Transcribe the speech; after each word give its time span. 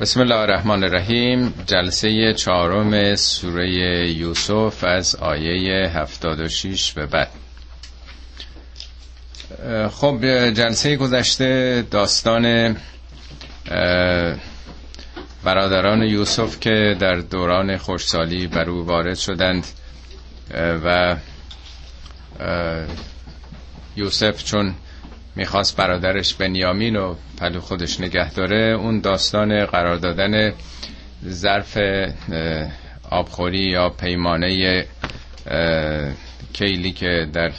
بسم 0.00 0.20
الله 0.20 0.34
الرحمن 0.36 0.84
الرحیم. 0.84 1.54
جلسه 1.66 2.34
چهارم 2.34 3.14
سوره 3.14 3.70
یوسف 4.10 4.84
از 4.84 5.14
آیه 5.16 5.88
76 5.88 6.92
به 6.92 7.06
بعد. 7.06 7.28
خب 9.90 10.24
جلسه 10.50 10.96
گذشته 10.96 11.84
داستان 11.90 12.76
برادران 15.44 16.02
یوسف 16.02 16.60
که 16.60 16.96
در 17.00 17.14
دوران 17.14 17.76
خوشسالی 17.76 18.46
بر 18.46 18.70
او 18.70 18.86
وارد 18.86 19.14
شدند 19.18 19.66
و 20.84 21.16
یوسف 23.96 24.44
چون 24.44 24.74
می‌خواست 25.36 25.76
برادرش 25.76 26.34
بنیامین 26.34 26.96
و 26.96 27.14
پلو 27.38 27.60
خودش 27.60 28.00
نگه 28.00 28.32
داره. 28.32 28.76
اون 28.80 29.00
داستان 29.00 29.64
قرار 29.66 29.96
دادن 29.96 30.52
ظرف 31.28 31.78
آبخوری 33.10 33.58
یا 33.70 33.88
پیمانه 33.88 34.84
کیلی 36.52 36.92
که 36.92 37.28
در 37.32 37.52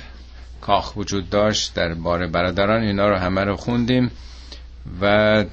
کاخ 0.62 0.98
وجود 0.98 1.30
داشت 1.30 1.74
در 1.74 1.94
بار 1.94 2.28
برادران 2.28 2.82
اینا 2.82 3.10
رو 3.10 3.16
همه 3.16 3.44
رو 3.44 3.56
خوندیم 3.56 4.12
و 5.02 5.46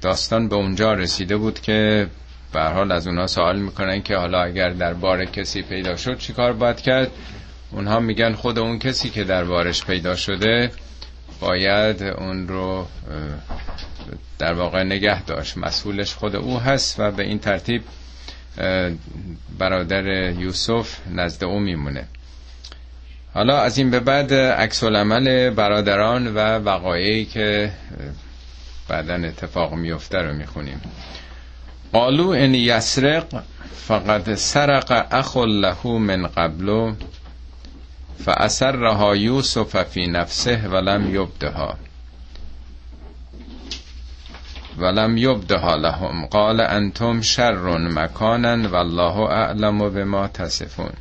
داستان 0.00 0.48
به 0.48 0.56
اونجا 0.56 0.94
رسیده 0.94 1.36
بود 1.36 1.60
که 1.60 2.06
به 2.52 2.60
حال 2.62 2.92
از 2.92 3.06
اونها 3.06 3.26
سوال 3.26 3.58
می‌کنن 3.58 4.02
که 4.02 4.16
حالا 4.16 4.42
اگر 4.42 4.70
در 4.70 4.94
بار 4.94 5.24
کسی 5.24 5.62
پیدا 5.62 5.96
شد 5.96 6.18
چیکار 6.18 6.52
باید 6.52 6.80
کرد؟ 6.80 7.10
اونها 7.70 8.00
میگن 8.00 8.32
خود 8.32 8.58
اون 8.58 8.78
کسی 8.78 9.10
که 9.10 9.24
در 9.24 9.44
بارش 9.44 9.84
پیدا 9.84 10.16
شده 10.16 10.70
باید 11.40 12.02
اون 12.02 12.48
رو 12.48 12.86
در 14.38 14.52
واقع 14.54 14.82
نگه 14.82 15.22
داشت. 15.24 15.56
مسئولش 15.58 16.14
خود 16.14 16.36
او 16.36 16.60
هست 16.60 17.00
و 17.00 17.10
به 17.10 17.22
این 17.22 17.38
ترتیب 17.38 17.82
برادر 19.58 20.30
یوسف 20.30 20.96
نزد 21.14 21.44
او 21.44 21.60
میمونه. 21.60 22.04
حالا 23.34 23.58
از 23.60 23.78
این 23.78 23.90
به 23.90 24.00
بعد 24.00 24.34
عکس 24.34 24.82
العمل 24.84 25.50
برادران 25.50 26.34
و 26.34 26.38
وقایعی 26.58 27.24
که 27.24 27.72
بعدا 28.88 29.14
اتفاق 29.14 29.74
میفته 29.74 30.18
رو 30.18 30.34
می‌خونیم. 30.34 30.80
قالو 31.92 32.28
ان 32.28 32.54
یسرق 32.54 33.42
فقد 33.74 34.34
سرق 34.34 35.06
اخ 35.10 35.36
له 35.36 35.86
من 35.86 36.26
قبلو. 36.26 36.92
فأسرها 38.24 39.16
یوسف 39.16 39.82
فی 39.82 40.06
نفسه 40.06 40.68
ولم 40.68 41.14
یبدها. 41.14 41.74
ولم 44.78 45.16
یبدها 45.16 45.76
لهم. 45.76 46.26
قال 46.26 46.60
انتم 46.60 47.20
شر 47.20 47.78
مکانا 47.78 48.68
والله 48.68 49.20
اعلم 49.20 49.90
بما 49.90 50.28
تصفون. 50.28 50.92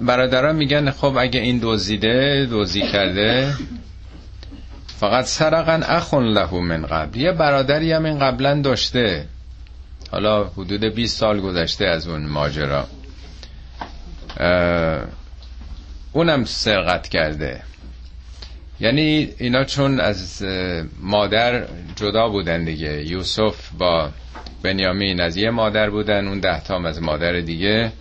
برادران 0.00 0.56
میگن 0.56 0.90
خب 0.90 1.16
اگه 1.18 1.40
این 1.40 1.58
دزدیده 1.62 2.46
دوزی 2.50 2.82
کرده 2.82 3.54
فقط 5.00 5.24
سرقن 5.24 5.82
اخون 5.82 6.24
له 6.24 6.54
من 6.54 6.86
قبل. 6.86 7.20
یه 7.20 7.32
برادری 7.32 7.92
هم 7.92 8.04
این 8.04 8.18
قبلا 8.18 8.60
داشته. 8.60 9.26
حالا 10.10 10.44
حدود 10.44 10.84
20 10.84 11.18
سال 11.18 11.40
گذشته 11.40 11.86
از 11.86 12.08
اون 12.08 12.26
ماجرا. 12.26 12.86
اونم 16.12 16.44
سرقت 16.44 17.08
کرده. 17.08 17.62
یعنی 18.80 19.28
اینا 19.38 19.64
چون 19.64 20.00
از 20.00 20.42
مادر 21.00 21.66
جدا 21.96 22.28
بودن 22.28 22.64
دیگه. 22.64 23.04
یوسف 23.06 23.68
با 23.78 24.10
بنیامین 24.62 25.20
از 25.20 25.36
یه 25.36 25.50
مادر 25.50 25.90
بودن 25.90 26.28
اون 26.28 26.40
ده 26.40 26.60
تام 26.60 26.84
از 26.84 27.02
مادر 27.02 27.40
دیگه. 27.40 27.92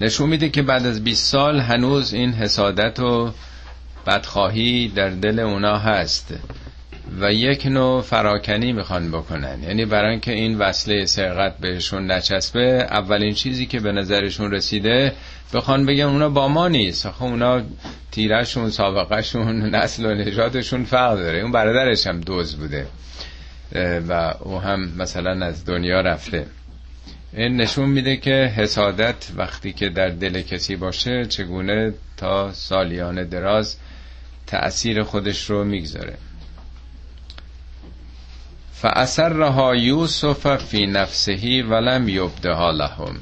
نشون 0.00 0.28
میده 0.28 0.48
که 0.48 0.62
بعد 0.62 0.86
از 0.86 1.04
20 1.04 1.26
سال 1.26 1.60
هنوز 1.60 2.12
این 2.14 2.32
حسادت 2.32 3.00
و 3.00 3.32
بدخواهی 4.06 4.88
در 4.88 5.08
دل 5.10 5.38
اونا 5.38 5.78
هست. 5.78 6.34
و 7.18 7.32
یک 7.32 7.66
نوع 7.66 8.02
فراکنی 8.02 8.72
می‌خوان 8.72 9.10
بکنن. 9.10 9.62
یعنی 9.62 9.84
برای 9.84 10.10
اینکه 10.10 10.32
این 10.32 10.58
وصله 10.58 11.06
سرقت 11.06 11.58
بهشون 11.58 12.10
نچسبه 12.10 12.86
اولین 12.90 13.34
چیزی 13.34 13.66
که 13.66 13.80
به 13.80 13.92
نظرشون 13.92 14.50
رسیده 14.50 15.12
بخوان 15.54 15.86
بگن 15.86 16.04
اونا 16.04 16.28
با 16.28 16.48
ما 16.48 16.68
نیست. 16.68 17.06
آخه 17.06 17.22
اونا 17.22 17.62
تیرشون 18.12 18.70
سابقهشون 18.70 19.74
نسل 19.74 20.06
و 20.06 20.14
نجاتشون 20.14 20.84
فرق 20.84 21.14
داره. 21.14 21.38
اون 21.38 21.52
برادرش 21.52 22.06
هم 22.06 22.20
دوز 22.20 22.56
بوده. 22.56 22.86
و 24.08 24.34
او 24.40 24.60
هم 24.60 24.92
مثلا 24.96 25.46
از 25.46 25.64
دنیا 25.64 26.00
رفته. 26.00 26.46
این 27.32 27.56
نشون 27.56 27.88
میده 27.88 28.16
که 28.16 28.52
حسادت 28.56 29.16
وقتی 29.36 29.72
که 29.72 29.88
در 29.88 30.08
دل 30.08 30.42
کسی 30.42 30.76
باشه 30.76 31.26
چگونه 31.26 31.94
تا 32.16 32.52
سالیان 32.52 33.24
دراز 33.24 33.76
تأثیر 34.46 35.02
خودش 35.02 35.50
رو 35.50 35.64
می‌گذاره. 35.64 36.14
فاثرها 38.82 39.76
یوسف 39.76 40.56
فی 40.56 40.86
نفسهی 40.86 41.62
ولم 41.62 42.08
یبدها 42.08 42.70
لهم. 42.70 43.18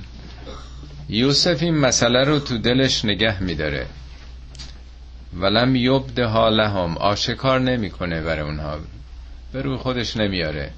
یوسف 1.08 1.62
این 1.62 1.74
مسئله 1.78 2.24
رو 2.24 2.38
تو 2.38 2.58
دلش 2.58 3.04
نگه 3.04 3.42
میداره. 3.42 3.86
ولم 5.34 5.76
یبدها 5.76 6.48
لهم. 6.48 6.96
آشکار 6.96 7.60
نمی‌کنه 7.60 8.20
برای 8.20 8.40
اونها. 8.40 8.78
به 9.52 9.62
روی 9.62 9.76
خودش 9.76 10.16
نمیاره 10.16 10.70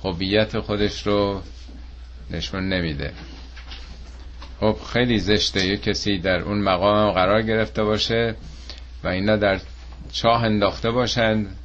خوبیت 0.00 0.60
خودش 0.60 1.06
رو 1.06 1.42
نشون 2.30 2.68
نمیده. 2.68 3.12
خب 4.60 4.76
خیلی 4.92 5.18
زشته. 5.18 5.66
یه 5.66 5.76
کسی 5.76 6.18
در 6.18 6.40
اون 6.40 6.58
مقام 6.58 7.12
قرار 7.12 7.42
گرفته 7.42 7.84
باشه 7.84 8.34
و 9.04 9.08
اینا 9.08 9.36
در 9.36 9.60
چاه 10.12 10.42
انداخته 10.44 10.90
باشند. 10.90 11.56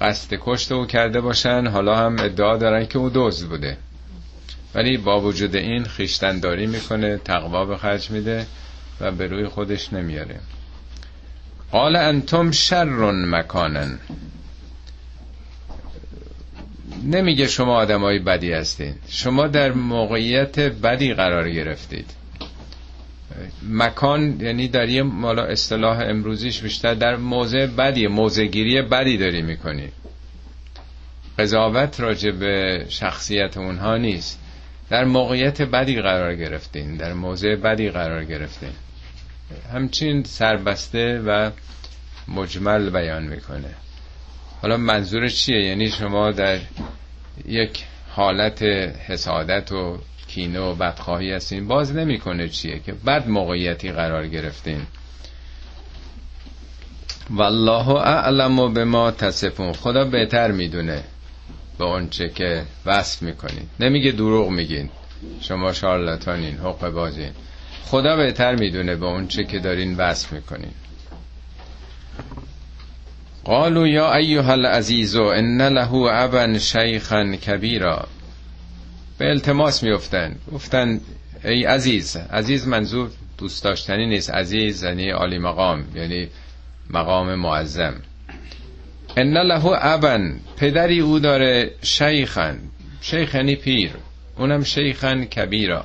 قصد 0.00 0.38
کشت 0.40 0.72
او 0.72 0.86
کرده 0.86 1.20
باشن. 1.20 1.66
حالا 1.66 1.96
هم 1.96 2.16
ادعا 2.18 2.56
دارن 2.56 2.86
که 2.86 2.98
او 2.98 3.10
دزد 3.14 3.48
بوده. 3.48 3.76
ولی 4.74 4.96
با 4.96 5.20
وجود 5.20 5.56
این 5.56 5.84
خیشتنداری 5.84 6.66
می‌کنه 6.66 7.16
تقوا 7.16 7.64
به 7.64 7.76
خرج 7.76 8.10
میده 8.10 8.46
و 9.00 9.10
به 9.10 9.26
روی 9.26 9.48
خودش 9.48 9.92
نمیاره 9.92 10.40
قال 11.70 11.96
انتم 11.96 12.50
شر 12.50 12.84
مکانن 12.84 13.98
نمیگه 17.04 17.46
شما 17.46 17.74
آدمای 17.74 18.18
بدی 18.18 18.52
هستید. 18.52 18.94
شما 19.08 19.46
در 19.46 19.72
موقعیت 19.72 20.58
بدی 20.60 21.14
قرار 21.14 21.50
گرفتید. 21.50 22.10
مکان 23.62 24.40
یعنی 24.40 24.68
در 24.68 24.88
یه 24.88 25.02
مالا 25.02 25.44
اصطلاح 25.44 25.98
امروزیش 26.00 26.60
بیشتر 26.62 26.94
در 26.94 27.16
موضع 27.16 27.66
بدی 27.66 28.06
موضع 28.06 28.44
گیری 28.44 28.82
بدی 28.82 29.16
داری 29.16 29.42
می‌کنی. 29.42 29.88
قضاوت 31.38 32.00
راجع 32.00 32.30
به 32.30 32.84
شخصیت 32.88 33.56
اونها 33.56 33.96
نیست. 33.96 34.40
در 34.90 35.04
موقعیت 35.04 35.62
بدی 35.62 36.02
قرار 36.02 36.36
گرفتین 36.36 36.96
در 36.96 37.12
موضع 37.12 37.56
بدی 37.56 37.90
قرار 37.90 38.24
گرفتین. 38.24 38.72
همچین 39.72 40.22
سربسته 40.22 41.20
و 41.26 41.50
مجمل 42.28 42.90
بیان 42.90 43.22
می‌کنه. 43.26 43.74
حالا 44.62 44.76
منظور 44.76 45.28
چیه؟ 45.28 45.64
یعنی 45.64 45.90
شما 45.90 46.30
در 46.30 46.58
یک 47.46 47.84
حالت 48.10 48.62
حسادت 49.08 49.72
و 49.72 49.98
کینه 50.36 50.60
و 50.60 50.74
بدخواهی 50.74 51.32
هستین 51.32 51.68
باز 51.68 51.96
نمی‌کنه 51.96 52.48
چیه 52.48 52.78
که 52.78 52.92
بد 52.92 53.28
موقعیتی 53.28 53.92
قرار 53.92 54.26
گرفتین 54.28 54.86
والله 57.30 57.88
اعلم 57.88 58.74
به 58.74 58.84
ما 58.84 59.10
تصفون. 59.10 59.72
خدا 59.72 60.04
بهتر 60.04 60.50
می‌دونه 60.50 61.04
به 61.78 61.84
اونچه 61.84 62.28
که 62.28 62.62
وصف 62.86 63.22
می‌کنین 63.22 63.68
نمیگه 63.80 64.12
دروغ 64.12 64.50
میگین. 64.50 64.90
شما 65.40 65.72
شارلاتانین 65.72 66.56
حق 66.56 66.90
بازین. 66.90 67.30
خدا 67.84 68.16
بهتر 68.16 68.56
می‌دونه 68.56 68.96
به 68.96 69.06
اونچه 69.06 69.44
که 69.44 69.58
دارین 69.58 69.96
وصف 69.96 70.32
می‌کنین. 70.32 70.72
قالوا 73.44 73.88
یا 73.88 74.14
ایها 74.14 74.52
العزیز 74.52 75.16
ان 75.16 75.62
له 75.62 75.94
ابا 75.94 76.58
شیخا 76.58 77.36
کبیرا. 77.36 78.08
به 79.18 79.30
التماس 79.30 79.82
میفتن 79.82 80.36
گفتن 80.52 81.00
ای 81.44 81.64
عزیز 81.64 82.16
عزیز 82.16 82.68
منظور 82.68 83.10
دوست 83.38 83.64
داشتنی 83.64 84.06
نیست. 84.06 84.30
عزیز 84.30 84.82
یعنی 84.82 85.10
عالی 85.10 85.38
مقام 85.38 85.84
یعنی 85.94 86.28
مقام 86.90 87.34
معظم. 87.34 87.94
ان 89.16 89.32
له 89.38 89.66
ابا 89.66 90.18
پدری 90.56 91.00
او 91.00 91.18
داره 91.18 91.70
شیخن. 91.82 92.58
شیخ 93.00 93.34
یعنی 93.34 93.56
پیر 93.56 93.90
اونم 94.36 94.64
شیخن 94.64 95.24
کبیرا. 95.24 95.84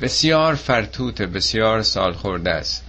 بسیار 0.00 0.54
فرتوت 0.54 1.22
بسیار 1.22 1.82
سال 1.82 2.12
خورده 2.12 2.50
است. 2.50 2.84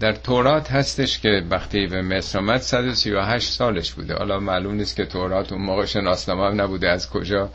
در 0.00 0.12
تورات 0.12 0.70
هستش 0.70 1.18
که 1.18 1.42
وقتی 1.50 1.86
به 1.86 2.02
مصر 2.02 2.38
آمد 2.38 2.60
138 2.60 3.48
سالش 3.48 3.92
بوده. 3.92 4.14
حالا 4.14 4.40
معلوم 4.40 4.74
نیست 4.74 4.96
که 4.96 5.04
تورات 5.04 5.52
اون 5.52 5.62
موقع 5.62 5.84
شناسنامه 5.84 6.54
نبوده. 6.54 6.88
از 6.90 7.10
کجا 7.10 7.50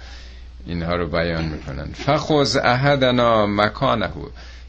اینها 0.66 0.96
رو 0.96 1.08
بیان 1.08 1.46
می‌کنن. 1.46 1.94
فخوز 1.94 2.58
احدنا 2.58 3.48
مکانه. 3.48 4.10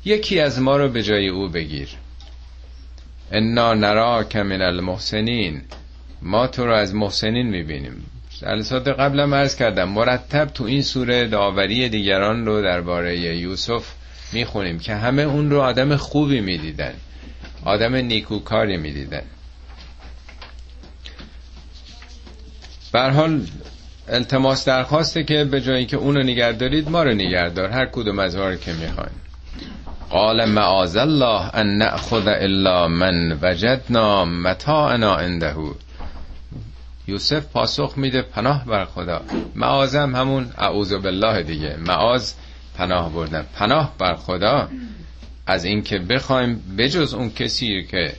یکی 0.04 0.40
از 0.40 0.60
ما 0.60 0.76
رو 0.76 0.88
به 0.88 1.02
جای 1.02 1.28
او 1.28 1.48
بگیر. 1.48 1.88
انا 3.32 3.74
نرا 3.74 4.26
من 4.34 4.62
المحسنین. 4.62 5.62
ما 6.22 6.46
تو 6.46 6.66
رو 6.66 6.74
از 6.74 6.94
محسنین 6.94 7.46
می‌بینیم. 7.46 8.06
جلسات 8.40 8.88
قبلا 8.88 9.36
عرض 9.36 9.56
کردم 9.56 9.88
مرتب 9.88 10.44
تو 10.44 10.64
این 10.64 10.82
سوره 10.82 11.28
داوری 11.28 11.88
دیگران 11.88 12.46
رو 12.46 12.62
درباره 12.62 13.18
یوسف 13.18 13.84
می‌خونیم 14.32 14.78
که 14.78 14.94
همه 14.94 15.22
اون 15.22 15.50
رو 15.50 15.60
آدم 15.60 15.96
خوبی 15.96 16.40
می‌دیدن. 16.40 16.94
آدم 17.64 17.94
نیکوکاری 17.94 18.76
می‌دیدن. 18.76 19.22
حال 22.94 23.46
التماس 24.08 24.64
درخواسته 24.64 25.24
که 25.24 25.44
به 25.44 25.60
جایی 25.60 25.86
که 25.86 25.96
اونو 25.96 26.22
نگه 26.22 26.52
دارید 26.52 26.90
ما 26.90 27.02
رو 27.02 27.14
نگهدار 27.14 27.70
هر 27.70 27.86
کدوم 27.86 28.18
از 28.18 28.36
که 28.36 28.72
می‌خواین. 28.72 29.16
قال 30.10 30.44
معاذ 30.44 30.96
الله 30.96 31.50
ان 31.54 31.76
ناخذ 31.76 32.26
الا 32.26 32.88
من 32.88 33.38
وجدنا 33.42 34.24
متاعنا 34.24 35.16
عنده. 35.16 35.54
یوسف 37.08 37.46
پاسخ 37.46 37.92
میده 37.96 38.22
پناه 38.22 38.64
بر 38.64 38.84
خدا. 38.84 39.20
معاذم 39.54 40.16
همون 40.16 40.50
اعوذ 40.58 40.92
بالله 40.92 41.42
دیگه. 41.42 41.76
معاذ 41.76 42.32
پناه 42.78 43.12
بردن. 43.12 43.46
پناه 43.54 43.92
بر 43.98 44.14
خدا 44.14 44.68
از 45.46 45.64
اینکه 45.64 45.98
بخوایم 45.98 46.76
بجز 46.78 47.14
اون 47.14 47.30
کسی 47.30 47.86
که 47.90 48.12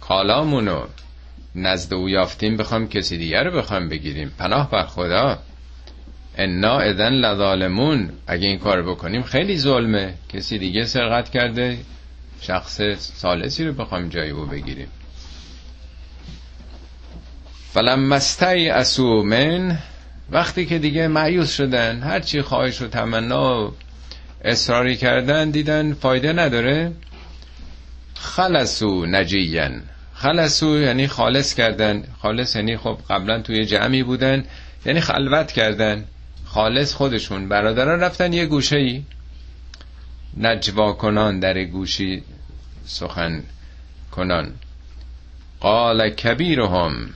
کالامونو 0.00 0.80
نزد 1.54 1.94
او 1.94 2.08
یافتیم 2.08 2.56
بخوایم 2.56 2.88
کسی 2.88 3.18
دیگر 3.18 3.44
رو 3.44 3.58
بخوایم 3.58 3.88
بگیریم. 3.88 4.32
پناه 4.38 4.70
بر 4.70 4.86
خدا. 4.86 5.38
انا 6.38 6.78
ادن 6.78 7.12
لظالمون. 7.12 8.10
اگه 8.26 8.48
این 8.48 8.58
کار 8.58 8.82
بکنیم 8.82 9.22
خیلی 9.22 9.58
ظلمه. 9.58 10.14
کسی 10.28 10.58
دیگه 10.58 10.84
سرقت 10.84 11.30
کرده 11.30 11.78
شخص 12.40 12.80
سالسی 12.98 13.64
رو 13.64 13.72
بخوایم 13.72 14.08
جای 14.08 14.30
او 14.30 14.46
بگیریم. 14.46 14.88
فلم 17.72 18.00
مستی 18.00 18.68
اسو 18.68 19.22
من 19.22 19.78
وقتی 20.30 20.66
که 20.66 20.78
دیگه 20.78 21.08
معیوس 21.08 21.54
شدن 21.54 22.00
هرچی 22.02 22.42
خواهش 22.42 22.82
و 22.82 22.88
تمنا 22.88 23.66
و 23.68 23.72
اصراری 24.44 24.96
کردن 24.96 25.50
دیدن 25.50 25.92
فایده 25.92 26.32
نداره. 26.32 26.92
خلصو 28.14 29.06
نجیین 29.06 29.82
خلصو 30.22 30.80
یعنی 30.80 31.06
خالص 31.06 31.54
کردن. 31.54 32.04
خالص 32.22 32.56
یعنی 32.56 32.76
خب 32.76 32.98
قبلا 33.10 33.42
توی 33.42 33.64
جمعی 33.64 34.02
بودن. 34.02 34.44
یعنی 34.86 35.00
خلوت 35.00 35.52
کردن. 35.52 36.04
خالص 36.44 36.94
خودشون. 36.94 37.48
برادران 37.48 38.00
رفتن 38.00 38.32
یه 38.32 38.46
گوشه 38.46 38.76
ای 38.76 39.02
نجوا 40.36 40.92
کنان 40.92 41.40
در 41.40 41.64
گوشی 41.64 42.22
سخن 42.84 43.42
کنان. 44.10 44.52
قال 45.60 46.10
کبیرهم 46.10 47.10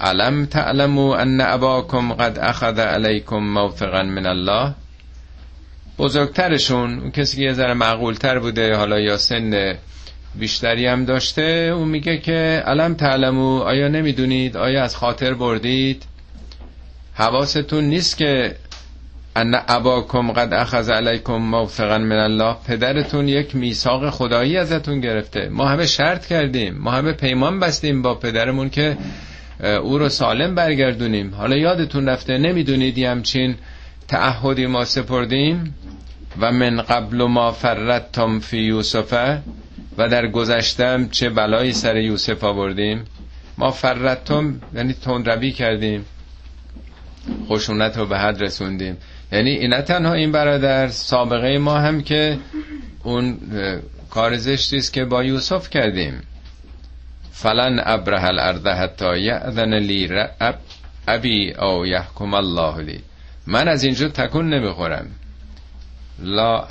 علم 0.00 0.46
تعلمو 0.46 1.10
ان 1.10 1.40
اباکم 1.40 2.12
قد 2.12 2.38
اخذ 2.38 2.78
علیکم 2.78 3.36
موثقا 3.36 4.02
من 4.02 4.26
الله؟ 4.26 4.74
بزرگترشون 5.98 6.98
اون 7.00 7.10
کسی 7.10 7.36
که 7.36 7.42
یه 7.42 7.52
ذره 7.52 7.74
معقولتر 7.74 8.38
بوده 8.38 8.76
حالا 8.76 9.00
یا 9.00 9.16
سن 9.16 9.78
بیشتری 10.34 10.86
هم 10.86 11.04
داشته 11.04 11.72
اون 11.76 11.88
میگه 11.88 12.18
که 12.18 12.62
علم 12.66 12.94
تعلمو 12.94 13.58
آیا 13.58 13.88
نمی‌دونید؟ 13.88 14.56
آیا 14.56 14.82
از 14.82 14.96
خاطر 14.96 15.34
بردید؟ 15.34 16.02
حواستون 17.14 17.84
نیست 17.84 18.16
که 18.16 18.56
ان 19.36 19.54
اباکم 19.68 20.32
قد 20.32 20.54
اخذ 20.54 20.90
علیکم 20.90 21.36
موثقا 21.36 21.98
من 21.98 22.18
الله. 22.18 22.56
پدرتون 22.68 23.28
یک 23.28 23.56
میثاق 23.56 24.10
خدایی 24.10 24.56
ازتون 24.56 25.00
گرفته. 25.00 25.48
ما 25.48 25.68
همه 25.68 25.86
شرط 25.86 26.26
کردیم. 26.26 26.74
ما 26.78 26.90
همه 26.90 27.12
پیمان 27.12 27.60
بستیم 27.60 28.02
با 28.02 28.14
پدرمون 28.14 28.70
که 28.70 28.96
او 29.82 29.98
رو 29.98 30.08
سالم 30.08 30.54
برگردونیم. 30.54 31.34
حالا 31.34 31.56
یادتون 31.56 32.08
رفته 32.08 32.38
نمی‌دونید 32.38 32.98
همچین 32.98 33.54
تعهدی 34.08 34.66
ما 34.66 34.84
سپردیم؟ 34.84 35.74
و 36.40 36.52
من 36.52 36.76
قبل 36.76 37.22
ما 37.22 37.52
فرتم 37.52 38.40
فی 38.40 38.58
یوسفه. 38.58 39.42
و 39.98 40.08
در 40.08 40.26
گذشتم 40.26 41.08
چه 41.08 41.30
بلایی 41.30 41.72
سر 41.72 41.96
یوسف 41.96 42.44
آوردیم؟ 42.44 43.04
ما 43.58 43.70
فرتم 43.70 44.60
یعنی 44.74 44.92
تندروی 44.92 45.52
کردیم. 45.52 46.04
خشونت 47.48 47.96
رو 47.96 48.06
به 48.06 48.18
حد 48.18 48.42
رسوندیم. 48.42 48.96
یعنی 49.32 49.50
این 49.50 49.80
تنها 49.80 50.12
این 50.12 50.32
برادر 50.32 50.88
سابقه 50.88 51.58
ما 51.58 51.78
هم 51.78 52.02
که 52.02 52.38
اون 53.02 53.38
کار 54.10 54.36
زشتی 54.36 54.76
است 54.76 54.92
که 54.92 55.04
با 55.04 55.24
یوسف 55.24 55.70
کردیم. 55.70 56.22
فلن 57.32 57.82
ابره 57.84 58.24
الارض 58.24 58.66
حتی 58.66 59.18
یأذن 59.18 59.74
لی 59.74 60.08
اب 60.40 60.54
ابی 61.08 61.52
او 61.52 61.86
یحکم 61.86 62.34
الله 62.34 62.82
لی. 62.82 63.00
من 63.46 63.68
از 63.68 63.84
اینجا 63.84 64.08
تکون 64.08 64.54
نمی‌خورم. 64.54 65.06
لا 66.18 66.64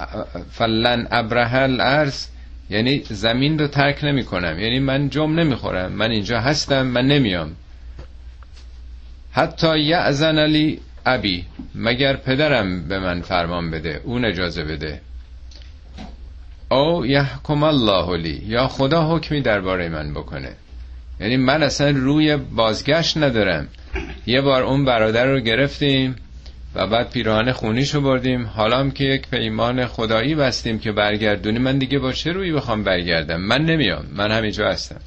فلن 0.51 1.07
ابره 1.11 1.55
الارض 1.55 2.27
یعنی 2.71 3.03
زمین 3.09 3.59
رو 3.59 3.67
ترک 3.67 4.03
نمی 4.03 4.23
کنم 4.23 4.59
یعنی 4.59 4.79
من 4.79 5.09
جم 5.09 5.39
نمی‌خورم. 5.39 5.91
من 5.91 6.11
اینجا 6.11 6.39
هستم 6.39 6.81
من 6.81 7.07
نمیام. 7.07 7.55
حتی 9.31 9.79
یعزن 9.79 10.45
لی 10.45 10.79
ابی 11.05 11.45
مگر 11.75 12.15
پدرم 12.15 12.87
به 12.87 12.99
من 12.99 13.21
فرمان 13.21 13.71
بده 13.71 14.01
اون 14.03 14.25
اجازه 14.25 14.63
بده. 14.63 15.01
او 16.71 17.05
یحکم 17.05 17.63
الله 17.63 18.17
لی 18.17 18.43
یا 18.47 18.67
خدا 18.67 19.15
حکمی 19.15 19.41
درباره 19.41 19.89
من 19.89 20.13
بکنه. 20.13 20.51
یعنی 21.19 21.37
من 21.37 21.63
اصلا 21.63 21.89
روی 21.89 22.37
بازگشت 22.37 23.17
ندارم. 23.17 23.67
یه 24.27 24.41
بار 24.41 24.63
اون 24.63 24.85
برادر 24.85 25.25
رو 25.25 25.39
گرفتیم. 25.39 26.15
و 26.75 26.87
بعد 26.87 27.09
پیراهن 27.09 27.51
خونیشو 27.51 28.01
بردیم. 28.01 28.45
حالا 28.45 28.79
هم 28.79 28.91
که 28.91 29.03
یک 29.03 29.27
پیمان 29.27 29.85
خدایی 29.85 30.35
بستیم 30.35 30.79
که 30.79 30.91
برگردونی. 30.91 31.59
من 31.59 31.77
دیگه 31.77 31.99
با 31.99 32.11
چه 32.11 32.31
روی 32.31 32.51
بخوام 32.51 32.83
برگردم؟ 32.83 33.41
من 33.41 33.61
نمیام. 33.61 34.05
من 34.15 34.31
همینجا 34.31 34.69
هستم. 34.69 35.01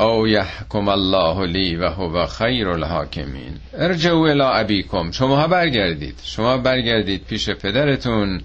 او 0.00 0.28
یحکم 0.28 0.88
الله 0.88 1.46
لی 1.46 1.76
و 1.76 1.88
هو 1.88 2.26
خیر 2.26 2.68
الحاکمین. 2.68 3.56
ارجعوا 3.74 4.28
الی 4.28 4.42
ابیکم. 4.42 5.10
شما 5.10 5.46
برگردید. 5.46 6.20
شما 6.24 6.58
برگردید 6.58 7.24
پیش 7.24 7.50
پدرتون. 7.50 8.40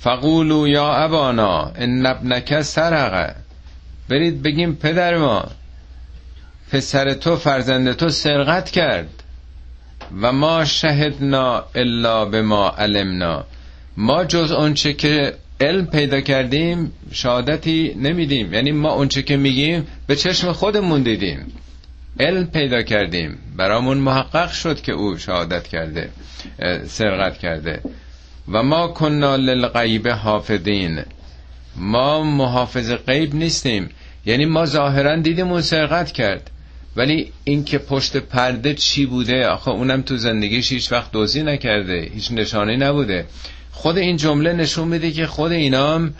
فقولو 0.00 0.68
یا 0.68 0.94
ابانا 0.94 1.72
ان 1.76 2.06
ابنک 2.06 2.60
سرقه. 2.60 3.34
برید 4.08 4.42
بگیم 4.42 4.74
پدر 4.74 5.18
ما. 5.18 5.44
پسر 6.74 7.12
تو 7.12 7.36
فرزند 7.36 7.92
تو 7.92 8.08
سرقت 8.08 8.70
کرد. 8.70 9.22
و 10.22 10.32
ما 10.32 10.64
شهدنا 10.64 11.64
الا 11.74 12.24
به 12.24 12.42
ما 12.42 12.68
علمنا. 12.68 13.44
ما 13.96 14.24
جز 14.24 14.52
اونچه 14.52 14.92
که 14.92 15.34
علم 15.60 15.86
پیدا 15.86 16.20
کردیم 16.20 16.92
شهادتی 17.12 17.94
نمیدیم. 17.98 18.54
یعنی 18.54 18.72
ما 18.72 18.92
اونچه 18.92 19.22
که 19.22 19.36
میگیم 19.36 19.86
به 20.06 20.16
چشم 20.16 20.52
خودمون 20.52 21.02
دیدیم. 21.02 21.52
علم 22.20 22.46
پیدا 22.46 22.82
کردیم. 22.82 23.38
برامون 23.56 23.98
محقق 23.98 24.52
شد 24.52 24.80
که 24.80 24.92
او 24.92 25.18
شهادت 25.18 25.68
کرده 25.68 26.10
سرقت 26.86 27.38
کرده. 27.38 27.80
و 28.48 28.62
ما 28.62 28.88
کننا 28.88 29.36
للغیب 29.36 30.08
حافظین. 30.08 31.02
ما 31.76 32.22
محافظ 32.22 32.92
غیب 32.92 33.34
نیستیم. 33.34 33.90
یعنی 34.26 34.44
ما 34.44 34.66
ظاهرا 34.66 35.16
دیدیم 35.16 35.48
اون 35.52 35.60
سرقت 35.60 36.12
کرد. 36.12 36.50
ولی 36.96 37.32
اینکه 37.44 37.78
پشت 37.78 38.16
پرده 38.16 38.74
چی 38.74 39.06
بوده 39.06 39.46
آخه 39.46 39.70
اونم 39.70 40.02
تو 40.02 40.16
زندگیش 40.16 40.72
هیچ 40.72 40.92
وقت 40.92 41.12
دوزی 41.12 41.42
نکرده 41.42 42.10
هیچ 42.14 42.32
نشانه 42.32 42.76
نبوده. 42.76 43.26
خود 43.72 43.98
این 43.98 44.16
جمله 44.16 44.52
نشون 44.52 44.88
میده 44.88 45.10
که 45.10 45.26
خود 45.26 45.52
اینام 45.52 46.14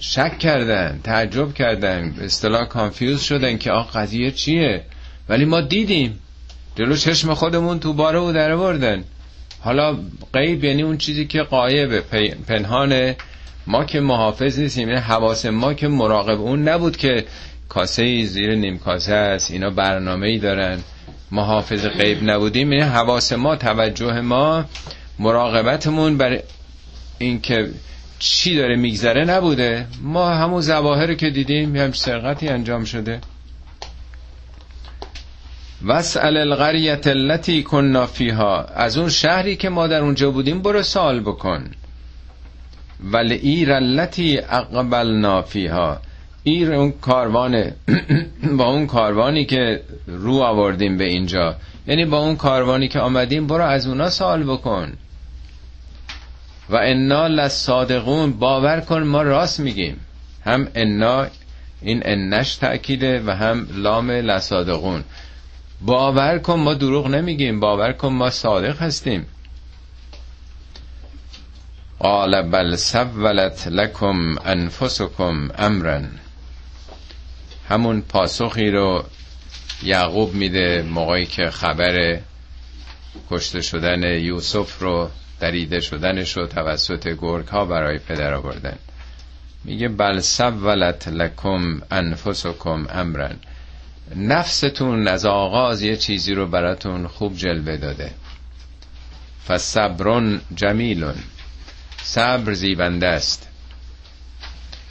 شک 0.00 0.38
کردن 0.38 1.00
تعجب 1.04 1.54
کردن 1.54 2.14
اصطلاح 2.20 2.64
کانفیوز 2.64 3.22
شدن 3.22 3.58
که 3.58 3.70
آخ 3.72 3.96
قضیه 3.96 4.30
چیه؟ 4.30 4.84
ولی 5.28 5.44
ما 5.44 5.60
دیدیم. 5.60 6.18
جلو 6.76 6.96
چشم 6.96 7.34
خودمون 7.34 7.80
تو 7.80 7.92
باره 7.92 8.18
و 8.18 8.32
در 8.32 8.56
بردن 8.56 9.04
حالا 9.60 9.98
غیب 10.34 10.64
یعنی 10.64 10.82
اون 10.82 10.96
چیزی 10.96 11.26
که 11.26 11.42
قایبه 11.42 12.00
پنهانه. 12.46 13.16
ما 13.66 13.84
که 13.84 14.00
محافظ 14.00 14.58
نیستیم 14.58 14.88
یعنی 14.88 15.00
حواس 15.00 15.46
ما 15.46 15.74
که 15.74 15.88
مراقب 15.88 16.40
اون 16.40 16.68
نبود 16.68 16.96
که 16.96 17.24
کاسه 17.70 18.24
زیر 18.24 18.54
نیم 18.54 18.78
کاسه 18.78 19.14
است 19.14 19.50
اینا 19.50 19.70
برنامه 19.70 20.26
ای 20.26 20.38
دارن 20.38 20.78
محافظ 21.30 21.86
غیب 21.86 22.30
نبودیم 22.30 22.72
یعنی 22.72 22.84
حواس 22.84 23.32
ما 23.32 23.56
توجه 23.56 24.20
ما 24.20 24.64
مراقبتمون 25.18 26.16
بر 26.18 26.40
اینکه 27.18 27.70
چی 28.18 28.56
داره 28.56 28.76
میگذره 28.76 29.24
نبوده. 29.24 29.86
ما 30.02 30.30
همون 30.30 30.60
زواهر 30.60 31.14
که 31.14 31.30
دیدیم 31.30 31.76
هم 31.76 31.92
سرقتی 31.92 32.48
انجام 32.48 32.84
شده. 32.84 33.20
واسأل 35.86 36.36
القرية 36.36 37.06
التي 37.06 37.62
كنا 37.62 38.06
فيها 38.06 38.64
از 38.64 38.98
اون 38.98 39.08
شهری 39.08 39.56
که 39.56 39.68
ما 39.68 39.86
در 39.86 40.00
اونجا 40.00 40.30
بودیم 40.30 40.62
برو 40.62 40.82
سوال 40.82 41.20
بکن. 41.20 41.70
والعير 43.04 43.72
التي 43.72 44.38
أقبلنا 44.38 45.42
فيها 45.42 46.00
عیر 46.42 46.72
اون 46.72 46.92
کاروان 46.92 47.72
با 48.58 48.64
اون 48.64 48.86
کاروانی 48.86 49.44
که 49.44 49.82
رو 50.06 50.34
آوردیم 50.34 50.96
به 50.96 51.04
اینجا. 51.04 51.56
یعنی 51.86 52.04
با 52.04 52.18
اون 52.18 52.36
کاروانی 52.36 52.88
که 52.88 53.00
آمدیم 53.00 53.46
برو 53.46 53.64
از 53.64 53.86
اونا 53.86 54.10
سوال 54.10 54.42
بکن. 54.42 54.92
وإنا 56.70 57.26
لصادقون 57.26 58.32
باور 58.32 58.80
کن 58.80 59.02
ما 59.02 59.22
راست 59.22 59.60
میگیم. 59.60 60.00
همانا 60.44 61.26
این 61.82 62.02
انش 62.04 62.56
تأکیده 62.56 63.22
و 63.26 63.30
هم 63.30 63.66
لام 63.74 64.10
لصادقون. 64.10 65.04
باور 65.80 66.38
کن 66.38 66.54
ما 66.54 66.74
دروغ 66.74 67.06
نمیگیم 67.06 67.60
باور 67.60 67.92
کن 67.92 68.08
ما 68.08 68.30
صادق 68.30 68.82
هستیم. 68.82 69.26
قال 71.98 72.42
بل 72.42 72.76
سولت 72.76 73.68
لکم 73.68 74.38
انفسکم 74.44 75.50
امرا 75.58 76.00
همون 77.70 78.00
پاسخی 78.00 78.70
رو 78.70 79.04
یعقوب 79.82 80.34
میده 80.34 80.82
موقعی 80.82 81.26
که 81.26 81.50
خبر 81.50 82.18
کشته 83.30 83.60
شدن 83.60 84.02
یوسف 84.02 84.78
رو 84.82 85.10
دریده 85.40 85.80
شدنش 85.80 86.36
رو 86.36 86.46
توسط 86.46 87.08
گرگ 87.08 87.46
ها 87.46 87.64
برای 87.64 87.98
پدر 87.98 88.34
آوردن. 88.34 88.78
میگه 89.64 89.88
بل 89.88 90.20
سولت 90.20 91.08
لکم 91.08 91.80
انفسکم 91.90 92.86
امرن. 92.90 93.36
نفستون 94.16 95.08
از 95.08 95.26
آغاز 95.26 95.82
یه 95.82 95.96
چیزی 95.96 96.34
رو 96.34 96.46
براتون 96.46 97.06
خوب 97.06 97.36
جلوه 97.36 97.76
داده. 97.76 98.10
فصبرون 99.48 100.40
جمیلون. 100.54 101.14
صبر 102.02 102.52
زیبنده 102.52 103.06
است. 103.06 103.48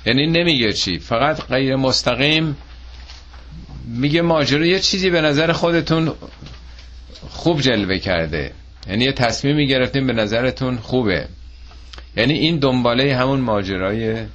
یعنی 0.05 0.27
نمیگه 0.27 0.73
چی؟ 0.73 0.99
فقط 0.99 1.47
غیر 1.47 1.75
مستقیم 1.75 2.57
میگه 3.89 4.21
ماجرا 4.21 4.65
یه 4.65 4.79
چیزی 4.79 5.09
به 5.09 5.21
نظر 5.21 5.51
خودتون 5.51 6.11
خوب 7.29 7.61
جلوه 7.61 7.97
کرده. 7.97 8.51
یعنی 8.87 9.03
یه 9.03 9.11
تصمیمی 9.11 9.67
گرفتیم 9.67 10.07
به 10.07 10.13
نظرتون 10.13 10.77
خوبه. 10.77 11.27
یعنی 12.17 12.33
این 12.33 12.59
دنباله 12.59 13.15
همون 13.15 13.39
ماجرای 13.39 14.25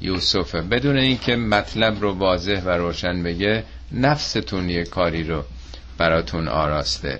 یوسفه. 0.00 0.62
بدون 0.62 0.96
اینکه 0.96 1.36
مطلب 1.36 2.00
رو 2.00 2.12
واضح 2.12 2.62
و 2.64 2.68
روشن 2.68 3.22
بگه 3.22 3.64
نفستون 3.92 4.70
یه 4.70 4.84
کاری 4.84 5.24
رو 5.24 5.44
براتون 5.98 6.48
آراسته. 6.48 7.18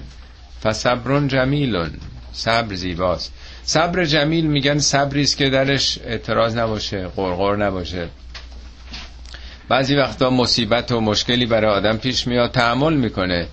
فصبرون 0.63 1.29
جمیلون. 1.29 1.91
صبر 2.33 2.75
زیباست. 2.75 3.33
صبر 3.63 4.05
جمیل 4.05 4.47
میگن 4.47 4.79
صبری 4.79 5.23
است 5.23 5.37
که 5.37 5.51
درش 5.51 5.99
اعتراض 6.05 6.57
نباشه 6.57 7.09
قرقر 7.09 7.57
نباشه. 7.57 8.09
بعضی 9.73 9.97
وقتا 9.97 10.31
مصیبت 10.31 10.93
و 10.93 11.01
مشکلی 11.01 11.47
برای 11.47 11.71
آدم 11.71 11.97
پیش 11.97 12.27
میاد 12.27 12.51
تحمل 12.51 12.95
می‌کنه. 12.95 13.47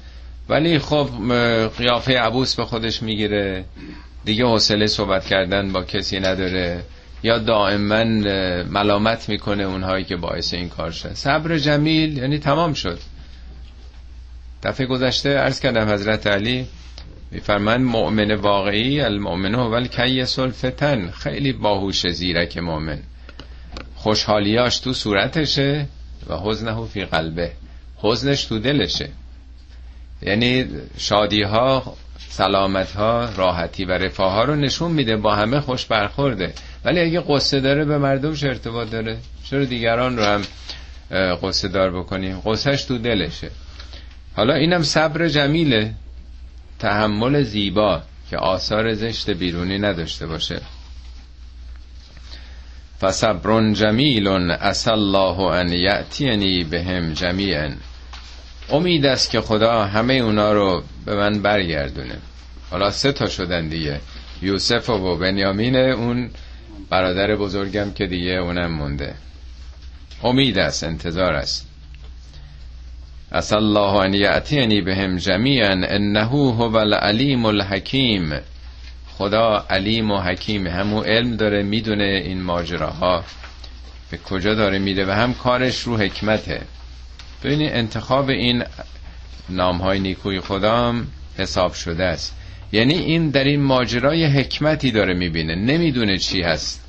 ولی 0.50 0.80
خب 0.80 1.10
قیافه 1.78 2.20
عبوس 2.20 2.56
به 2.56 2.66
خودش 2.66 3.04
می‌گیره. 3.04 3.66
دیگه 4.26 4.46
حوصله 4.46 4.88
صحبت 4.88 5.26
کردن 5.26 5.72
با 5.72 5.84
کسی 5.84 6.20
نداره. 6.20 6.84
یا 7.24 7.38
دائما 7.38 8.04
ملامت 8.64 9.30
می‌کنه 9.30 9.64
اونهایی 9.64 10.04
که 10.04 10.16
باعث 10.16 10.54
این 10.54 10.70
کار 10.70 10.92
شد. 10.92 11.14
صبر 11.14 11.58
جمیل 11.58 12.18
یعنی 12.18 12.38
تمام 12.38 12.74
شد. 12.74 13.00
دفعه 14.64 14.86
گذشته 14.86 15.38
عرض 15.38 15.60
کردم 15.60 15.94
حضرت 15.94 16.28
علی 16.28 16.68
میفرمند 17.32 17.86
مؤمن 17.86 18.32
واقعی 18.32 19.02
المؤمن 19.02 19.56
هو 19.56 19.74
الکیس 19.74 20.40
الفتن. 20.40 21.12
خیلی 21.12 21.54
باهوش 21.54 22.08
زیرک 22.08 22.58
مؤمن. 22.58 23.00
خوشحالیاش 23.96 24.80
تو 24.80 24.94
صورتشه. 24.94 25.86
و 26.28 26.38
حزنه 26.38 26.86
فی 26.86 27.06
قلبه. 27.06 27.52
حزنش 27.98 28.46
تو 28.46 28.60
دلشه. 28.60 29.10
یعنی 30.22 30.66
شادی 30.98 31.42
ها 31.42 31.96
سلامت 32.30 32.92
ها 32.92 33.30
راحتی 33.38 33.86
و 33.86 33.92
رفاه 33.92 34.34
ها 34.34 34.44
رو 34.44 34.56
نشون 34.56 34.92
میده 34.92 35.18
با 35.18 35.36
همه 35.36 35.60
خوش 35.60 35.86
برخورده. 35.86 36.54
ولی 36.86 37.00
اگه 37.00 37.24
قصه 37.28 37.60
داره 37.60 37.86
به 37.86 37.98
مردمش 37.98 38.44
ارتباط 38.44 38.90
داره. 38.90 39.18
چرا 39.44 39.66
دیگران 39.66 40.18
رو 40.18 40.24
هم 40.24 40.42
قصه 41.44 41.68
دار 41.68 42.00
بکنیم 42.00 42.42
قصهش 42.46 42.84
تو 42.84 42.98
دلشه. 42.98 43.52
حالا 44.36 44.54
اینم 44.54 44.84
صبر 44.84 45.28
جمیله. 45.28 45.94
تحمل 46.80 47.44
زیبا 47.44 48.02
که 48.30 48.38
آثار 48.38 48.94
زشت 48.94 49.30
بیرونی 49.30 49.80
نداشته 49.80 50.28
باشه. 50.28 50.62
فصبر 53.01 53.74
جمیل 53.74 54.27
اصل 54.27 54.91
الله 54.91 55.39
ان 55.39 55.74
یأتینی 55.74 56.63
بهم 56.63 57.13
جمیعا. 57.13 57.72
امید 58.70 59.06
است 59.06 59.29
که 59.32 59.41
خدا 59.41 59.86
همه 59.86 60.13
اونا 60.13 60.53
رو 60.53 60.84
به 61.06 61.15
من 61.15 61.41
برگردونه. 61.41 62.18
حالا 62.72 62.91
سه 62.91 63.12
تا 63.12 63.29
شدن 63.29 63.68
دیگه. 63.68 64.00
یوسف 64.41 64.89
و 64.89 65.18
بنیامین 65.18 65.75
اون 65.75 66.29
برادر 66.89 67.36
بزرگم 67.36 67.91
که 67.91 68.06
دیگه 68.06 68.32
اونم 68.32 68.72
مونده. 68.72 69.15
امید 70.24 70.60
است 70.60 70.84
انتظار 70.84 71.34
است. 71.34 71.68
اصل 73.32 73.56
الله 73.56 73.96
ان 73.96 74.13
یأتینی 74.13 74.82
بهم 74.82 75.18
جمیعا 75.18 75.72
انه 75.72 76.24
هو 76.24 76.75
العلیم 76.75 77.46
الحکیم. 77.46 78.34
خدا 79.20 79.66
علیم 79.70 80.12
و 80.12 80.18
حکیم 80.18 80.68
همو 80.68 81.02
علم 81.02 81.36
داره 81.36 81.64
می‌دونه 81.64 82.04
این 82.04 82.42
ماجراها. 82.42 83.24
به 84.12 84.18
کجا 84.18 84.56
داره 84.56 84.80
میده 84.80 85.06
و 85.06 85.12
هم 85.12 85.34
کارش 85.34 85.80
رو 85.80 85.98
حکمته. 85.98 86.62
ببینید 87.44 87.72
انتخاب 87.74 88.30
این 88.30 88.64
نام 89.50 89.78
های 89.78 90.00
نیکوی 90.00 90.40
خدام 90.40 91.08
حساب 91.38 91.74
شده 91.74 92.04
است. 92.04 92.36
یعنی 92.72 92.94
این 92.94 93.30
در 93.30 93.44
این 93.44 93.62
ماجرای 93.62 94.26
حکمتی 94.26 94.92
داره 94.92 95.14
می‌بینه. 95.14 95.56
نمی‌دونه 95.56 96.18
چی 96.18 96.42
هست. 96.42 96.84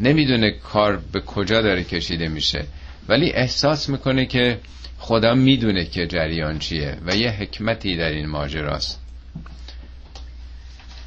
نمی‌دونه 0.00 0.50
کار 0.50 0.96
به 1.12 1.20
کجا 1.20 1.62
داره 1.62 1.84
کشیده 1.84 2.28
میشه. 2.28 2.64
ولی 3.08 3.32
احساس 3.32 3.88
می‌کنه 3.88 4.26
که 4.26 4.58
خدا 4.98 5.34
می‌دونه 5.34 5.84
که 5.84 6.06
جریان 6.06 6.58
چیه 6.58 6.96
و 7.06 7.16
یه 7.16 7.30
حکمتی 7.30 7.96
در 7.96 8.10
این 8.10 8.26
ماجراست. 8.26 9.07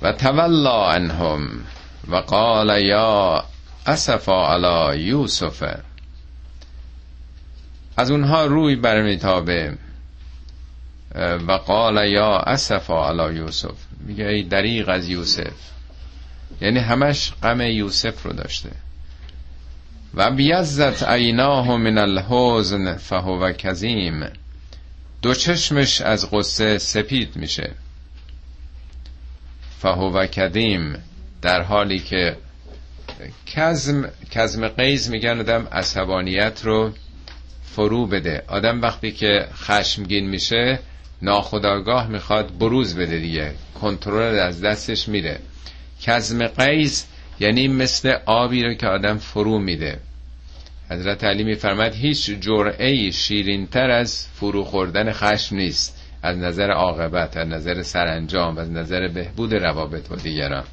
و 0.01 0.11
تولا 0.11 0.91
عنهم 0.91 1.49
و 2.07 2.15
قال 2.15 2.81
یا 2.83 3.43
اسفا 3.85 4.53
علی 4.53 5.01
یوسف. 5.01 5.63
از 7.97 8.11
اونها 8.11 8.45
روی 8.45 8.75
برمیتابه 8.75 9.77
و 11.47 11.51
قال 11.51 12.07
یا 12.09 12.37
اسفا 12.37 13.09
علی 13.09 13.35
یوسف. 13.37 13.75
میگه 13.99 14.25
ای 14.25 14.43
دریغ 14.43 14.89
از 14.89 15.09
یوسف. 15.09 15.53
یعنی 16.61 16.79
همش 16.79 17.33
غم 17.43 17.61
یوسف 17.61 18.23
رو 18.23 18.33
داشته. 18.33 18.69
و 20.13 20.31
بیزت 20.31 21.03
عیناه 21.03 21.77
من 21.77 21.97
الحزن 21.97 22.97
فهو 22.97 23.51
کظیم. 23.51 24.23
دو 25.21 25.33
چشمش 25.33 26.01
از 26.01 26.31
قصه 26.31 26.77
سپید 26.77 27.35
میشه. 27.35 27.71
فهو 29.81 30.25
کدیم 30.25 30.97
در 31.41 31.61
حالی 31.61 31.99
که 31.99 32.37
کزم 33.45 34.09
کزم 34.31 34.67
قیز 34.67 35.09
میگن 35.09 35.39
آدم 35.39 35.67
عصبانیت 35.71 36.61
رو 36.63 36.91
فرو 37.63 38.07
بده. 38.07 38.43
آدم 38.47 38.81
وقتی 38.81 39.11
که 39.11 39.47
خشمگین 39.53 40.29
میشه 40.29 40.79
ناخداگاه 41.21 42.07
می‌خواد 42.07 42.57
بروز 42.57 42.95
بده 42.95 43.17
دیگه. 43.17 43.53
کنترل 43.81 44.39
از 44.39 44.61
دستش 44.61 45.07
میره. 45.07 45.39
کزم 46.01 46.47
قیز 46.47 47.05
یعنی 47.39 47.67
مثل 47.67 48.17
آبی 48.25 48.63
رو 48.63 48.73
که 48.73 48.87
آدم 48.87 49.17
فرو 49.17 49.59
میده. 49.59 49.99
حضرت 50.89 51.23
علی 51.23 51.43
میفرماد 51.43 51.95
هیچ 51.95 52.31
جرعه 52.31 53.11
شیرینتر 53.11 53.89
از 53.89 54.27
فرو 54.35 54.63
خوردن 54.63 55.11
خشم 55.11 55.55
نیست. 55.55 56.00
از 56.23 56.37
نظر 56.37 56.71
عاقبت 56.71 57.37
از 57.37 57.47
نظر 57.47 57.81
سرانجام 57.83 58.57
از 58.57 58.71
نظر 58.71 59.07
بهبود 59.07 59.53
روابط 59.53 60.07
با 60.07 60.15
دیگران. 60.15 60.63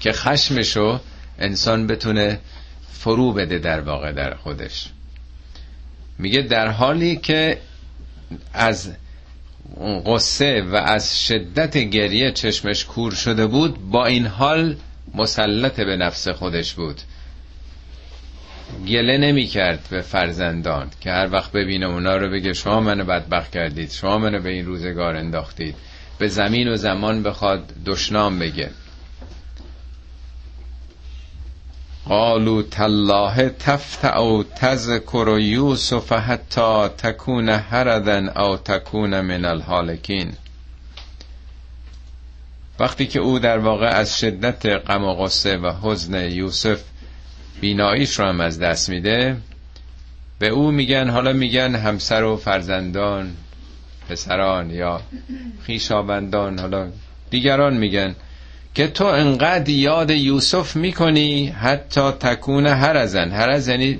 که 0.00 0.12
خشمشو 0.12 1.00
انسان 1.38 1.86
بتونه 1.86 2.38
فرو 2.92 3.32
بده 3.32 3.58
در 3.58 3.80
واقع 3.80 4.12
در 4.12 4.34
خودش. 4.34 4.88
میگه 6.18 6.42
در 6.42 6.68
حالی 6.68 7.16
که 7.16 7.58
از 8.54 8.92
قصه 10.06 10.62
و 10.62 10.74
از 10.76 11.26
شدت 11.26 11.76
گریه 11.78 12.32
چشمش 12.32 12.84
کور 12.84 13.12
شده 13.14 13.46
بود 13.46 13.90
با 13.90 14.06
این 14.06 14.26
حال 14.26 14.76
مسلط 15.14 15.80
به 15.80 15.96
نفس 15.96 16.28
خودش 16.28 16.74
بود. 16.74 17.00
گله 18.88 19.18
نمی 19.18 19.46
کرد 19.46 19.88
به 19.90 20.00
فرزندان 20.00 20.90
که 21.00 21.10
هر 21.10 21.32
وقت 21.32 21.52
ببینه 21.52 21.86
اونا 21.86 22.16
رو 22.16 22.30
بگه 22.30 22.52
شما 22.52 22.80
منو 22.80 23.04
بدبخت 23.04 23.50
کردید 23.50 23.90
شما 23.90 24.18
منو 24.18 24.42
به 24.42 24.50
این 24.50 24.66
روزگار 24.66 25.16
انداختید. 25.16 25.74
به 26.18 26.28
زمین 26.28 26.68
و 26.68 26.76
زمان 26.76 27.22
بخواد 27.22 27.72
دشنام 27.86 28.38
بگه. 28.38 28.70
قالو 32.08 32.62
تالله 32.62 33.48
تفتع 33.48 34.18
او 34.18 34.44
تذکر 34.44 35.38
یوسف 35.40 36.12
حتی 36.12 36.88
تکون 36.88 37.48
هردن 37.48 38.28
او 38.28 38.56
تکون 38.56 39.20
من 39.20 39.44
الحالکین 39.44 40.32
وقتی 42.78 43.06
که 43.06 43.20
او 43.20 43.38
در 43.38 43.58
واقع 43.58 43.86
از 43.86 44.18
شدت 44.18 44.66
غم 44.66 45.04
و 45.04 45.14
غصه 45.14 45.56
و 45.56 45.72
حزن 45.82 46.30
یوسف 46.30 46.82
بیناییش 47.60 48.18
رو 48.18 48.24
هم 48.24 48.40
از 48.40 48.58
دست 48.58 48.88
میده. 48.88 49.36
به 50.38 50.48
او 50.48 50.70
میگن 50.70 51.10
حالا 51.10 51.32
میگن 51.32 51.74
همسر 51.74 52.24
و 52.24 52.36
فرزندان 52.36 53.36
پسران 54.08 54.70
یا 54.70 55.00
خیشابندان 55.62 56.58
حالا 56.58 56.88
دیگران 57.30 57.76
میگن 57.76 58.14
که 58.74 58.86
تو 58.86 59.04
انقدر 59.04 59.68
یاد 59.68 60.10
یوسف 60.10 60.76
می‌کنی 60.76 61.46
حتی 61.46 62.10
تکون 62.10 62.66
هر 62.66 62.96
ازن 62.96 63.30
هر 63.30 63.50
از 63.50 63.68
یعنی 63.68 63.98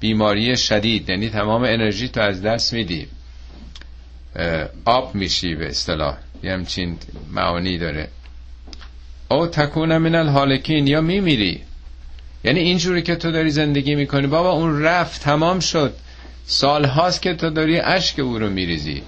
بیماری 0.00 0.56
شدید 0.56 1.08
یعنی 1.08 1.28
تمام 1.28 1.62
انرژی 1.62 2.08
تو 2.08 2.20
از 2.20 2.42
دست 2.42 2.72
میدی. 2.72 3.06
آب 4.84 5.14
میشی 5.14 5.54
به 5.54 5.68
اصطلاح. 5.68 6.16
یه 6.42 6.52
همچین 6.52 6.96
معانی 7.32 7.78
داره. 7.78 8.08
او 9.30 9.46
تکون 9.46 9.98
من 9.98 10.14
الحالکین 10.14 10.86
یا 10.86 11.00
میمیری. 11.00 11.60
یعنی 12.44 12.60
اینجوری 12.60 13.02
که 13.02 13.16
تو 13.16 13.30
داری 13.32 13.50
زندگی 13.50 13.94
می‌کنی. 13.94 14.26
بابا 14.26 14.50
اون 14.50 14.82
رفت 14.82 15.22
تمام 15.22 15.60
شد. 15.60 15.94
سال 16.46 16.84
هاست 16.84 17.22
که 17.22 17.34
تو 17.34 17.50
داری 17.50 17.80
اشک 17.80 18.18
او 18.18 18.38
رو 18.38 18.50
میریزی. 18.50 19.02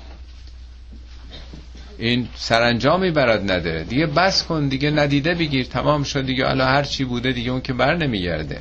این 1.98 2.28
سرانجامی 2.36 3.10
برات 3.10 3.42
نداره. 3.42 3.84
دیگه 3.84 4.06
بس 4.06 4.44
کن 4.44 4.68
دیگه 4.68 4.90
ندیده 4.90 5.34
بگیر. 5.34 5.66
تمام 5.66 6.02
شد 6.02 6.26
دیگه. 6.26 6.46
حالا 6.46 6.66
هر 6.66 6.82
چی 6.82 7.04
بوده 7.04 7.32
دیگه 7.32 7.50
اون 7.50 7.60
که 7.60 7.72
بر 7.72 7.96
نمیگرده. 7.96 8.60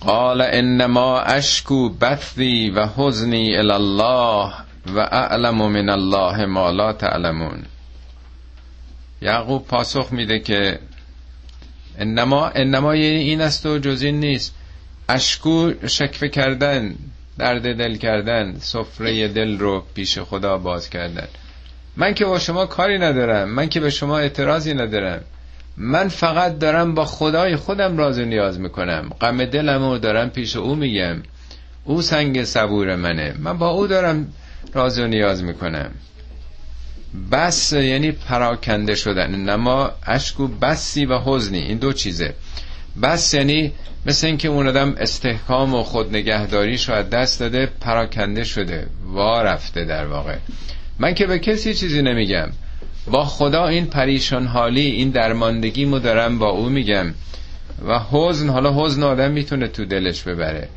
قال 0.00 0.40
انما 0.40 1.20
اشکو 1.20 1.88
بثی 1.88 2.70
و 2.70 2.86
حزنی 2.96 3.56
الله 3.56 4.52
و 4.86 4.98
اعلم 4.98 5.54
من 5.54 5.88
الله 5.88 6.46
ما 6.46 6.70
لا 6.70 6.92
تعلمون. 6.92 7.62
یعقوب 9.22 9.66
پاسخ 9.66 10.12
میده 10.12 10.38
که 10.38 10.78
انما 12.00 12.48
انما 12.48 12.96
یعنی 12.96 13.16
این 13.16 13.40
است 13.40 13.66
و 13.66 13.78
جز 13.78 14.02
این 14.02 14.20
نیست. 14.20 14.54
اشکو 15.08 15.72
شکفه 15.86 16.28
کردن 16.28 16.94
درد 17.38 17.62
دل 17.78 17.96
کردن 17.96 18.54
سفره 18.58 19.28
دل 19.28 19.58
رو 19.58 19.84
پیش 19.94 20.18
خدا 20.18 20.58
باز 20.58 20.90
کردن. 20.90 21.28
من 21.96 22.14
که 22.14 22.24
با 22.24 22.38
شما 22.38 22.66
کاری 22.66 22.98
ندارم 22.98 23.48
من 23.48 23.68
که 23.68 23.80
به 23.80 23.90
شما 23.90 24.18
اعتراضی 24.18 24.74
ندارم. 24.74 25.20
من 25.76 26.08
فقط 26.08 26.58
دارم 26.58 26.94
با 26.94 27.04
خدای 27.04 27.56
خودم 27.56 27.96
راز 27.96 28.18
و 28.18 28.24
نیاز 28.24 28.60
می‌کنم. 28.60 29.10
غم 29.20 29.44
دلم 29.44 29.98
دارم 29.98 30.30
پیش 30.30 30.56
او 30.56 30.74
میگم. 30.74 31.22
او 31.84 32.02
سنگ 32.02 32.44
صبور 32.44 32.96
منه. 32.96 33.34
من 33.38 33.58
با 33.58 33.68
او 33.68 33.86
دارم 33.86 34.32
راز 34.74 34.98
و 34.98 35.06
نیاز 35.06 35.44
می‌کنم. 35.44 35.90
بس 37.32 37.72
یعنی 37.72 38.12
پراکنده 38.12 38.94
شدن 38.94 39.34
نما 39.34 39.90
اشکو 40.06 40.48
بسی 40.48 41.06
و 41.06 41.18
حزنی 41.18 41.58
این 41.58 41.78
دو 41.78 41.92
چیزه. 41.92 42.34
بس 43.02 43.34
یعنی 43.34 43.72
مثل 44.06 44.26
اینکه 44.26 44.48
اون 44.48 44.68
آدم 44.68 44.94
استحکام 44.98 45.74
و 45.74 45.82
خود 45.82 46.16
نگهداریش 46.16 46.88
رو 46.88 46.94
از 46.94 47.10
دست 47.10 47.40
داده 47.40 47.66
پراکنده 47.80 48.44
شده 48.44 48.86
وا 49.04 49.42
رفته 49.42 49.84
در 49.84 50.06
واقع. 50.06 50.36
من 50.98 51.14
که 51.14 51.26
به 51.26 51.38
کسی 51.38 51.74
چیزی 51.74 52.02
نمیگم. 52.02 52.48
با 53.06 53.24
خدا 53.24 53.66
این 53.66 53.86
پریشان 53.86 54.46
حالی 54.46 54.86
این 54.86 55.10
درماندگی 55.10 55.84
مو 55.84 55.98
دارم 55.98 56.38
با 56.38 56.48
او 56.50 56.68
میگم. 56.68 57.14
و 57.88 58.00
حزن 58.10 58.48
حالا 58.48 58.84
حزن 58.84 59.02
آدم 59.02 59.30
می‌تونه 59.30 59.68
تو 59.68 59.84
دلش 59.84 60.22
ببره. 60.22 60.68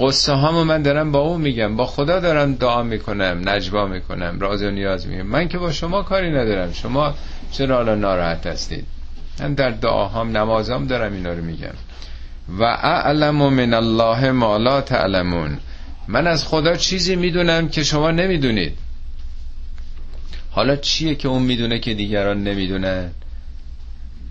قصه 0.00 0.32
هامو 0.32 0.64
من 0.64 0.82
دارم 0.82 1.12
با 1.12 1.18
او 1.18 1.38
میگم 1.38 1.76
با 1.76 1.86
خدا 1.86 2.20
دارم 2.20 2.54
دعا 2.54 2.82
می‌کنم 2.82 3.42
نجوا 3.48 3.86
می‌کنم 3.86 4.40
راز 4.40 4.62
و 4.62 4.70
نیاز 4.70 5.06
میگم. 5.06 5.22
من 5.22 5.48
که 5.48 5.58
با 5.58 5.72
شما 5.72 6.02
کاری 6.02 6.30
ندارم. 6.30 6.72
شما 6.72 7.14
چرا 7.52 7.76
حالا 7.76 7.94
ناراحت 7.94 8.46
هستید؟ 8.46 8.86
من 9.40 9.54
در 9.54 9.70
دعاهام 9.70 10.36
نمازام 10.36 10.86
دارم 10.86 11.12
اینا 11.12 11.32
رو 11.32 11.44
میگم. 11.44 11.74
و 12.58 12.62
اعلم 12.62 13.34
من 13.34 13.74
الله 13.74 14.30
ما 14.30 14.56
لا 14.56 14.80
تعلمون. 14.80 15.58
من 16.08 16.26
از 16.26 16.44
خدا 16.44 16.76
چیزی 16.76 17.16
می‌دونم 17.16 17.68
که 17.68 17.84
شما 17.84 18.10
نمی‌دونید. 18.10 18.78
حالا 20.50 20.76
چیه 20.76 21.14
که 21.14 21.28
اون 21.28 21.42
می‌دونه 21.42 21.78
که 21.78 21.94
دیگران 21.94 22.42
نمی‌دونن؟ 22.42 23.10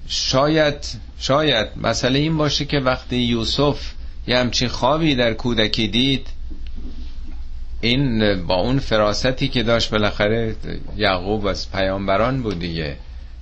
شاید 0.08 0.75
شاید 1.19 1.67
مسئله 1.77 2.19
این 2.19 2.38
باشه 2.38 2.65
که 2.65 2.80
وقتی 2.80 3.17
یوسف 3.17 3.96
یه 4.27 4.37
همچین 4.37 4.67
خوابی 4.67 5.15
در 5.15 5.33
کودکی 5.33 5.87
دید. 5.87 6.27
این 7.81 8.35
با 8.43 8.55
اون 8.55 8.79
فراستی 8.79 9.47
که 9.47 9.63
داشت 9.63 9.89
بالاخره 9.89 10.55
یعقوب 10.97 11.45
از 11.45 11.71
پیامبران 11.71 12.41
بود 12.41 12.59
دیگه. 12.59 12.97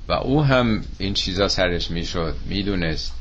و 0.08 0.14
او 0.14 0.44
هم 0.44 0.82
این 0.98 1.14
چیزا 1.14 1.48
سرش 1.48 1.92
می‌شد 1.92 2.36
می‌دونست. 2.50 3.14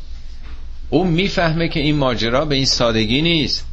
او 0.90 1.05
می‌فهمه 1.05 1.68
که 1.68 1.81
این 1.81 1.96
ماجرا 1.96 2.44
به 2.44 2.55
این 2.55 2.66
سادگی 2.66 3.22
نیست. 3.22 3.66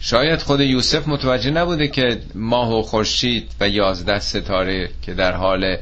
شاید 0.00 0.42
خود 0.42 0.60
یوسف 0.60 1.08
متوجه 1.08 1.50
نبوده 1.50 1.88
که 1.88 2.20
ماه 2.34 2.78
و 2.78 2.82
خورشید 2.82 3.50
و 3.60 3.68
یازده 3.68 4.20
ستاره 4.20 4.90
که 5.02 5.14
در 5.14 5.32
حال 5.32 5.76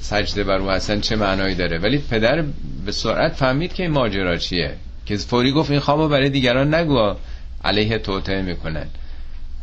سجده 0.00 0.44
بر 0.44 0.58
او 0.58 0.70
هستن 0.70 1.00
چه 1.00 1.16
معنایی 1.16 1.54
داره. 1.54 1.78
ولی 1.78 1.98
پدر 1.98 2.44
به 2.86 2.92
سرعت 2.92 3.32
فهمید 3.32 3.72
که 3.72 3.82
این 3.82 3.92
ماجرا 3.92 4.36
چیه. 4.36 4.76
که 5.06 5.16
فوری 5.16 5.52
گفت 5.52 5.70
این 5.70 5.80
خوابو 5.80 6.08
برای 6.08 6.30
دیگران 6.30 6.74
نگو 6.74 7.14
علیه 7.64 7.98
توطعه 7.98 8.42
می‌کنن. 8.42 8.86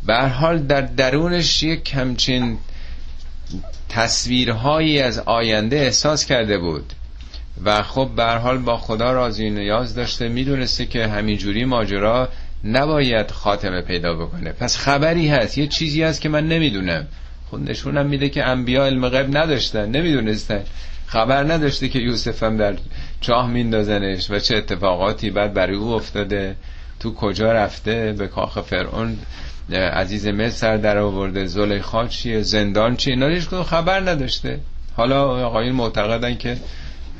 به 0.06 0.28
حال 0.28 0.60
در 0.60 0.82
درونش 0.82 1.64
یک 1.64 1.84
کمچین 1.84 2.58
تصویرهایی 3.90 5.00
از 5.02 5.20
آینده 5.20 5.76
احساس 5.76 6.26
کرده 6.26 6.58
بود. 6.58 6.94
و 7.66 7.84
خب 7.84 8.10
به 8.16 8.26
حال 8.26 8.58
با 8.58 8.78
خدا 8.78 9.12
راضی 9.12 9.50
نیاز 9.50 9.96
داشته 9.96 10.30
می‌دونسته 10.30 10.86
که 10.86 11.08
همینجوری 11.08 11.66
ماجرا 11.66 12.30
نباید 12.64 13.32
خاتمه 13.32 13.82
پیدا 13.82 14.14
بکنه. 14.14 14.52
پس 14.52 14.78
خبری 14.78 15.28
هست 15.28 15.58
یه 15.58 15.68
چیزی 15.68 16.04
هست 16.04 16.22
که 16.22 16.30
من 16.30 16.48
نمی‌دونم. 16.48 17.08
خود 17.50 17.70
نشونم 17.70 18.06
میده 18.06 18.30
که 18.30 18.46
انبیا 18.46 18.86
علم 18.86 19.10
غیب 19.10 19.38
نداشتن 19.38 19.90
نمی‌دونستن. 19.90 20.64
خبر 21.06 21.44
نداشته 21.44 21.90
که 21.90 22.00
یوسف 22.00 22.44
هم 22.44 22.58
در 22.58 22.76
چاه 23.22 23.48
میندازنش 23.48 24.32
و 24.32 24.40
چه 24.40 24.58
اتفاقاتی 24.58 25.30
بعد 25.30 25.54
برای 25.54 25.76
او 25.76 25.94
افتاده 25.94 26.56
تو 27.00 27.14
کجا 27.14 27.52
رفته 27.52 28.16
به 28.18 28.28
کاخ 28.28 28.62
فرعون 28.62 29.18
عزیز 29.78 30.28
مصر 30.28 30.78
در 30.78 30.98
آورده 30.98 31.46
زلیخا 31.46 32.08
چیه 32.08 32.42
زندان 32.42 32.96
چیه؟ 32.96 33.14
اینا 33.14 33.28
هیچ 33.28 33.48
خبر 33.50 34.00
نداشته. 34.00 34.60
حالا 34.98 35.46
آقایون 35.46 35.76
معتقدن 35.76 36.36
که 36.38 36.58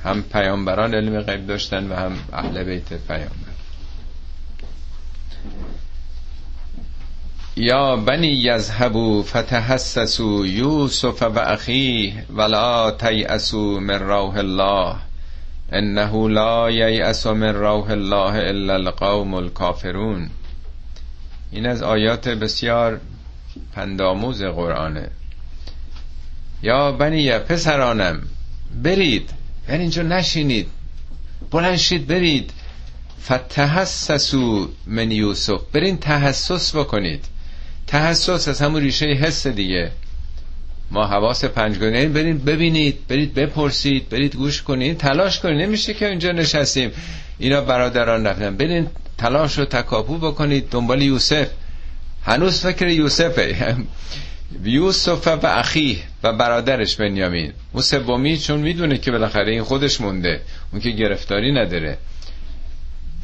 هم 0.04 0.24
پیامبران 0.24 0.94
علم 0.94 1.22
غیب 1.22 1.48
داشتن 1.48 1.92
و 1.92 1.96
هم 1.96 2.12
اهل 2.34 2.64
بیت 2.64 2.94
پیامبر. 3.08 3.50
یا 7.56 7.96
بنی 7.96 8.28
یذهبوا 8.28 9.24
فتحسسوا 9.24 10.46
یوسف 10.46 11.22
و 11.22 11.40
اخیه 11.40 12.14
ولا 12.30 12.92
تیأسوا 12.92 13.80
من 13.80 14.00
روح 14.00 14.38
الله. 14.38 14.96
انه 15.72 16.30
لا 16.30 16.72
ییأس 16.72 17.28
من 17.28 17.56
روح 17.56 17.90
الله 17.90 18.34
الا 18.50 18.74
القوم 18.74 19.34
الكافرون 19.34 20.30
این 21.52 21.66
از 21.66 21.82
آیات 21.82 22.28
بسیار 22.30 23.00
پنداموز 23.74 24.44
قرآنه. 24.44 25.10
یا 26.64 26.92
بنی 26.92 27.38
پسرانم 27.38 28.22
برید 28.84 29.30
یعنی 29.70 29.82
اینجا 29.82 30.04
نشینید 30.04 30.70
بلنشید 31.52 32.08
برید. 32.08 32.52
فتحسسو 33.24 34.70
من 34.88 35.12
یوسف 35.12 35.62
برین 35.74 35.98
تحسس 35.98 36.76
بکنید. 36.76 37.26
تحسس 37.88 38.48
از 38.48 38.62
همون 38.62 38.82
ریشه 38.82 39.06
حس 39.06 39.48
دیگه. 39.48 39.92
ما 40.92 41.08
حواس 41.08 41.46
پنجگانه 41.46 42.08
برید 42.08 42.46
ببینید 42.46 43.08
برید 43.08 43.34
بپرسید 43.34 44.10
برید 44.10 44.36
گوش 44.36 44.62
کنید 44.62 44.98
تلاش 44.98 45.40
کنید. 45.40 45.62
نمیشه 45.62 45.94
که 45.94 46.10
اینجا 46.10 46.32
نشستیم. 46.32 46.92
اینا 47.40 47.62
برادران 47.62 48.28
رفتن. 48.28 48.58
برید 48.58 48.88
تلاش 49.18 49.58
رو 49.58 49.66
تکاپو 49.66 50.18
بکنید. 50.18 50.70
دنبال 50.70 51.02
یوسف. 51.02 51.48
هنوز 52.26 52.62
فکر 52.62 52.88
یوسفه. 52.88 53.76
یوسف 54.64 55.28
و 55.28 55.46
اخیه 55.46 55.98
و 56.24 56.34
برادرش 56.34 56.96
بنیامین. 56.96 57.54
اون 57.74 57.84
سومی 57.84 58.38
چون 58.38 58.60
می‌دونه 58.60 58.98
که 58.98 59.12
بالاخره 59.12 59.52
این 59.52 59.64
خودش 59.64 60.02
مونده. 60.02 60.42
اون 60.72 60.82
که 60.82 60.90
گرفتاری 60.90 61.52
نداره. 61.52 61.98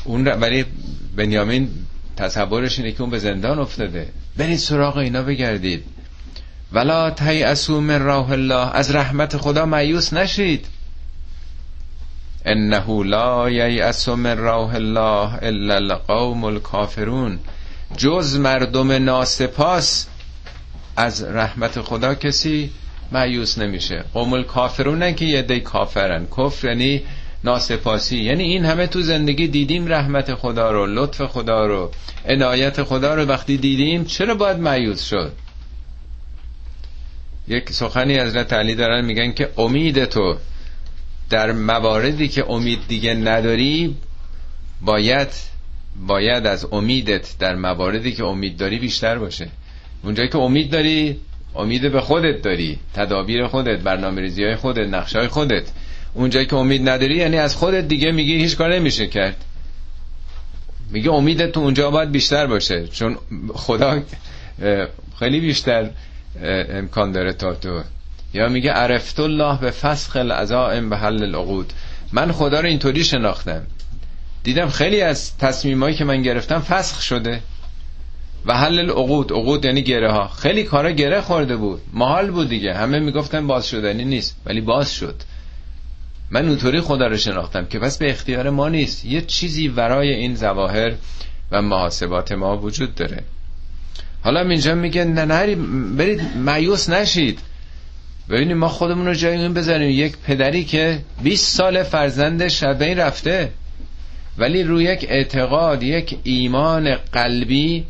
اون 0.03 0.27
ولی 0.27 0.65
بنیامین 1.15 1.69
تصورش 2.17 2.79
اینه 2.79 2.91
که 2.91 3.01
اون 3.01 3.09
به 3.09 3.19
زندان 3.19 3.59
افتاده. 3.59 4.07
برید 4.37 4.57
سراغ 4.57 4.97
اینا 4.97 5.23
بگردید. 5.23 5.83
ولا 6.75 7.09
تیأسوا 7.09 7.79
من 7.79 8.01
راه 8.01 8.31
الله. 8.31 8.75
از 8.75 8.95
رحمت 8.95 9.37
خدا 9.37 9.65
مایوس 9.65 10.13
نشید. 10.13 10.65
انه 12.45 13.03
لا 13.03 13.49
ییأس 13.49 14.09
من 14.09 14.37
راه 14.37 14.75
الله 14.75 15.39
الا 15.41 15.75
القوم 15.75 16.43
الکافرون. 16.43 17.39
جز 17.97 18.37
مردم 18.37 18.91
ناسپاس 18.91 20.07
از 20.97 21.23
رحمت 21.23 21.81
خدا 21.81 22.15
کسی 22.15 22.69
معیوس 23.11 23.57
نمیشه. 23.57 24.03
قوم 24.13 24.33
الکافرون 24.33 25.13
که 25.13 25.25
یه 25.25 25.41
دی 25.41 25.59
کافرن. 25.59 26.27
کفر 26.37 26.67
یعنی 26.67 27.01
ناسپاسی. 27.43 28.17
یعنی 28.17 28.43
این 28.43 28.65
همه 28.65 28.87
تو 28.87 29.01
زندگی 29.01 29.47
دیدیم 29.47 29.87
رحمت 29.87 30.33
خدا 30.33 30.71
رو 30.71 30.85
لطف 30.85 31.21
خدا 31.21 31.65
رو 31.65 31.91
عنایت 32.25 32.83
خدا 32.83 33.15
رو. 33.15 33.25
وقتی 33.25 33.57
دیدیم 33.57 34.05
چرا 34.05 34.35
باید 34.35 34.57
معیوس 34.57 35.03
شد؟ 35.03 35.44
یک 37.47 37.69
سخنی 37.71 38.17
از 38.17 38.35
علی 38.35 38.75
دارن 38.75 39.05
میگن 39.05 39.31
که 39.31 39.49
امید 39.57 40.05
تو 40.05 40.35
در 41.29 41.51
مواردی 41.51 42.27
که 42.27 42.51
امید 42.51 42.79
دیگه 42.87 43.13
نداری 43.13 43.95
باید 44.81 45.29
باید 46.07 46.47
از 46.47 46.67
امیدت 46.71 47.37
در 47.39 47.55
مواردی 47.55 48.11
که 48.11 48.23
امید 48.23 48.57
داری 48.57 48.79
بیشتر 48.79 49.17
باشه. 49.17 49.47
اونجایی 50.03 50.29
که 50.29 50.37
امید 50.37 50.71
داری 50.71 51.19
امید 51.55 51.91
به 51.91 52.01
خودت 52.01 52.41
داری 52.41 52.79
تدابیر 52.93 53.47
خودت 53.47 53.79
برنامه 53.79 54.21
ریزی 54.21 54.43
های 54.43 54.55
خودت 54.55 54.87
نقشه 54.87 55.19
های 55.19 55.27
خودت. 55.27 55.63
اونجایی 56.13 56.45
که 56.45 56.55
امید 56.55 56.89
نداری 56.89 57.15
یعنی 57.15 57.37
از 57.37 57.55
خودت 57.55 57.87
دیگه 57.87 58.11
میگی 58.11 58.35
هیچ 58.35 58.57
کار 58.57 58.75
نمیشه 58.75 59.07
کرد. 59.07 59.45
میگه 60.91 61.11
امیدت 61.11 61.51
تو 61.51 61.59
اونجا 61.59 61.91
باید 61.91 62.11
بیشتر 62.11 62.47
باشه. 62.47 62.87
چون 62.87 63.17
خدا 63.53 64.01
خیلی 65.19 65.39
بیشتر 65.39 65.89
امکان 66.43 67.11
داره 67.11 67.33
تا 67.33 67.53
تو. 67.53 67.81
یا 68.33 68.49
میگه 68.49 68.71
عرفت 68.71 69.19
الله 69.19 69.59
به 69.59 69.71
فسخ 69.71 70.15
العزائم 70.15 70.89
به 70.89 70.97
حل 70.97 71.23
العقود. 71.23 71.73
من 72.11 72.31
خدا 72.31 72.59
رو 72.59 72.65
اینطوری 72.65 73.03
شناختم. 73.03 73.61
دیدم 74.43 74.69
خیلی 74.69 75.01
از 75.01 75.37
تصمیمایی 75.37 75.95
که 75.95 76.03
من 76.03 76.21
گرفتم 76.21 76.59
فسخ 76.59 77.01
شده. 77.01 77.41
و 78.45 78.57
حل 78.57 78.79
العقود. 78.79 79.31
عقود 79.31 79.65
یعنی 79.65 79.81
گره 79.81 80.11
ها. 80.11 80.27
خیلی 80.27 80.63
کارا 80.63 80.91
گره 80.91 81.21
خورده 81.21 81.55
بود. 81.55 81.81
محال 81.93 82.31
بود 82.31 82.49
دیگه. 82.49 82.73
همه 82.73 82.99
می‌گفتن 82.99 83.47
باز 83.47 83.67
شدنی 83.67 84.05
نیست. 84.05 84.41
ولی 84.45 84.61
باز 84.61 84.93
شد. 84.93 85.15
من 86.31 86.47
اونطوری 86.47 86.81
خدا 86.81 87.07
رو 87.07 87.17
شناختم 87.17 87.65
که 87.65 87.79
پس 87.79 87.97
به 87.97 88.09
اختیار 88.09 88.49
ما 88.49 88.69
نیست. 88.69 89.05
یه 89.05 89.21
چیزی 89.21 89.67
ورای 89.67 90.13
این 90.13 90.35
زواهر 90.35 90.93
و 91.51 91.61
محاسبات 91.61 92.31
ما 92.31 92.57
وجود 92.57 92.95
داره. 92.95 93.23
حالا 94.25 94.41
اینجا 94.41 94.75
میگه 94.75 95.03
نه 95.03 95.25
نری 95.25 95.55
برید 95.97 96.21
مایوس 96.37 96.89
نشید. 96.89 97.39
ببینید 98.29 98.57
ما 98.57 98.67
خودمون 98.67 99.05
رو 99.05 99.13
جای 99.13 99.37
این 99.37 99.53
بذاریم. 99.53 99.89
یک 99.89 100.17
پدری 100.17 100.63
که 100.63 100.99
20 101.23 101.57
سال 101.57 101.83
فرزندش 101.83 102.59
شبه 102.59 102.95
رفته 102.95 103.49
ولی 104.37 104.63
روی 104.63 104.83
یک 104.83 105.05
اعتقاد 105.09 105.83
یک 105.83 106.17
ایمان 106.23 106.95
قلبی 106.95 107.85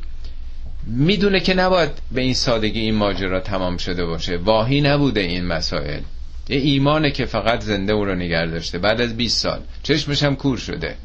می‌دونه 0.88 1.40
که 1.40 1.54
نباید 1.54 1.90
به 2.12 2.22
این 2.22 2.34
سادگی 2.34 2.80
این 2.80 2.96
ماجرا 2.96 3.40
تمام 3.40 3.78
شده 3.78 4.06
باشه. 4.06 4.38
واهی 4.38 4.82
نبوده 4.82 5.22
این 5.22 5.46
مسائل. 5.46 6.02
یه 6.50 6.58
ایمانه 6.58 7.12
که 7.12 7.26
فقط 7.26 7.62
زنده 7.62 7.94
او 7.94 8.06
رو 8.06 8.16
نگر 8.16 8.46
داشته. 8.46 8.78
بعد 8.78 9.02
از 9.02 9.18
20 9.18 9.42
سال. 9.42 9.60
چشمش 9.84 10.24
هم 10.24 10.36
کور 10.36 10.58
شده. 10.58 10.96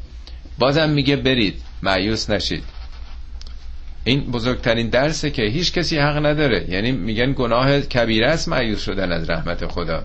بازم 0.59 0.89
میگه 0.89 1.15
برید. 1.15 1.61
معیوس 1.83 2.29
نشید. 2.29 2.63
این 4.03 4.31
بزرگترین 4.31 4.89
درسه 4.89 5.31
که 5.31 5.41
هیچ 5.43 5.73
کسی 5.73 5.97
حق 5.97 6.25
نداره. 6.25 6.65
یعنی 6.69 6.91
میگن 6.91 7.33
گناه 7.33 7.81
کبیره 7.81 8.27
است 8.27 8.47
معیوس 8.47 8.83
شدن 8.83 9.11
از 9.11 9.29
رحمت 9.29 9.67
خدا. 9.67 10.03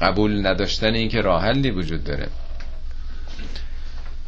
قبول 0.00 0.46
نداشتن 0.46 0.94
این 0.94 1.08
که 1.08 1.20
راه 1.20 1.42
حلی 1.42 1.70
وجود 1.70 2.04
داره. 2.04 2.28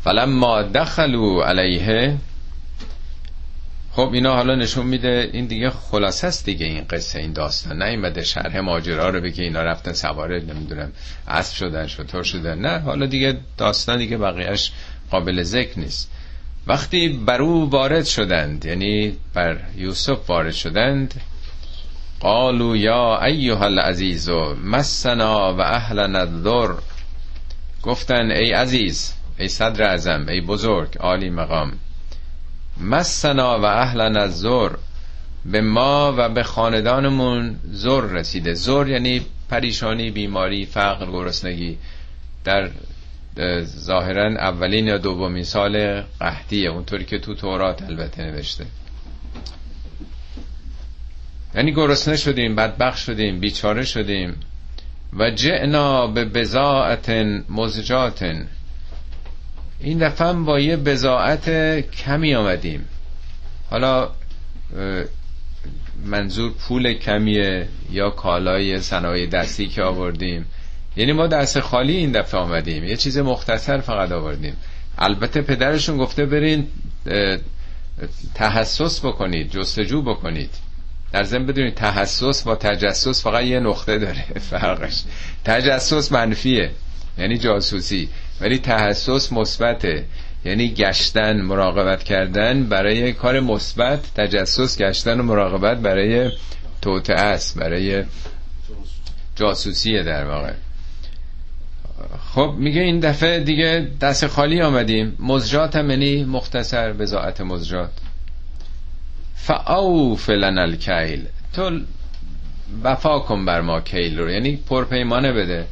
فلما 0.04 0.62
دخلوا 0.62 1.46
علیه 1.46 2.16
خب 3.92 4.10
اینا 4.12 4.34
حالا 4.34 4.54
نشون 4.54 4.86
میده 4.86 5.30
این 5.32 5.46
دیگه 5.46 5.70
خلاصه 5.70 6.26
است 6.26 6.44
دیگه 6.44 6.66
این 6.66 6.84
قصه 6.90 7.18
این 7.18 7.32
داستان. 7.32 7.82
نیومده 7.82 8.22
شرح 8.22 8.58
ماجرا 8.60 9.10
رو 9.10 9.20
بگه 9.20 9.44
اینا 9.44 9.62
رفتن 9.62 9.92
سواره 9.92 10.40
نمی‌دونم 10.40 10.92
اسب 11.28 11.56
شدن 11.56 11.86
شطور 11.86 12.22
شدن. 12.22 12.58
نه 12.58 12.78
حالا 12.78 13.06
دیگه 13.06 13.38
داستان 13.58 13.98
دیگه 13.98 14.18
بقیهش 14.18 14.72
قابل 15.10 15.42
ذکر 15.42 15.78
نیست. 15.78 16.10
وقتی 16.66 17.08
بر 17.08 17.42
او 17.42 17.70
وارد 17.70 18.04
شدند 18.04 18.64
یعنی 18.64 19.16
بر 19.34 19.60
یوسف 19.76 20.30
وارد 20.30 20.52
شدند 20.52 21.14
قالو 22.20 22.76
یا 22.76 23.24
ایها 23.24 23.64
العزیز 23.64 24.28
مسنا 24.64 25.54
و 25.54 25.60
اهلنا 25.60 26.18
الضر. 26.18 26.74
گفتن 27.82 28.30
ای 28.30 28.52
عزیز 28.52 29.14
ای 29.38 29.48
صدر 29.48 29.82
اعظم 29.82 30.26
ای 30.28 30.40
بزرگ 30.40 30.98
عالی 30.98 31.30
مقام 31.30 31.72
مسنا 32.80 33.60
و 33.60 33.64
اهلنا 33.64 34.20
الضر. 34.20 34.70
به 35.44 35.60
ما 35.60 36.14
و 36.16 36.28
به 36.28 36.42
خاندانمون 36.42 37.56
زر 37.64 38.00
رسیده. 38.00 38.54
زر 38.54 38.88
یعنی 38.88 39.22
پریشانی 39.50 40.10
بیماری 40.10 40.66
فقر 40.66 41.06
گرسنگی. 41.06 41.78
در 42.44 42.70
ظاهرا 43.62 44.26
اولین 44.26 44.86
یا 44.86 44.98
دومین 44.98 45.44
سال 45.44 46.02
قحطیه. 46.20 46.70
اونطوری 46.70 47.04
که 47.04 47.18
تو 47.18 47.34
تورات 47.34 47.82
البته 47.82 48.22
نوشته. 48.22 48.66
یعنی 51.54 51.72
گرسنه 51.72 52.16
شدیم 52.16 52.54
بدبخ 52.54 52.96
شدیم 52.96 53.40
بیچاره 53.40 53.84
شدیم. 53.84 54.34
و 55.18 55.30
جعنا 55.30 56.06
به 56.06 56.24
بزاعت 56.24 57.10
مزجات 57.48 58.34
این 59.80 59.98
دفعه 59.98 60.32
با 60.32 60.60
یه 60.60 60.76
بزاعت 60.76 61.50
کمی 61.80 62.34
آمدیم. 62.34 62.88
حالا 63.70 64.08
منظور 66.04 66.52
پول 66.52 66.94
کمیه 66.94 67.68
یا 67.90 68.10
کالای 68.10 68.80
صنایع 68.80 69.26
دستی 69.26 69.68
که 69.68 69.82
آوردیم؟ 69.82 70.46
یعنی 70.96 71.12
ما 71.12 71.26
دست 71.26 71.60
خالی 71.60 71.96
این 71.96 72.12
دفعه 72.12 72.40
آمدیم. 72.40 72.84
یه 72.84 72.96
چیز 72.96 73.18
مختصر 73.18 73.80
فقط 73.80 74.12
آوردیم. 74.12 74.56
البته 74.98 75.42
پدرشون 75.42 75.96
گفته 75.96 76.26
برین 76.26 76.66
تحسس 78.34 79.00
بکنید 79.04 79.50
جستجو 79.50 80.02
بکنید. 80.02 80.50
در 81.12 81.22
ضمن 81.24 81.46
بدونید 81.46 81.74
تحسس 81.74 82.42
با 82.42 82.56
تجسس 82.56 83.22
فقط 83.22 83.44
یه 83.44 83.60
نقطه 83.60 83.98
داره 83.98 84.24
فرقش. 84.50 85.02
تجسس 85.44 86.12
منفیه 86.12 86.70
یعنی 87.18 87.38
جاسوسی. 87.38 88.08
ولی 88.40 88.58
تحسس 88.58 89.32
مثبته. 89.32 90.04
یعنی 90.44 90.74
گشتن 90.74 91.40
مراقبت 91.40 92.02
کردن 92.02 92.64
برای 92.64 93.12
کار 93.12 93.40
مثبت 93.40 94.14
تجسس 94.14 94.78
گشتن 94.78 95.20
و 95.20 95.22
مراقبت 95.22 95.78
برای 95.78 96.30
توطعه 96.82 97.20
است 97.20 97.58
برای 97.58 98.04
جاسوسیه 99.36 100.02
در 100.02 100.24
واقع. 100.24 100.52
خب 102.34 102.54
میگه 102.58 102.80
این 102.80 103.00
دفعه 103.00 103.40
دیگه 103.40 103.88
دست 104.00 104.26
خالی 104.26 104.62
آمدیم. 104.62 105.16
مزجات 105.18 105.76
هم 105.76 105.90
یعنی 105.90 106.24
مختصر 106.24 106.92
بزاعت 106.92 107.40
مزجات. 107.40 107.90
فاو 109.36 110.16
فلن 110.16 110.58
الکیل 110.58 111.26
تو 111.52 111.80
وفا 112.82 113.18
کن 113.18 113.44
بر 113.44 113.60
ما 113.60 113.80
کیل 113.80 114.18
رو. 114.18 114.30
یعنی 114.30 114.56
پرپیمانه 114.56 115.32
بده. 115.32 115.66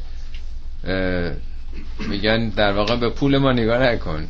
میگن 2.09 2.49
در 2.49 2.73
واقع 2.73 2.95
به 2.95 3.09
پول 3.09 3.37
ما 3.37 3.51
نگاه 3.51 3.77
نکن. 3.77 4.27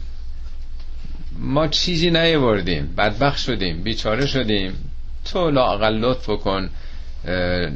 ما 1.39 1.68
چیزی 1.68 2.12
نیوردیم 2.12 2.94
بدبخ 2.98 3.38
شدیم. 3.38 3.84
بیچاره 3.84 4.26
شدیم. 4.26 4.92
تو 5.26 5.50
لاقل 5.52 5.94
لطف 5.94 6.26
کن. 6.26 6.70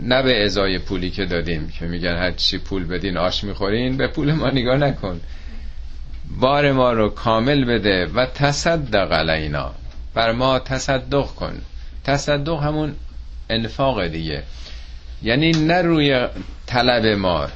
نه 0.03 0.23
به 0.23 0.45
ازای 0.45 0.79
پولی 0.79 1.09
که 1.09 1.25
دادیم 1.25 1.69
که 1.69 1.85
میگن 1.85 2.15
هر 2.15 2.31
چی 2.31 2.57
پول 2.57 2.85
بدین 2.85 3.17
آش 3.17 3.43
می‌خورین 3.43 3.97
به 3.97 4.07
پول 4.07 4.33
ما 4.33 4.49
نگاه 4.49 4.77
نکن. 4.77 5.21
بار 6.39 6.71
ما 6.71 6.91
رو 6.91 7.09
کامل 7.09 7.65
بده 7.65 8.05
و 8.05 8.25
تصدق 8.25 9.11
علینا. 9.11 9.71
بر 10.13 10.31
ما 10.31 10.59
تصدق 10.59 11.25
کن. 11.25 11.61
تصدق 12.03 12.63
همون 12.63 12.95
انفاق 13.49 14.07
دیگه. 14.07 14.43
یعنی 15.23 15.51
نه 15.51 15.81
روی 15.81 16.27
طلب 16.65 17.05
ما 17.05 17.47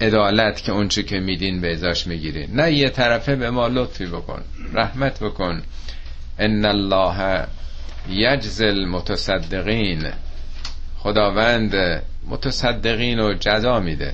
عدالت 0.00 0.62
که 0.62 0.72
اونچه 0.72 1.02
که 1.02 1.20
میدین 1.20 1.60
به 1.60 1.72
ازاش 1.72 2.06
می‌گیری. 2.06 2.46
نه 2.46 2.72
یه 2.72 2.90
طرفه 2.90 3.36
به 3.36 3.50
ما 3.50 3.68
لطفی 3.68 4.06
بکن. 4.06 4.42
رحمت 4.74 5.20
بکن. 5.20 5.62
ان 6.38 6.64
الله 6.64 7.46
یجزل 8.10 8.84
متصدقین 8.84 10.06
خداوند 11.06 12.02
متصدقین 12.30 13.20
و 13.20 13.34
جزا 13.40 13.80
میده. 13.80 14.12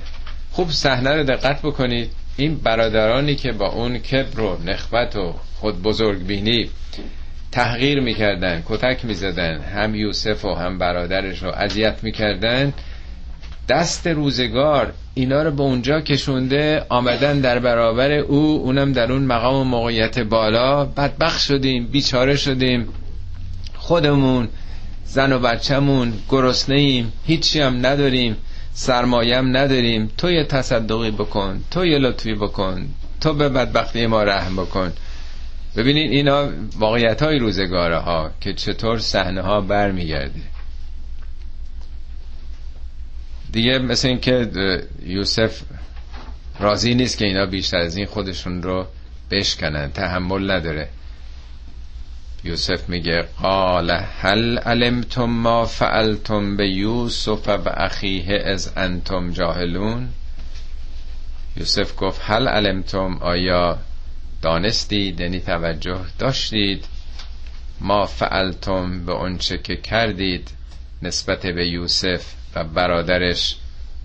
خوب 0.50 0.70
صحنه 0.70 1.11
رو 1.11 1.24
دقت 1.24 1.62
بکنید. 1.62 2.11
این 2.37 2.57
برادرانی 2.57 3.35
که 3.35 3.52
با 3.52 3.68
اون 3.68 3.98
کبر 3.98 4.40
و 4.40 4.59
نخبت 4.64 5.16
و 5.16 5.35
خود 5.61 5.83
بزرگ 5.83 6.26
بینی 6.26 6.70
تحقیر 7.52 8.00
می‌کردن 8.00 8.62
کتک 8.66 9.05
می‌زدن 9.05 9.61
هم 9.61 9.94
یوسف 9.94 10.44
و 10.44 10.55
هم 10.55 10.78
برادرش 10.78 11.42
رو 11.42 11.50
اذیت 11.50 11.96
می‌کردن. 12.02 12.72
دست 13.68 14.07
روزگار 14.07 14.92
اینا 15.14 15.42
رو 15.42 15.50
به 15.50 15.62
اونجا 15.62 16.00
کشونده 16.00 16.87
آمدن 16.88 17.40
در 17.40 17.59
برابر 17.59 18.12
او 18.12 18.62
اونم 18.64 18.92
در 18.92 19.12
اون 19.12 19.22
مقام 19.22 19.55
و 19.55 19.64
موقعیت 19.64 20.18
بالا. 20.18 20.85
بدبخ 20.85 21.38
شدیم 21.38 21.87
بیچاره 21.87 22.37
شدیم. 22.37 22.88
خودمون 23.74 24.48
زن 25.12 25.33
و 25.33 25.38
بچهمون 25.38 26.12
گرسنه 26.29 26.77
ایم 26.77 27.12
هیچی 27.27 27.61
هم 27.61 27.87
نداریم 27.87 28.37
سرمایم 28.75 29.57
نداریم. 29.57 30.11
تو 30.18 30.31
یه 30.31 30.44
تصدقی 30.44 31.11
بکن 31.11 31.64
تو 31.70 31.87
یه 31.87 31.98
لطفی 31.98 32.35
بکن 32.35 32.88
تو 33.20 33.33
به 33.35 33.48
بدبختی 33.48 34.07
ما 34.07 34.22
رحم 34.22 34.57
بکن. 34.57 34.92
ببینید 35.77 36.12
اینا 36.12 36.48
واقعیت 36.79 37.22
های 37.22 37.38
روزگاره 37.38 37.98
ها 37.98 38.31
که 38.40 38.55
چطور 38.55 38.98
صحنه 38.98 39.42
ها 39.42 39.61
برمیگرده. 39.61 40.42
دیگه 43.53 43.79
مثل 43.79 44.09
اینکه 44.09 44.48
یوسف 45.07 45.62
راضی 46.61 46.94
نیست 46.94 47.18
که 47.18 47.25
اینا 47.25 47.46
بیشتر 47.46 47.79
از 47.79 47.96
این 47.96 48.07
خودشون 48.07 48.62
رو 48.62 48.87
بشکنن 49.31 49.90
تحمل 49.92 50.51
نداره. 50.51 50.88
یوسف 52.44 52.88
میگه 52.88 53.22
قال 53.42 53.90
هل 53.90 54.59
علمتم 54.59 55.24
ما 55.24 55.64
فعلتم 55.64 56.57
به 56.57 56.68
یوسف 56.68 57.48
و 57.48 57.68
اخیه 57.74 58.42
از 58.44 58.72
انتم 58.76 59.31
جاهلون؟ 59.31 60.09
یوسف 61.57 61.92
گفت 61.96 62.20
هل 62.24 62.48
علمتم؟ 62.48 63.18
آیا 63.20 63.78
دانستید؟ 64.42 65.20
یعنی 65.20 65.40
توجه 65.40 66.00
داشتید؟ 66.18 66.85
ما 67.81 68.07
فعلتم 68.07 69.07
به 69.07 69.12
اونچه 69.12 69.59
که 69.59 69.76
کردید 69.76 70.50
نسبت 71.02 71.46
به 71.46 71.68
یوسف 71.68 72.35
و 72.55 72.64
برادرش 72.64 73.57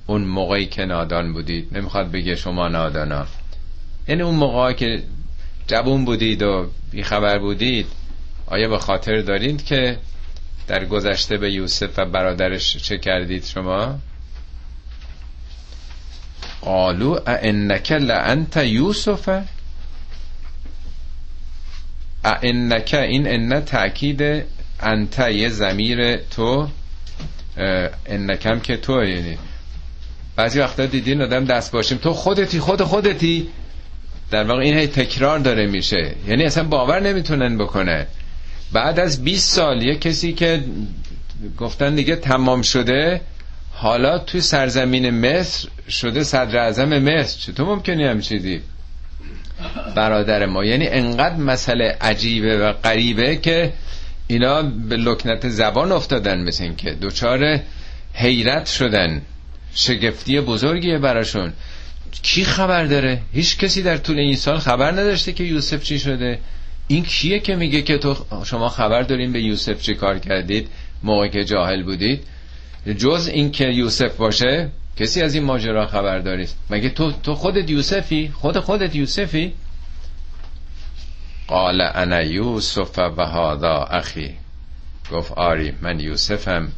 اون 0.08 0.22
موقعی 0.22 0.66
که 0.66 0.86
نادان 0.86 1.34
بودید. 1.34 1.78
نمی‌خواد 1.78 2.12
بگه 2.12 2.36
شما 2.36 2.68
نادانا. 2.68 3.26
یعنی 4.08 4.22
اون 4.22 4.36
موقعی 4.36 4.74
که 4.74 5.04
جوون 5.68 6.06
بودید 6.06 6.44
و 6.44 6.70
بیخبر 6.92 7.40
بودید 7.40 7.88
آیا 8.48 8.70
به 8.70 8.78
خاطر 8.78 9.22
دارید 9.22 9.66
که 9.66 9.98
در 10.68 10.86
گذشته 10.86 11.38
به 11.38 11.52
یوسف 11.52 11.90
و 11.98 12.06
برادرش 12.06 12.78
چه 12.78 12.98
کردید 12.98 13.46
شما؟ 13.46 14.00
قالو 16.62 17.20
انک 17.28 17.92
لانت 17.92 18.58
یوسف؟ 18.58 19.44
انک 22.24 22.94
این 22.94 23.28
ان 23.28 23.66
تاکید 23.66 24.44
انت 24.80 25.20
یه 25.20 25.50
زمیر 25.50 26.18
تو 26.18 26.68
انکم 28.06 28.60
که 28.60 28.78
تو 28.78 29.04
یعنی 29.04 29.38
بعضی 30.36 30.60
وقتا 30.60 30.86
دیدین 30.86 31.22
آدم 31.22 31.46
دست 31.46 31.72
باشیم. 31.72 31.98
تو 31.98 32.14
خودتی 32.14 32.60
خود 32.60 32.84
خودتی. 32.84 33.50
در 34.32 34.44
واقع 34.44 34.60
این 34.62 34.78
هی 34.78 34.88
تکرار 34.88 35.40
داره 35.40 35.68
میشه. 35.68 36.16
یعنی 36.28 36.44
اصلا 36.44 36.64
باور 36.64 37.00
نمی‌تونن 37.00 37.58
بکنه 37.58 38.08
بعد 38.74 39.00
از 39.00 39.24
20 39.24 39.56
سال 39.56 39.84
یه 39.84 39.96
کسی 39.96 40.34
که 40.34 40.64
گفتن 41.58 41.96
دیگه 41.96 42.16
تمام 42.16 42.62
شده 42.62 43.22
حالا 43.72 44.18
توی 44.20 44.42
سرزمین 44.42 45.10
مصر 45.10 45.70
شده 45.90 46.24
صدر 46.24 46.58
اعظم 46.60 47.00
مصر. 47.00 47.40
چطور 47.40 47.66
ممکنی 47.68 48.04
هم 48.04 48.22
چیدی 48.22 48.62
برادر 49.96 50.46
ما. 50.46 50.66
یعنی 50.66 50.88
انقدر 50.88 51.36
مسئله 51.36 51.98
عجیبه 52.02 52.58
و 52.58 52.74
غریبه 52.74 53.36
که 53.36 53.74
اینا 54.28 54.62
به 54.62 54.98
لکنت 54.98 55.50
زبان 55.50 55.92
افتادن 55.92 56.44
مثل 56.44 56.64
این 56.64 56.76
که 56.76 56.92
دوچار 56.92 57.60
حیرت 58.14 58.68
شدن. 58.68 59.22
شگفتی 59.76 60.42
بزرگیه 60.42 60.98
براشون. 60.98 61.54
کی 62.24 62.44
خبر 62.46 62.86
داره؟ 62.86 63.22
هیچ 63.34 63.58
کسی 63.58 63.82
در 63.84 63.98
طول 63.98 64.20
این 64.20 64.36
سال 64.36 64.58
خبر 64.58 64.92
نداشته 64.92 65.34
که 65.34 65.44
یوسف 65.44 65.84
چی 65.84 66.00
شده. 66.00 66.40
این 66.88 67.04
کیه 67.04 67.40
که 67.40 67.56
میگه 67.56 67.82
که 67.82 67.98
تو 67.98 68.16
شما 68.46 68.70
خبر 68.70 69.02
دارین 69.02 69.34
به 69.34 69.42
یوسف 69.42 69.82
چی 69.82 69.96
کار 69.96 70.20
کردید؟ 70.20 70.70
موقع 71.04 71.28
که 71.28 71.46
جاهل 71.46 71.84
بودید. 71.84 72.24
جز 72.98 73.30
این 73.34 73.52
که 73.52 73.66
یوسف 73.66 74.16
باشه 74.16 74.70
کسی 74.98 75.22
از 75.22 75.36
این 75.36 75.44
ماجرا 75.44 75.86
خبر 75.86 76.20
دارید 76.20 76.50
مگه 76.70 76.90
تو 76.90 77.12
تو 77.12 77.36
خودت 77.36 77.70
یوسفی؟ 77.70 78.32
خود 78.34 78.60
خودت 78.60 78.96
یوسفی؟ 78.96 79.54
قال 81.48 81.82
انا 81.82 82.22
یوسف 82.22 83.00
و 83.00 83.26
هادا 83.26 83.84
اخی. 83.84 84.38
گفت 85.12 85.32
آری 85.32 85.74
من 85.82 86.00
یوسفم 86.00 86.72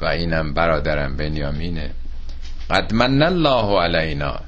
و 0.00 0.06
اینم 0.06 0.54
برادرم 0.54 1.16
بنیامینه. 1.16 1.90
قد 2.70 2.94
من 2.94 3.22
الله 3.22 3.80
علینا. 3.80 4.40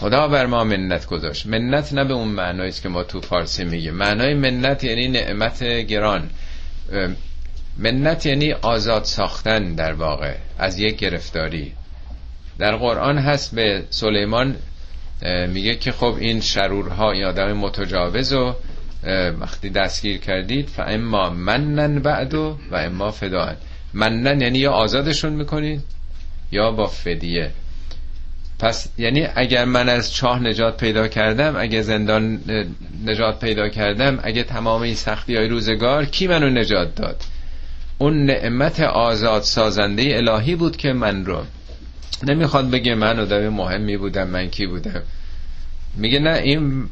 خدا 0.00 0.28
بر 0.28 0.46
ما 0.46 0.64
منت 0.64 1.06
گذاشت. 1.06 1.46
منت 1.46 1.92
نه 1.92 2.04
به 2.04 2.14
اون 2.14 2.28
معنایی 2.28 2.72
که 2.72 2.88
ما 2.88 3.04
تو 3.04 3.20
فارسی 3.20 3.64
میگه 3.64 3.90
معنای 3.90 4.34
منت 4.34 4.84
یعنی 4.84 5.08
نعمت 5.08 5.64
گران. 5.64 6.30
منت 7.78 8.26
یعنی 8.26 8.52
آزاد 8.52 9.04
ساختن 9.04 9.74
در 9.74 9.92
واقع 9.92 10.34
از 10.58 10.78
یک 10.78 10.96
گرفتاری. 10.96 11.72
در 12.58 12.76
قرآن 12.76 13.18
هست 13.18 13.54
به 13.54 13.82
سلیمان 13.90 14.56
میگه 15.48 15.74
که 15.74 15.92
خب 15.92 16.16
این 16.20 16.40
شرورها 16.40 17.12
این 17.12 17.24
آدم 17.24 17.52
متجاوز 17.52 18.32
و 18.32 18.54
وقتی 19.40 19.70
دستگیر 19.70 20.18
کردید 20.18 20.68
فاما 20.68 21.30
منن 21.30 21.98
بعدو 21.98 22.56
و 22.70 22.76
اما 22.76 23.10
فدان 23.10 23.56
منن 23.94 24.40
یعنی 24.40 24.58
یا 24.58 24.72
آزادشون 24.72 25.32
می‌کنید 25.32 25.82
یا 26.52 26.70
با 26.70 26.86
فدیه. 26.86 27.50
پس 28.58 28.88
یعنی 28.98 29.26
اگر 29.34 29.64
من 29.64 29.88
از 29.88 30.12
چاه 30.12 30.42
نجات 30.42 30.76
پیدا 30.76 31.08
کردم 31.08 31.56
اگه 31.56 31.82
زندان 31.82 32.40
نجات 33.04 33.40
پیدا 33.40 33.68
کردم 33.68 34.18
اگه 34.22 34.42
تمام 34.42 34.82
این 34.82 34.94
سختی 34.94 35.36
های 35.36 35.48
روزگار 35.48 36.04
کی 36.04 36.26
منو 36.26 36.50
نجات 36.50 36.94
داد؟ 36.94 37.22
اون 37.98 38.24
نعمت 38.26 38.80
آزاد 38.80 39.42
سازنده 39.42 40.16
الهی 40.16 40.54
بود 40.54 40.76
که 40.76 40.92
من 40.92 41.24
رو. 41.24 41.42
نمی‌خواد 42.26 42.70
بگه 42.70 42.94
من 42.94 43.20
آدم 43.20 43.48
مهمی 43.48 43.96
بودم 43.96 44.28
من 44.28 44.48
کی 44.48 44.66
بودم. 44.66 45.02
میگه 45.96 46.18
نه 46.18 46.38
این 46.38 46.88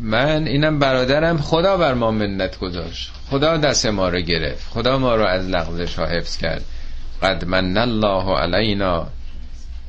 من 0.00 0.46
اینم 0.46 0.78
برادرم 0.78 1.38
خدا 1.38 1.76
بر 1.76 1.94
ما 1.94 2.10
منت 2.10 2.58
گذاشت. 2.58 3.10
خدا 3.30 3.56
دست 3.56 3.86
ما 3.86 4.08
رو 4.08 4.20
گرفت. 4.20 4.66
خدا 4.70 4.98
ما 4.98 5.14
رو 5.14 5.24
از 5.24 5.48
لغزش 5.48 5.94
ها 5.94 6.06
حفظ 6.06 6.36
کرد. 6.36 6.64
قد 7.22 7.44
من 7.44 7.76
الله 7.76 8.38
علینا. 8.38 9.06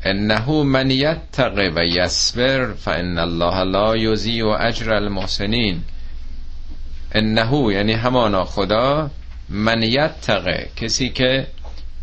انه 0.04 0.64
من 0.64 0.92
یتق 0.92 1.72
و 1.76 1.86
یصبر 1.86 2.74
فان 2.74 3.18
الله 3.18 3.64
لا 3.64 3.98
یضیع 3.98 4.48
اجر 4.48 4.94
المحسنین. 4.94 5.84
انه 7.12 7.74
یعنی 7.74 7.94
همانا 7.94 8.46
خدا 8.46 9.10
من 9.50 9.84
یتقه 9.84 10.70
کسی 10.76 11.10
که 11.10 11.48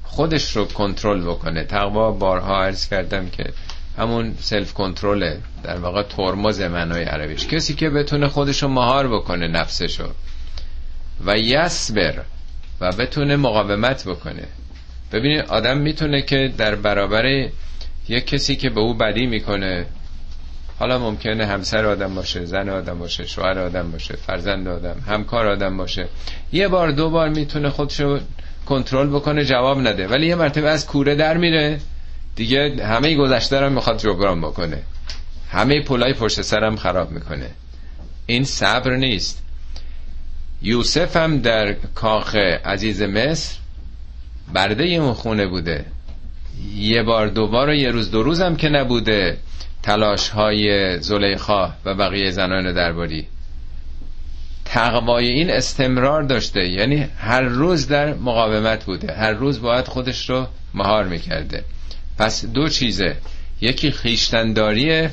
خودش 0.04 0.56
رو 0.56 0.64
کنترل 0.64 1.22
بکنه. 1.22 1.64
تقوا 1.64 2.12
بارها 2.12 2.62
عرض 2.62 2.88
کردم 2.88 3.28
که 3.28 3.52
همون 3.98 4.34
سلف 4.40 4.72
کنترله 4.72 5.38
در 5.62 5.76
واقع 5.76 6.02
ترمز 6.02 6.60
معنای 6.60 7.04
عربیش. 7.04 7.46
کسی 7.46 7.74
که 7.74 7.90
بتونه 7.90 8.28
خودش 8.28 8.62
رو 8.62 8.68
مهار 8.68 9.08
بکنه 9.08 9.48
نفسشو 9.48 10.08
و 11.24 11.38
یسبر 11.38 12.22
و 12.80 12.92
بتونه 12.92 13.36
مقاومت 13.36 14.08
بکنه. 14.08 14.44
ببینید 15.12 15.44
آدم 15.48 15.78
می‌تونه 15.78 16.22
که 16.22 16.52
در 16.58 16.74
برابر 16.74 17.48
یک 18.08 18.26
کسی 18.26 18.56
که 18.56 18.70
به 18.70 18.80
او 18.80 18.94
بدی 18.94 19.26
می‌کنه 19.26 19.86
حالا 20.78 20.98
ممکنه 20.98 21.46
همسر 21.46 21.86
آدم 21.86 22.14
باشه 22.14 22.44
زن 22.44 22.68
آدم 22.68 22.98
باشه 22.98 23.26
شوهر 23.26 23.58
آدم 23.58 23.90
باشه 23.90 24.16
فرزند 24.16 24.68
آدم 24.68 24.96
همکار 25.06 25.46
آدم 25.46 25.76
باشه 25.76 26.08
یه 26.52 26.68
بار 26.68 26.90
دو 26.90 27.10
بار 27.10 27.28
می‌تونه 27.28 27.70
خودشو 27.70 28.20
کنترل 28.66 29.06
بکنه 29.06 29.44
جواب 29.44 29.78
نده. 29.78 30.08
ولی 30.08 30.26
یه 30.26 30.34
مرتبه 30.34 30.68
از 30.68 30.86
کوره 30.86 31.14
در 31.14 31.36
میره. 31.36 31.80
دیگه 32.36 32.84
همه 32.84 33.14
گذشته 33.16 33.60
رو 33.60 33.70
می‌خواد 33.70 33.98
جبران 33.98 34.40
بکنه. 34.40 34.82
همه 35.50 35.82
پولای 35.82 36.12
پشت 36.12 36.42
سرم 36.42 36.76
خراب 36.76 37.10
می‌کنه. 37.10 37.50
این 38.26 38.44
صبر 38.44 38.96
نیست. 38.96 39.42
یوسف 40.62 41.16
هم 41.16 41.38
در 41.38 41.72
کاخ 41.72 42.34
عزیز 42.64 43.02
مصر 43.02 43.56
برده 44.54 44.84
اون 44.84 45.12
خونه 45.12 45.46
بوده. 45.46 45.84
یه 46.74 47.02
بار 47.02 47.28
دوبار 47.28 47.68
و 47.68 47.74
یه 47.74 47.90
روز 47.90 48.10
دو 48.10 48.22
روز 48.22 48.40
هم 48.40 48.56
که 48.56 48.68
نبوده 48.68 49.38
تلاش 49.82 50.28
های 50.28 50.98
زلیخا 51.00 51.72
و 51.84 51.94
بقیه 51.94 52.30
زنان 52.30 52.74
درباری. 52.74 53.26
تقوای 54.64 55.28
این 55.28 55.50
استمرار 55.50 56.22
داشته 56.22 56.68
یعنی 56.68 57.08
هر 57.18 57.40
روز 57.40 57.88
در 57.88 58.14
مقاومت 58.14 58.84
بوده 58.84 59.14
هر 59.14 59.32
روز 59.32 59.60
باید 59.60 59.86
خودش 59.86 60.30
رو 60.30 60.46
مهار 60.74 61.04
می‌کرده. 61.04 61.64
پس 62.18 62.44
دو 62.44 62.68
چیزه 62.68 63.16
یکی 63.60 63.90
خیشتنداریه 63.90 65.10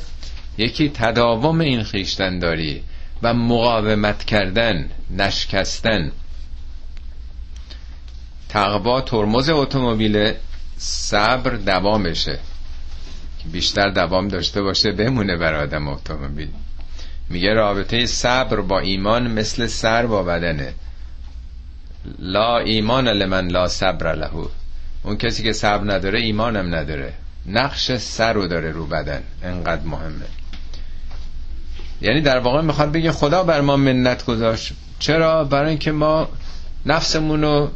یکی 0.57 0.89
تداوم 0.89 1.59
این 1.59 1.83
خیشتنداری 1.83 2.83
و 3.23 3.33
مقاومت 3.33 4.23
کردن 4.23 4.89
نشکستن. 5.17 6.11
تقوا 8.49 9.01
ترمز 9.01 9.49
اتومبیل 9.49 10.33
صبر 10.77 11.51
دوامشه 11.51 12.39
که 13.43 13.49
بیشتر 13.49 13.89
دوام 13.89 14.27
داشته 14.27 14.61
باشه 14.61 14.91
بمونه 14.91 15.37
بر 15.37 15.53
آدم 15.53 15.87
اتومبیل. 15.87 16.49
میگه 17.29 17.53
رابطه 17.53 18.05
صبر 18.05 18.61
با 18.61 18.79
ایمان 18.79 19.31
مثل 19.31 19.67
سر 19.67 20.05
با 20.05 20.23
بدنه. 20.23 20.73
لا 22.19 22.57
ایمان 22.57 23.07
لمن 23.07 23.47
لا 23.47 23.67
صبر 23.67 24.15
لهو 24.15 24.47
اون 25.03 25.17
کسی 25.17 25.43
که 25.43 25.53
صبر 25.53 25.93
نداره 25.93 26.19
ایمانم 26.19 26.75
نداره. 26.75 27.13
نقش 27.45 27.91
سر 27.97 28.33
رو 28.33 28.47
داره 28.47 28.71
رو 28.71 28.85
بدن. 28.85 29.23
انقدر 29.43 29.83
مهمه. 29.85 30.25
یعنی 32.01 32.21
در 32.21 32.39
واقع 32.39 32.61
می‌خواد 32.61 32.91
بگه 32.91 33.11
خدا 33.11 33.43
بر 33.43 33.61
ما 33.61 33.77
منت 33.77 34.25
گذاشت. 34.25 34.73
چرا؟ 34.99 35.43
برای 35.43 35.69
اینکه 35.69 35.91
ما 35.91 36.29
نفسمون 36.85 37.41
رو 37.41 37.71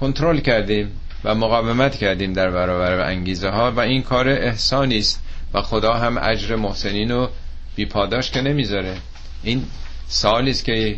کنترل 0.00 0.40
کردیم. 0.40 0.90
و 1.24 1.34
مقاومت 1.34 1.96
کردیم 1.96 2.32
در 2.32 2.50
برابر 2.50 3.00
انگیزه 3.00 3.48
ها 3.48 3.72
و 3.72 3.80
این 3.80 4.02
کار 4.02 4.28
احسانی 4.28 4.98
است 4.98 5.22
و 5.54 5.62
خدا 5.62 5.92
هم 5.94 6.18
اجر 6.18 6.56
محسنین 6.56 7.10
رو 7.10 7.28
بیپاداش 7.76 8.30
که 8.30 8.40
نمی‌ذاره. 8.40 8.96
این 9.42 9.64
سالی 10.08 10.50
است 10.50 10.64
که 10.64 10.96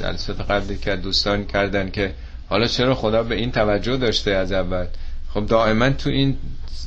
جلسات 0.00 0.40
قبل 0.40 0.74
که 0.74 0.96
دوستان 0.96 1.46
کردن 1.46 1.90
که 1.90 2.14
حالا 2.48 2.66
چرا 2.66 2.94
خدا 2.94 3.22
به 3.22 3.34
این 3.34 3.52
توجه 3.52 3.96
داشته 3.96 4.30
از 4.30 4.52
اول؟ 4.52 4.86
خب 5.34 5.46
دائما 5.46 5.90
تو 5.90 6.10
این 6.10 6.36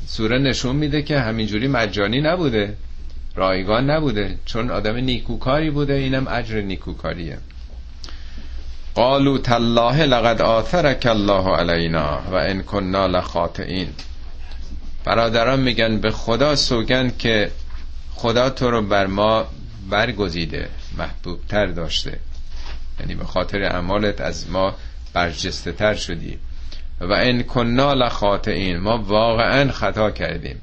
سوره 0.06 0.38
نشون 0.38 0.76
میده 0.76 1.02
که 1.02 1.20
همینجوری 1.20 1.68
مجانی 1.68 2.20
نبوده 2.20 2.76
رایگان 3.34 3.90
نبوده 3.90 4.38
چون 4.44 4.70
آدم 4.70 4.96
نیکوکاری 4.96 5.70
بوده 5.70 5.92
اینم 5.92 6.26
اجر 6.28 6.60
نیکوکاریه. 6.60 7.38
قالو 8.96 9.38
تالله 9.38 10.04
لقد 10.04 10.42
آثرک 10.42 11.06
الله 11.06 11.56
علینا 11.56 12.20
و 12.30 12.34
ان 12.34 12.62
کننا 12.62 13.06
لخاطئین. 13.06 13.88
برادران 15.04 15.60
میگن 15.60 16.00
به 16.00 16.10
خدا 16.10 16.56
سوگن 16.56 17.12
که 17.18 17.50
خدا 18.14 18.50
تو 18.50 18.70
رو 18.70 18.82
بر 18.82 19.06
ما 19.06 19.46
برگزیده 19.90 20.68
محبوب 20.98 21.38
تر 21.48 21.66
داشته. 21.66 22.18
یعنی 23.00 23.14
به 23.14 23.24
خاطر 23.24 23.62
اعمالت 23.62 24.20
از 24.20 24.50
ما 24.50 24.74
برجسته 25.12 25.72
تر 25.72 25.94
شدی. 25.94 26.38
و 27.00 27.12
ان 27.12 27.42
کننا 27.42 27.94
لخاطئین. 27.94 28.76
ما 28.76 28.98
واقعا 28.98 29.72
خطا 29.72 30.10
کردیم. 30.10 30.60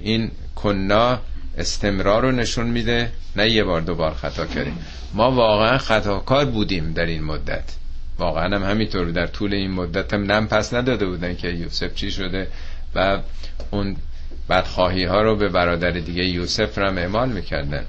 این 0.00 0.30
کننا 0.56 1.18
استمرار 1.58 2.22
رو 2.22 2.32
نشون 2.32 2.66
میده 2.66 3.12
نه 3.36 3.50
یه 3.50 3.64
بار 3.64 3.80
دوبار 3.80 4.14
خطا 4.14 4.46
کردیم. 4.46 4.78
ما 5.14 5.30
واقعا 5.30 5.78
خطاکار 5.78 6.44
بودیم 6.44 6.92
در 6.92 7.06
این 7.06 7.24
مدت. 7.24 7.64
واقعا 8.18 8.56
هم 8.56 8.70
همینطور 8.70 9.10
در 9.10 9.26
طول 9.26 9.54
این 9.54 9.70
مدت 9.70 10.14
هم 10.14 10.32
نم 10.32 10.46
پس 10.46 10.74
نداده 10.74 11.06
بودن 11.06 11.36
که 11.36 11.48
یوسف 11.48 11.94
چی 11.94 12.10
شده 12.10 12.48
و 12.94 13.18
اون 13.70 13.96
بدخواهی 14.50 15.04
ها 15.04 15.22
رو 15.22 15.36
به 15.36 15.48
برادر 15.48 15.90
دیگه 15.90 16.24
یوسف 16.24 16.78
رو 16.78 16.86
هم 16.86 16.98
اعمال 16.98 17.28
می‌کردن. 17.28 17.84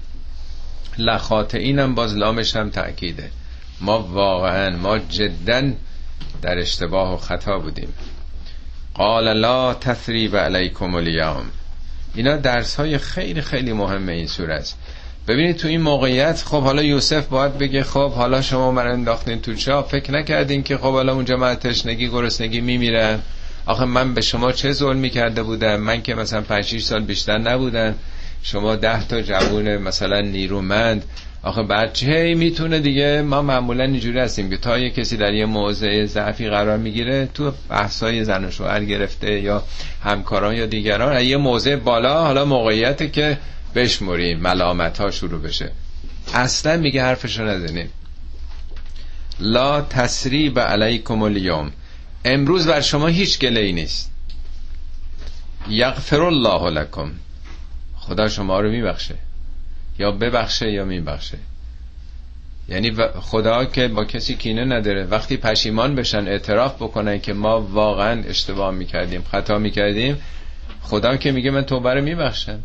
لخاطه 0.98 1.58
اینم 1.58 1.96
باز 1.96 2.18
لامش 2.18 2.56
هم 2.56 2.70
تأکیده. 2.70 3.32
ما 3.82 4.00
واقعا 4.00 4.78
ما 4.78 5.00
جدا 5.00 5.72
در 6.42 6.58
اشتباه 6.58 7.14
و 7.14 7.18
خطا 7.18 7.60
بودیم. 7.60 7.94
قال 8.94 9.34
لا 9.34 9.74
تثریب 9.74 10.36
علیکم 10.36 10.96
الیوم. 10.96 11.46
اینا 12.16 12.38
درس 12.38 12.76
های 12.76 12.98
خیلی 12.98 13.42
خیلی 13.42 13.74
مهمه 13.74 14.12
این 14.12 14.28
سوره 14.28 14.54
است. 14.54 14.78
ببینید 15.28 15.58
تو 15.58 15.68
این 15.68 15.82
موقعیت 15.82 16.44
خب 16.46 16.62
حالا 16.62 16.84
یوسف 16.84 17.28
باید 17.28 17.58
بگه 17.58 17.84
خب 17.84 18.12
حالا 18.12 18.42
شما 18.42 18.72
من 18.72 18.88
انداختین 18.88 19.42
تو 19.42 19.54
چا 19.56 19.82
فکر 19.84 20.12
نکردین 20.12 20.64
که 20.64 20.78
خب 20.78 20.92
حالا 20.92 21.14
اونجا 21.14 21.38
من 21.38 21.56
تشنگی 21.56 22.10
گرسنگی 22.10 22.62
میمیرم 22.62 23.22
آخه 23.66 23.86
من 23.86 24.14
به 24.14 24.22
شما 24.22 24.52
چه 24.52 24.72
ظلمی 24.72 25.10
کرده 25.10 25.44
بودم؟ 25.44 25.76
من 25.76 26.02
که 26.02 26.16
مثلا 26.16 26.42
5 26.42 26.80
سال 26.80 27.04
بیشتر 27.04 27.38
نبودن 27.38 27.96
شما 28.44 28.76
ده 28.76 29.08
تا 29.08 29.22
جوون 29.22 29.78
مثلا 29.78 30.22
نیرومند. 30.22 31.06
آخه 31.44 31.64
بچه 31.64 32.36
می‌تونه 32.38 32.80
دیگه؟ 32.80 33.22
ما 33.22 33.42
معمولا 33.42 33.84
اینجوری 33.84 34.20
هستیم 34.20 34.50
که 34.50 34.58
تا 34.58 34.78
یه 34.80 34.90
کسی 34.90 35.18
در 35.18 35.34
یه 35.34 35.46
موضع 35.46 36.06
ضعفی 36.06 36.50
قرار 36.50 36.78
می‌گیره 36.78 37.30
تو 37.34 37.52
بحثای 37.70 38.24
زن 38.24 38.46
و 38.46 38.52
شوهر 38.52 38.86
گرفته 38.86 39.40
یا 39.40 39.64
همکاران 40.04 40.56
یا 40.56 40.66
دیگران 40.66 41.22
یه 41.22 41.38
موضع 41.38 41.76
بالا 41.76 42.24
حالا 42.24 42.46
موقعیت 42.46 43.12
که 43.12 43.38
بشمریم 43.76 44.40
ملامت 44.40 44.98
ها 44.98 45.12
شروع 45.12 45.42
بشه. 45.42 45.72
اصلا 46.34 46.78
میگه 46.78 47.04
حرفشو 47.04 47.44
نزنیم 47.44 47.90
لا 49.40 49.82
تسریب 49.82 50.60
علیکم 50.60 51.22
الیوم. 51.22 51.72
امروز 52.26 52.68
بر 52.68 52.82
شما 52.82 53.08
هیچ 53.08 53.40
گله 53.40 53.60
ای 53.60 53.74
نیست. 53.74 54.12
یغفر 55.70 56.22
الله 56.22 56.70
لکم. 56.70 57.12
خدا 57.96 58.30
شما 58.30 58.60
رو 58.60 58.70
میبخشه. 58.70 59.16
یا 60.00 60.12
ببخشه 60.12 60.72
یا 60.72 60.86
میبخشه. 60.86 61.38
یعنی 62.70 62.92
خدا 63.22 63.66
که 63.66 63.88
با 63.88 64.06
کسی 64.06 64.36
کینه 64.36 64.66
نداره. 64.66 65.04
وقتی 65.04 65.38
پشیمان 65.38 65.96
بشن 65.96 66.28
اعتراف 66.28 66.76
بکنن 66.76 67.20
که 67.20 67.34
ما 67.34 67.62
واقعا 67.62 68.24
اشتباه 68.24 68.72
می‌کردیم 68.72 69.24
خطا 69.32 69.58
می‌کردیم 69.58 70.18
خدا 70.82 71.18
که 71.18 71.32
میگه 71.32 71.52
من 71.52 71.62
توبه 71.62 71.94
رو 71.94 72.02
میبخشم. 72.02 72.60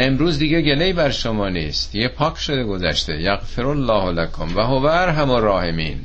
امروز 0.00 0.38
دیگه 0.38 0.62
گله 0.62 0.92
بر 0.92 1.10
شما 1.10 1.48
نیست. 1.48 1.94
یه 1.94 2.08
پاک 2.08 2.38
شده 2.38 2.64
گذشته. 2.64 3.22
یغفر 3.22 3.66
الله 3.66 4.10
لکم 4.22 4.56
و 4.56 4.60
هو 4.60 4.86
ارحم 4.86 5.30
الراحمین. 5.30 6.04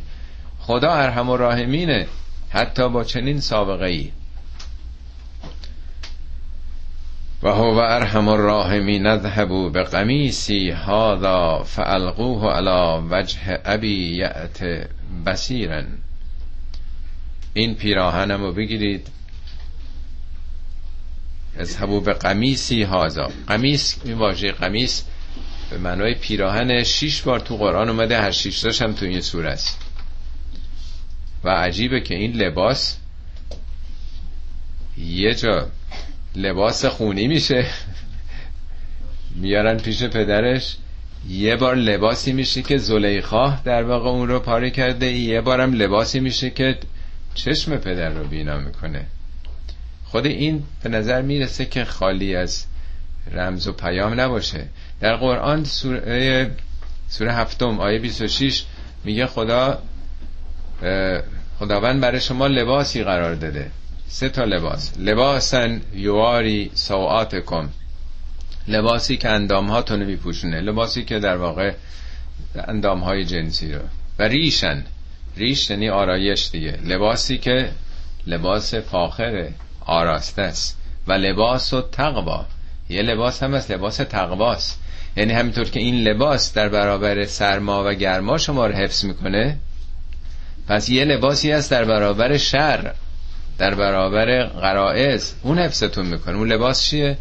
خدا 0.59 0.91
ارحم 0.91 1.29
الراحمینه. 1.29 2.07
حتی 2.49 2.89
با 2.89 3.03
چنین 3.03 3.39
سابقه 3.39 3.85
ای 3.85 4.11
و 7.43 7.47
هو 7.47 7.77
ارحم 7.77 8.27
الراحمین. 8.27 9.07
اذهبوا 9.07 9.69
به 9.69 9.83
قمیسی 9.83 10.71
هذا 10.71 11.63
فالقوه 11.63 12.53
على 12.53 13.03
وجه 13.11 13.61
ابی 13.65 14.15
یأت 14.15 14.87
بصیرا. 15.25 15.83
این 17.53 17.75
پیراهنمو 17.75 18.51
بگیرید. 18.51 19.07
اذهبوا 21.57 21.99
به 21.99 22.13
قمیسی 22.13 22.83
هازا 22.83 23.31
قمیس 23.47 23.97
این 24.03 24.17
واژه 24.17 24.51
قمیس 24.51 25.03
به 25.69 25.77
معنای 25.77 26.13
پیراهن 26.13 26.83
شیش 26.83 27.21
بار 27.21 27.39
تو 27.39 27.57
قرآن 27.57 27.89
اومده 27.89 28.21
هر 28.21 28.31
شیش 28.31 28.81
هم 28.81 28.93
تو 28.93 29.05
این 29.05 29.21
سوره 29.21 29.49
است. 29.49 29.79
و 31.43 31.49
عجیبه 31.49 32.01
که 32.01 32.15
این 32.15 32.31
لباس 32.31 32.97
یه 34.97 35.33
جا 35.33 35.67
لباس 36.35 36.85
خونی 36.85 37.27
میشه. 37.27 37.65
میارن 39.35 39.77
پیش 39.77 40.03
پدرش. 40.03 40.77
یه 41.29 41.55
بار 41.55 41.75
لباسی 41.75 42.33
میشه 42.33 42.61
که 42.61 42.77
زلیخا 42.77 43.49
در 43.65 43.83
واقع 43.83 44.09
اون 44.09 44.27
رو 44.27 44.39
پاره 44.39 44.69
کرده. 44.69 45.11
یه 45.11 45.41
بارم 45.41 45.73
لباسی 45.73 46.19
میشه 46.19 46.49
که 46.49 46.77
چشم 47.33 47.77
پدر 47.77 48.09
رو 48.09 48.27
بینا 48.27 48.57
می‌کنه. 48.57 49.05
خود 50.13 50.25
این 50.25 50.63
به 50.83 50.89
نظر 50.89 51.21
می‌رسه 51.21 51.65
که 51.65 51.85
خالی 51.85 52.35
از 52.35 52.65
رمز 53.31 53.67
و 53.67 53.71
پیام 53.71 54.19
نباشه. 54.19 54.65
در 54.99 55.15
قرآن 55.15 55.63
سوره, 55.63 56.51
سوره 57.09 57.33
هفتم 57.33 57.79
آیه 57.79 57.99
26 57.99 58.63
میگه 59.03 59.25
خدا 59.25 59.81
خداوند 61.59 62.01
برای 62.01 62.19
شما 62.19 62.47
لباسی 62.47 63.03
قرار 63.03 63.35
داده. 63.35 63.71
سه 64.07 64.29
تا 64.29 64.43
لباس. 64.43 64.93
لباسن 64.99 65.81
یواری 65.93 66.71
کن 67.45 67.69
لباسی 68.67 69.17
که 69.17 69.29
اندام 69.29 69.67
هاتون 69.67 70.03
میپوشونه. 70.03 70.61
لباسی 70.61 71.03
که 71.03 71.19
در 71.19 71.37
واقع 71.37 71.73
اندام 72.55 72.99
های 72.99 73.25
جنسی 73.25 73.73
رو. 73.73 73.81
و 74.19 74.23
ریشن. 74.23 74.83
ریش 75.37 75.69
یعنی 75.69 75.89
آرایش 75.89 76.49
دیگه. 76.51 76.79
لباسی 76.85 77.37
که 77.37 77.71
لباس 78.27 78.75
فاخره. 78.75 79.53
آراسته 79.85 80.41
است. 80.41 80.77
و 81.07 81.13
لباس 81.13 81.73
و 81.73 81.81
تقوا. 81.81 82.45
یه 82.89 83.01
لباس 83.01 83.43
هم 83.43 83.53
از 83.53 83.71
لباس 83.71 83.97
تقواست. 83.97 84.79
یعنی 85.17 85.33
همینطور 85.33 85.69
که 85.69 85.79
این 85.79 85.95
لباس 85.95 86.53
در 86.53 86.69
برابر 86.69 87.25
سرما 87.25 87.83
و 87.85 87.93
گرما 87.93 88.37
شما 88.37 88.67
رو 88.67 88.73
حفظ 88.73 89.05
می‌کنه 89.05 89.57
پس 90.67 90.89
یه 90.89 91.05
لباسی 91.05 91.51
هست 91.51 91.71
در 91.71 91.85
برابر 91.85 92.37
شر 92.37 92.93
در 93.57 93.75
برابر 93.75 94.43
غرائز. 94.43 95.33
اون 95.43 95.59
حفظتون 95.59 96.05
می‌کنه. 96.05 96.37
اون 96.37 96.51
لباس 96.51 96.83
چیه؟ 96.83 97.17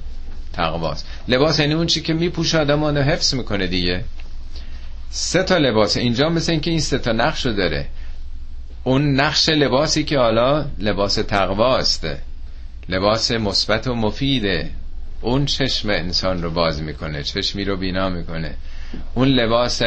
تقواست. 0.52 1.06
لباس 1.28 1.60
یعنی 1.60 1.74
اون 1.74 1.86
چی 1.86 2.00
که 2.00 2.14
میپوشه 2.14 2.58
آدم 2.58 2.98
حفظ 2.98 3.34
می‌کنه 3.34 3.66
دیگه. 3.66 4.04
سه 5.10 5.42
تا 5.42 5.56
لباس. 5.56 5.96
اینجا 5.96 6.28
مثل 6.28 6.52
اینکه 6.52 6.70
این 6.70 6.80
سه 6.80 6.98
تا 6.98 7.12
نقش 7.12 7.46
رو 7.46 7.52
داره. 7.52 7.86
اون 8.84 9.14
نقش 9.14 9.48
لباسی 9.48 10.04
که 10.04 10.18
حالا 10.18 10.66
لباس 10.78 11.14
تقواست. 11.14 12.06
لباس 12.88 13.30
مثبت 13.30 13.86
و 13.86 13.94
مفیده 13.94 14.70
اون 15.20 15.44
چشم 15.44 15.90
انسان 15.90 16.42
رو 16.42 16.50
باز 16.50 16.82
می‌کنه 16.82 17.22
چشمی 17.22 17.64
رو 17.64 17.76
بینا 17.76 18.08
می‌کنه. 18.08 18.54
اون 19.14 19.28
لباس 19.28 19.82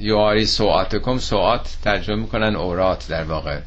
یواری 0.00 0.46
سوعاتکم 0.46 1.18
سوعات 1.18 1.76
ترجمه 1.84 2.16
می‌کنن 2.16 2.56
اورات 2.56 3.08
در 3.08 3.24
واقع. 3.24 3.58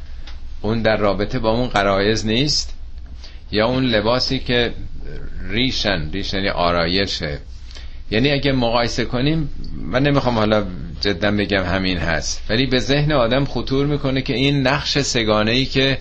اون 0.61 0.82
در 0.82 0.97
رابطه 0.97 1.39
با 1.39 1.51
اون 1.51 1.67
قرائز 1.67 2.26
نیست. 2.26 2.73
یا 3.51 3.67
اون 3.67 3.86
لباسی 3.86 4.39
که 4.39 4.73
ریشن 5.49 6.11
ریشن 6.11 6.38
یعنی 6.38 6.49
آرایشه. 6.49 7.39
یعنی 8.11 8.32
اگه 8.32 8.51
مقایسه 8.51 9.05
کنیم 9.05 9.49
من 9.82 10.03
نمی‌خوام 10.03 10.38
حالا 10.38 10.65
جدا 11.01 11.32
بگم 11.32 11.63
همین 11.63 11.97
هست. 11.97 12.43
ولی 12.49 12.65
به 12.65 12.80
ذهن 12.80 13.11
آدم 13.11 13.45
خطور 13.45 13.86
می‌کنه 13.86 14.21
که 14.21 14.34
این 14.34 14.67
نقش 14.67 14.99
سگانه 14.99 15.51
ای 15.51 15.65
که 15.65 15.97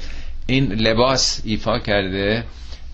این 0.47 0.73
لباس 0.73 1.41
ایفا 1.45 1.79
کرده 1.79 2.45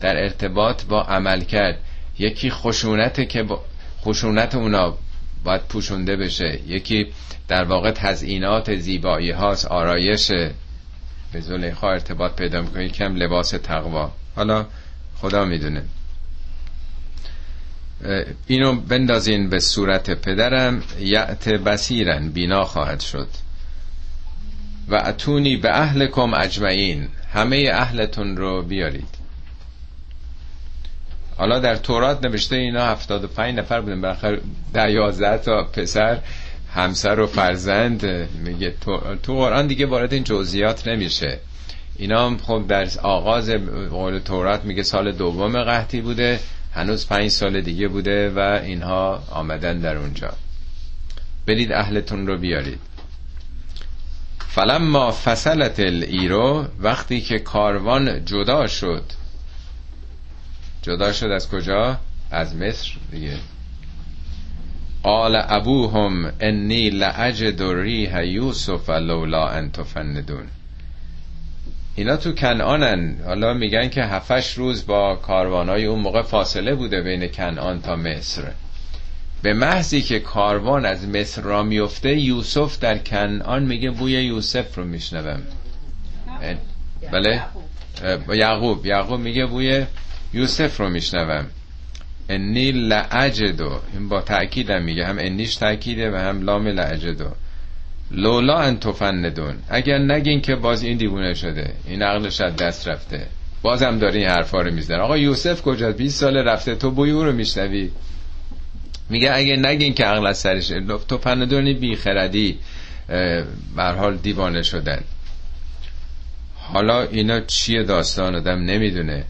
در 0.01 0.23
ارتباط 0.23 0.85
با 0.85 1.03
عمل 1.03 1.41
کرد. 1.41 1.79
یکی 2.19 2.51
خشونت 2.51 3.29
که 3.29 3.43
با 3.43 3.65
خشونت 4.01 4.55
اونا 4.55 4.99
باید 5.45 5.61
پوشونده 5.61 6.17
بشه. 6.17 6.61
یکی 6.67 7.07
در 7.49 7.65
واقع 7.65 7.91
تزئینات 7.91 8.77
زیبایی 8.77 9.31
هاست 9.31 9.67
آرایش. 9.67 10.31
به 11.33 11.41
زلیخا 11.41 11.91
ارتباط 11.91 12.33
پیدا 12.37 12.61
می‌کنه 12.61 12.89
کم 12.89 13.17
لباس 13.17 13.51
تقوا. 13.51 14.13
حالا 14.37 14.67
خدا 15.17 15.45
می‌دونه. 15.45 15.83
اینو 18.47 18.73
بندازین 18.81 19.49
به 19.49 19.61
صورت 19.61 20.11
پدرم. 20.11 20.83
یعت 21.01 21.49
بسیرن 21.49 22.29
بینا 22.29 22.65
خواهد 22.65 23.01
شد. 23.01 23.29
و 24.89 24.95
اتونی 24.95 25.57
به 25.57 25.79
اهلکم 25.81 26.35
اجمعین. 26.35 27.09
همه 27.33 27.71
اهلتون 27.73 28.37
رو 28.37 28.63
بیارید. 28.63 29.21
حالا 31.37 31.59
در 31.59 31.77
تورات 31.77 32.25
نوشته 32.25 32.57
اینا 32.57 32.85
75 32.87 33.59
نفر 33.59 33.81
بودن. 33.81 34.01
بالاخره 34.01 34.41
در 34.73 34.91
11 34.91 35.39
تا 35.39 35.65
پسر 35.65 36.19
همسر 36.75 37.21
و 37.21 37.27
فرزند 37.27 38.07
میگه 38.45 38.75
تو 39.23 39.33
قرآن 39.35 39.67
دیگه 39.67 39.87
وارد 39.87 40.13
این 40.13 40.25
جزئیات 40.25 40.89
نمیشه. 40.89 41.39
اینا 41.97 42.27
هم 42.27 42.39
خب 42.39 42.65
در 42.69 42.89
آغاز 43.03 43.51
قول 43.91 44.19
تورات 44.19 44.65
میگه 44.65 44.83
سال 44.83 45.13
دوم 45.13 45.63
قحطی 45.63 46.01
بوده 46.01 46.41
هنوز 46.75 47.07
پنج 47.07 47.29
سال 47.29 47.61
دیگه 47.61 47.89
بوده 47.89 48.31
و 48.31 48.39
اینها 48.39 49.23
آمدن 49.31 49.79
در 49.79 49.97
اونجا. 49.97 50.33
برید 51.47 51.73
اهلتون 51.73 52.27
رو 52.27 52.39
بیارید. 52.39 52.79
فلما 54.55 55.11
فصلت 55.11 55.81
ایرو 55.81 56.67
وقتی 56.81 57.21
که 57.21 57.39
کاروان 57.39 58.25
جدا 58.25 58.67
شد. 58.67 59.03
جدا 60.83 61.13
شد 61.13 61.27
از 61.27 61.49
کجا؟ 61.51 61.99
از 62.31 62.57
مصر 62.57 62.91
دیگه. 63.11 63.37
قال 65.03 65.43
ابوهم 65.49 66.33
انی 66.41 66.91
لعجد 66.91 67.63
ریح 67.63 68.25
یوسف 68.25 68.91
لولا 68.91 69.49
ان 69.49 69.71
تفندون. 69.71 70.47
اینا 71.97 72.17
تو 72.17 72.33
کنعانن. 72.33 73.17
حالا 73.25 73.55
میگن 73.55 73.89
که 73.89 74.03
هفتش 74.03 74.55
روز 74.55 74.87
با 74.87 75.17
کاروانای 75.17 75.87
اون 75.87 76.01
موقع 76.01 76.23
فاصله 76.23 76.75
بوده 76.75 77.03
بین 77.03 77.29
کنعان 77.29 77.83
تا 77.83 77.97
مصر. 77.97 78.43
به 79.43 79.53
محضی 79.53 80.03
که 80.03 80.19
کاروان 80.19 80.87
از 80.87 81.09
مصر 81.09 81.43
را 81.43 81.63
میفته 81.63 82.19
یوسف 82.19 82.79
در 82.79 82.99
کنعان 82.99 83.63
میگه 83.63 83.91
بوی 83.91 84.13
یوسف 84.13 84.79
رو 84.79 84.85
میشنوم. 84.85 85.43
بله؟ 87.13 87.43
یعقوب. 88.35 88.87
یعقوب 88.87 89.21
میگه 89.21 89.47
بوی 89.47 89.85
یوسف 90.33 90.81
رو 90.81 90.89
میشنوم. 90.89 91.47
انی 92.29 92.73
لعجدو. 92.73 93.81
این 93.93 94.09
با 94.09 94.21
تأکیدم 94.21 94.83
میگه. 94.83 95.07
هم 95.07 95.19
انیش 95.19 95.57
تأکیده 95.57 96.11
و 96.11 96.17
هم 96.17 96.43
لام 96.43 96.67
لعجدو. 96.67 97.31
لولا 98.11 98.59
ان 98.59 98.79
تفندون. 98.79 99.55
اگر 99.69 99.99
نگین 99.99 100.41
که 100.41 100.57
باز 100.57 100.83
این 100.83 100.97
دیوونه 100.97 101.35
شده. 101.35 101.73
این 101.87 102.03
عقلش 102.03 102.41
از 102.41 102.57
دست 102.57 102.89
رفته. 102.89 103.27
بازم 103.63 103.99
داره 103.99 104.19
این 104.19 104.29
حرفا 104.29 104.61
رو 104.61 104.75
می‌زنه. 104.75 104.99
آقا 104.99 105.19
یوسف 105.19 105.63
کجا 105.63 105.93
20 105.93 106.21
سال 106.21 106.37
رفته. 106.37 106.75
تو 106.75 106.91
بوی 106.91 107.11
او 107.11 107.25
رو 107.25 107.33
میشنوی. 107.33 107.91
میگه 109.11 109.33
اگه 109.35 109.57
نگین 109.57 109.95
که 109.95 110.05
عقل 110.05 110.27
از 110.27 110.39
سرشه 110.39 110.81
تفندونی 111.09 111.75
بی 111.75 111.97
خردی 111.97 112.59
بر 113.77 113.95
حال 113.95 114.17
دیوانه 114.17 114.63
شدن. 114.63 115.01
حالا 116.55 117.03
اینا 117.03 117.41
چیه 117.41 117.83
داستان؟ 117.83 118.35
آدم 118.35 118.65
نمی‌دونه. 118.65 119.25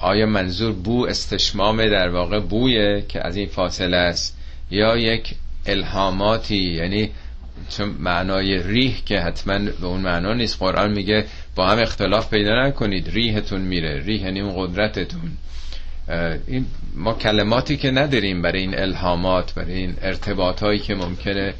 آیا 0.00 0.26
منظور 0.26 0.72
بو 0.72 1.06
استشمام 1.06 1.86
در 1.86 2.08
واقع 2.08 2.40
بویه 2.40 3.04
که 3.08 3.26
از 3.26 3.36
این 3.36 3.46
فاصله 3.46 3.96
است؟ 3.96 4.38
یا 4.70 4.96
یک 4.96 5.34
الهاماتی؟ 5.66 6.72
یعنی 6.74 7.10
چون 7.68 7.88
معنای 7.88 8.62
ریح 8.62 9.02
که 9.06 9.20
حتما 9.20 9.58
به 9.58 9.86
اون 9.86 10.00
معنا 10.00 10.34
نیست. 10.34 10.58
قرآن 10.58 10.92
میگه 10.92 11.24
با 11.54 11.68
هم 11.68 11.78
اختلاف 11.78 12.30
پیدا 12.30 12.66
نکنید. 12.66 13.08
ریحتون 13.10 13.60
میره. 13.60 14.02
ریح 14.04 14.22
یعنی 14.22 14.40
اون 14.40 14.66
قدرتتون. 14.66 15.30
این 16.46 16.66
ما 16.94 17.14
کلماتی 17.14 17.76
که 17.76 17.90
نداریم 17.90 18.42
برای 18.42 18.60
این 18.60 18.78
الهامات 18.78 19.54
برای 19.54 19.74
این 19.74 19.96
ارتباط 20.02 20.62
هایی 20.62 20.78
که 20.78 20.94
ممکنه 20.94 21.54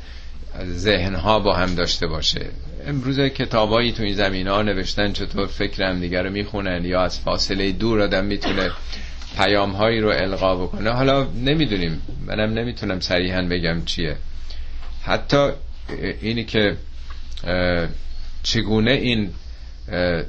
ذهن 0.64 1.14
ها 1.14 1.38
با 1.38 1.54
هم 1.56 1.74
داشته 1.74 2.06
باشه. 2.06 2.46
امروز 2.86 3.20
کتابایی 3.20 3.92
تو 3.92 4.02
این 4.02 4.14
زمین 4.14 4.48
ها 4.48 4.62
نوشتن 4.62 5.12
چطور 5.12 5.46
فکر 5.46 5.82
هم 5.82 6.00
دیگر 6.00 6.22
رو 6.22 6.30
می‌خونن 6.30 6.84
یا 6.84 7.02
از 7.02 7.20
فاصله 7.20 7.72
دور 7.72 8.00
آدم 8.00 8.24
می‌تونه 8.24 8.70
پیام 9.36 9.70
هایی 9.70 10.00
رو 10.00 10.08
القا 10.08 10.56
بکنه. 10.56 10.90
حالا 10.90 11.24
نمی‌دونیم. 11.24 12.02
منم 12.26 12.52
نمی‌تونم 12.58 13.00
صریحا 13.00 13.42
بگم 13.42 13.84
چیه. 13.84 14.16
حتی 15.02 15.50
اینی 16.20 16.44
که 16.44 16.76
چگونه 18.42 18.90
این 18.90 19.30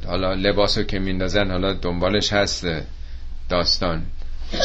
حالا 0.08 0.34
لباسو 0.34 0.84
که 0.84 1.00
میندازن 1.00 1.52
حالا 1.52 1.74
دنبالش 1.74 2.34
هست. 2.34 2.68
داستان. 3.50 4.02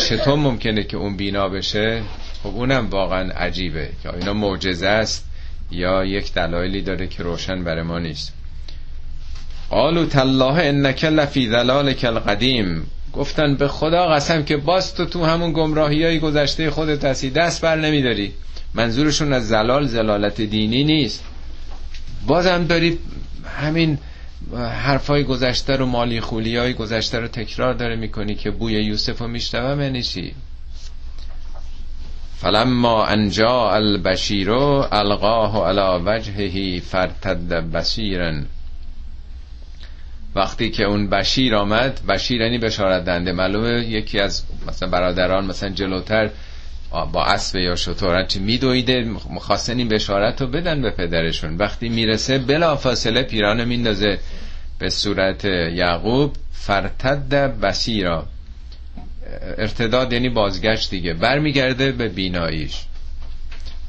چطور 0.08 0.34
ممکنه 0.34 0.84
که 0.84 0.96
اون 0.96 1.16
بینا 1.16 1.48
بشه؟ 1.48 2.02
خب 2.42 2.48
اونم 2.48 2.90
واقعا 2.90 3.30
عجیبه 3.30 3.88
یا 4.04 4.12
اینا 4.12 4.32
معجزه 4.32 4.88
است 4.88 5.24
یا 5.70 6.04
یک 6.04 6.34
دلایلی 6.34 6.82
داره 6.82 7.06
که 7.06 7.22
روشن 7.22 7.64
بر 7.64 7.82
ما 7.82 7.98
نیست. 7.98 8.32
قالو 9.70 10.06
تالله 10.06 10.54
انک 10.54 11.04
لفی 11.04 11.48
ذلالک 11.48 12.04
القدیم. 12.04 12.86
گفتن 13.12 13.56
به 13.56 13.68
خدا 13.68 14.08
قسم 14.08 14.44
که 14.44 14.56
باز 14.56 14.94
تو 14.94 15.04
تو 15.04 15.24
همون 15.24 15.52
گمراهی 15.52 16.04
های 16.04 16.18
گذشته 16.18 16.70
خودت 16.70 17.04
هستی 17.04 17.30
دست 17.30 17.60
بر 17.60 17.76
نمیداری. 17.76 18.32
منظورشون 18.74 19.32
از 19.32 19.48
زلال 19.48 19.86
زلالت 19.86 20.40
دینی 20.40 20.84
نیست. 20.84 21.24
بازم 22.26 22.64
دارید 22.64 22.98
همین 23.58 23.98
حرفای 24.57 25.24
گذشته 25.24 25.76
رو 25.76 25.86
مالی 25.86 26.20
خولی 26.20 26.57
های 26.57 26.74
گذشته 26.74 27.18
رو 27.18 27.28
تکرار 27.28 27.74
داره 27.74 27.97
می‌کنی 27.97 28.34
که 28.34 28.51
بوی 28.51 28.72
یوسف 28.72 29.18
رو 29.18 29.28
میشنوه 29.28 29.84
یعنی 29.84 30.03
چی 30.03 30.34
فلما 32.36 33.07
انجا 33.07 33.70
البشیر 33.70 34.51
القاه 34.51 35.68
علی 35.68 36.05
وجهه 36.07 36.80
فرتد 36.80 37.49
بصیرا 37.49 38.32
وقتی 40.34 40.70
که 40.70 40.84
اون 40.84 41.11
بشیر 41.11 41.55
آمد 41.55 42.01
بشیر 42.09 42.40
یعنی 42.40 42.59
بشارت 42.59 43.05
دنده 43.05 43.32
معلومه 43.32 43.86
یکی 43.86 44.18
از 44.20 44.43
مثلا 44.68 44.88
برادران 44.88 45.47
مثلا 45.47 45.68
جلوتر 45.68 46.30
با 47.12 47.24
اسب 47.24 47.57
یا 47.57 47.76
شطور 47.76 48.24
چی 48.26 48.38
میدویده 48.38 49.05
مخواستن 49.30 49.78
این 49.78 49.88
بشارت 49.88 50.40
رو 50.40 50.47
بدن 50.47 50.82
به 50.82 50.90
پدرشون. 50.90 51.57
وقتی 51.57 51.88
می‌رسه 51.88 52.38
بلا 52.38 52.76
فاصله 52.76 53.22
پیران 53.22 53.64
میندازه 53.64 54.18
به 54.78 54.90
صورت 54.90 55.45
یعقوب 55.45 56.36
فرتد 56.53 57.34
بسیرا 57.61 58.26
ارتداد 59.59 60.12
یعنی 60.12 60.28
بازگشت 60.28 60.90
دیگه. 60.90 61.14
برمیگرده 61.14 61.93
به 61.93 62.09
بیناییش. 62.09 62.84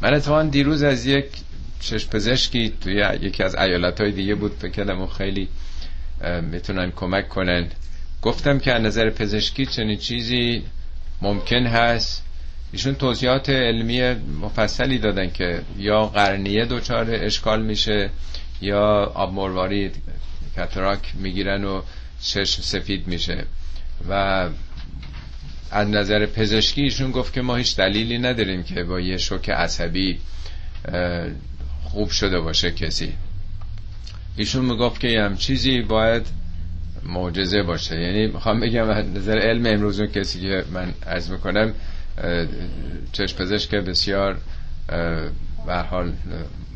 من 0.01 0.13
اتفاقا 0.13 0.43
دیروز 0.43 0.83
از 0.83 1.05
یک 1.05 1.25
چشم 1.79 2.09
پزشکی 2.09 2.73
توی 2.81 3.05
یکی 3.21 3.43
از 3.43 3.55
ایالت 3.55 4.01
های 4.01 4.11
دیگه 4.11 4.35
بود 4.35 4.51
فکرم 4.59 4.97
اون 4.99 5.07
خیلی 5.07 5.47
می‌تونن 6.51 6.91
کمک 6.95 7.29
کنن. 7.29 7.67
گفتم 8.21 8.59
که 8.59 8.73
از 8.73 8.81
نظر 8.81 9.09
پزشکی 9.09 9.65
چنین 9.65 9.97
چیزی 9.97 10.63
ممکن 11.21 11.65
هست؟ 11.65 12.23
ایشون 12.73 12.95
توضیحات 12.95 13.49
علمی 13.49 14.13
مفصلی 14.41 14.97
دادن 14.97 15.29
که 15.31 15.61
یا 15.77 16.05
قرنیه 16.05 16.65
دچار 16.65 17.07
اشکال 17.09 17.61
میشه 17.61 18.09
یا 18.61 19.11
آب 19.15 19.33
مرواری 19.33 19.91
کتراک 20.57 21.13
می‌گیرن 21.15 21.63
و 21.63 21.81
چشم 22.21 22.61
سفید 22.61 23.07
میشه. 23.07 23.45
و 24.09 24.13
از 25.71 25.87
نظر 25.87 26.25
پزشکی 26.25 26.81
ایشون 26.81 27.11
گفت 27.11 27.33
که 27.33 27.41
ما 27.41 27.55
هیچ 27.55 27.77
دلیلی 27.77 28.17
نداریم 28.17 28.63
که 28.63 28.83
با 28.83 28.99
یه 28.99 29.17
شوک 29.17 29.49
عصبی 29.49 30.19
خوب 31.83 32.09
شده 32.09 32.39
باشه 32.39 32.71
کسی. 32.71 33.13
ایشون 34.37 34.65
می‌گفت 34.65 34.99
که 35.01 35.21
هم 35.21 35.37
چیزی 35.37 35.81
باید 35.81 36.27
معجزه 37.03 37.63
باشه. 37.63 38.01
یعنی 38.01 38.27
می‌خوام 38.27 38.59
بگم 38.59 38.89
از 38.89 39.05
نظر 39.05 39.37
علم 39.39 39.65
امروز 39.65 39.99
اون 39.99 40.11
کسی 40.11 40.41
که 40.41 40.63
من 40.71 40.93
عرض 41.07 41.31
می‌کنم 41.31 41.73
چشم 43.11 43.37
پزشک 43.37 43.75
بسیار 43.75 44.37
حال 45.89 46.13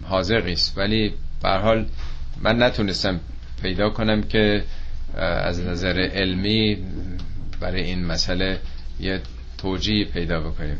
حاضر 0.03 0.41
نیست 0.41 0.77
ولی 0.77 1.13
حال 1.43 1.85
من 2.41 2.63
نتونستم 2.63 3.19
پیدا 3.61 3.89
کنم 3.89 4.21
که 4.23 4.63
از 5.17 5.59
نظر 5.59 5.99
علمی 6.13 6.77
برای 7.59 7.83
این 7.83 8.05
مسئله 8.05 8.59
یه 8.99 9.21
توجیه 9.57 10.05
پیدا 10.05 10.39
بکنیم. 10.39 10.79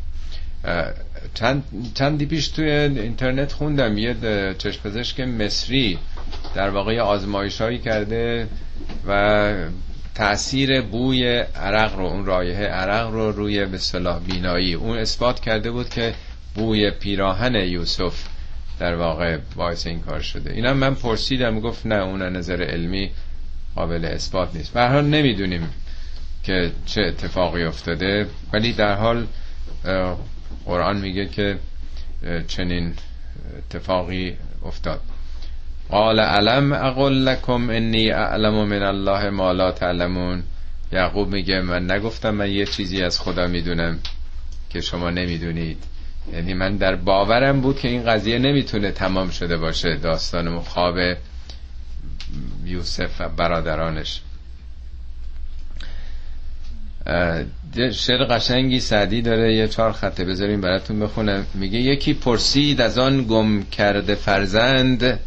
چند 1.34 1.64
چندی 1.94 2.26
پیش 2.26 2.48
توی 2.48 2.70
اینترنت 2.70 3.52
خوندم. 3.52 3.98
یه 3.98 4.16
چشم 4.58 4.82
پزشک 4.84 5.20
مصری 5.20 6.00
در 6.56 6.70
واقع 6.70 7.00
آزمایش 7.00 7.62
هایی 7.62 7.78
کرده 7.78 8.48
و 9.08 9.54
تاثیر 10.18 10.82
بوی 10.82 11.40
عرق 11.56 11.96
رو 11.96 12.06
اون 12.06 12.26
رایحه 12.26 12.66
عرق 12.66 13.10
رو 13.10 13.32
روی 13.32 13.66
به 13.66 13.78
صلاح 13.78 14.20
بینایی. 14.20 14.74
اون 14.74 14.98
اثبات 14.98 15.40
کرده 15.40 15.72
بود 15.72 15.90
که 15.90 16.14
بوی 16.56 16.92
پیراهن 16.92 17.56
یوسف 17.56 18.24
در 18.80 18.96
واقع 18.96 19.38
باعث 19.56 19.88
این 19.88 20.00
کار 20.00 20.20
شده. 20.20 20.54
اینا 20.54 20.74
من 20.74 20.96
پرسیدم 20.96 21.60
گفت 21.60 21.86
نه 21.86 21.96
اون 21.96 22.22
نظر 22.22 22.64
علمی 22.64 23.12
قابل 23.76 24.06
اثبات 24.06 24.56
نیست. 24.56 24.74
به 24.74 24.88
حال 24.88 25.06
نمی‌دونیم 25.06 25.70
که 26.44 26.72
چه 26.86 27.02
اتفاقی 27.02 27.64
افتاده 27.64 28.28
ولی 28.54 28.74
در 28.74 28.96
حال 28.96 29.28
قرآن 30.66 30.98
میگه 30.98 31.26
که 31.26 31.58
چنین 32.48 32.94
اتفاقی 33.58 34.38
افتاد. 34.66 35.02
قال 35.90 36.20
علم 36.20 36.74
اقول 36.74 37.26
لكم 37.26 37.70
انی 37.70 38.12
اعلم 38.12 38.68
من 38.68 38.84
الله 38.84 39.30
ما 39.30 39.52
لا 39.52 39.72
تعلمون؟ 39.72 40.44
یعقوب 40.92 41.34
میگه 41.34 41.62
من 41.62 41.92
نگفتم 41.92 42.30
من 42.30 42.52
یه 42.52 42.66
چیزی 42.66 43.04
از 43.04 43.20
خدا 43.20 43.48
می‌دونم 43.48 44.00
که 44.70 44.82
شما 44.82 45.10
نمی‌دونید. 45.10 45.84
یعنی 46.34 46.54
من 46.54 46.78
در 46.78 46.96
باورم 46.96 47.62
بود 47.62 47.80
که 47.80 47.88
این 47.88 48.04
قضیه 48.04 48.40
نمی‌تونه 48.40 48.92
تمام 48.92 49.30
شده 49.30 49.58
باشه 49.58 49.96
داستان 49.96 50.60
خواب 50.60 50.98
یوسف 52.66 53.22
و 53.22 53.30
برادرانش. 53.30 54.22
شعر 57.94 58.26
قشنگی 58.26 58.80
سعدی 58.80 59.22
داره 59.22 59.56
یه 59.56 59.68
چهار 59.68 59.92
خطه 59.92 60.26
بذاریم 60.26 60.62
براتون 60.62 61.00
بخونم. 61.00 61.46
میگه 61.54 61.80
یکی 61.80 62.14
پرسید 62.14 62.82
از 62.82 62.98
آن 62.98 63.24
گم 63.24 63.64
کرده 63.64 64.16
فرزند 64.16 65.20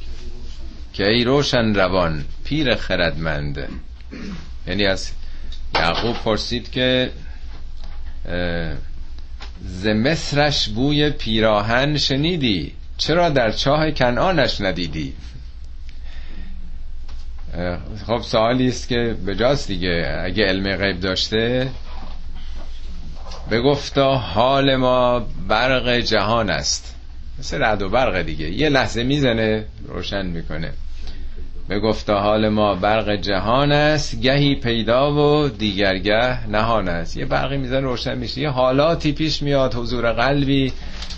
که 0.92 1.06
ای 1.06 1.24
روشن 1.24 1.74
روان 1.74 2.24
پیر 2.44 2.74
خردمند. 2.74 3.68
یعنی 4.66 4.86
از 4.86 5.12
یعقوب 5.74 6.16
پرسید 6.16 6.70
که 6.70 7.10
ز 9.64 9.86
مصرش 9.86 10.68
بوی 10.68 11.10
پیراهن 11.10 11.96
شنیدی؟ 11.96 12.72
چرا 12.98 13.28
در 13.28 13.50
چاه 13.52 13.90
کنعانش 13.90 14.60
ندیدی؟ 14.60 15.14
خب 18.06 18.22
سوالی 18.22 18.68
است 18.68 18.88
که 18.88 19.16
بجاست 19.26 19.68
دیگه. 19.68 20.20
اگه 20.24 20.44
علم 20.44 20.76
غیب 20.76 21.00
داشته 21.00 21.70
بگفتا 23.50 24.16
حال 24.16 24.76
ما 24.76 25.20
برق 25.48 25.88
جهان 25.98 26.50
است. 26.50 26.96
مثل 27.40 27.62
رد 27.62 27.82
و 27.82 27.88
برق 27.88 28.22
دیگه. 28.22 28.50
یه 28.50 28.68
لحظه 28.68 29.02
می‌زنه 29.02 29.64
روشن 29.88 30.26
می‌کنه. 30.26 30.72
بگفتا 31.70 32.20
حال 32.20 32.48
ما 32.48 32.74
برق 32.74 33.16
جهان 33.16 33.72
است 33.72 34.20
گهی 34.20 34.54
پیدا 34.54 35.14
و 35.14 35.48
دیگرگه 35.48 36.48
نهان 36.48 36.88
است. 36.88 37.16
یه 37.16 37.24
برقی 37.24 37.56
می‌زنه 37.56 37.80
روشن 37.80 38.18
میشه. 38.18 38.40
یه 38.40 38.48
حالاتی 38.48 39.12
پیش 39.12 39.42
میاد 39.42 39.74
حضور 39.74 40.12
قلبی 40.12 40.72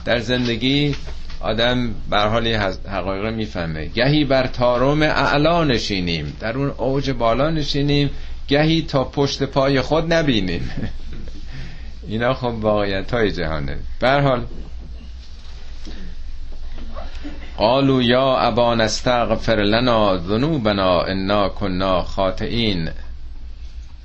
در 0.04 0.18
زندگی. 0.18 0.94
آدم 1.40 1.94
بر 2.10 2.28
حال 2.28 2.46
حقایق 2.88 3.34
می‌فهمه. 3.34 3.86
گهی 3.86 4.24
بر 4.24 4.46
تارم 4.46 5.02
اعلا 5.02 5.64
نشینیم. 5.64 6.36
در 6.40 6.58
اون 6.58 6.68
اوج 6.68 7.10
بالا 7.10 7.50
نشینیم. 7.50 8.10
گهی 8.48 8.82
تا 8.82 9.04
پشت 9.04 9.42
پای 9.42 9.80
خود 9.80 10.12
نبینیم. 10.12 10.70
اینا 12.08 12.34
خب 12.34 12.54
واقعیت 12.60 13.14
های 13.14 13.32
جهانه 13.32 13.76
حال 14.02 14.46
قالو 17.56 18.02
یا 18.02 18.36
ابان 18.38 18.80
استغفر 18.80 19.56
لنا 19.56 20.18
ذنوبنا 20.18 21.02
انا 21.02 21.48
کنا 21.48 22.02
خاطئین. 22.02 22.90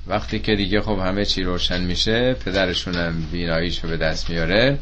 وقتی 0.06 0.38
که 0.38 0.56
دیگه 0.56 0.80
خب 0.80 0.98
همه 0.98 1.24
چی 1.24 1.42
روشن 1.42 1.80
میشه 1.80 2.34
پدرشونم 2.34 3.22
بیناییشو 3.32 3.88
به 3.88 3.96
دست 3.96 4.30
میاره. 4.30 4.78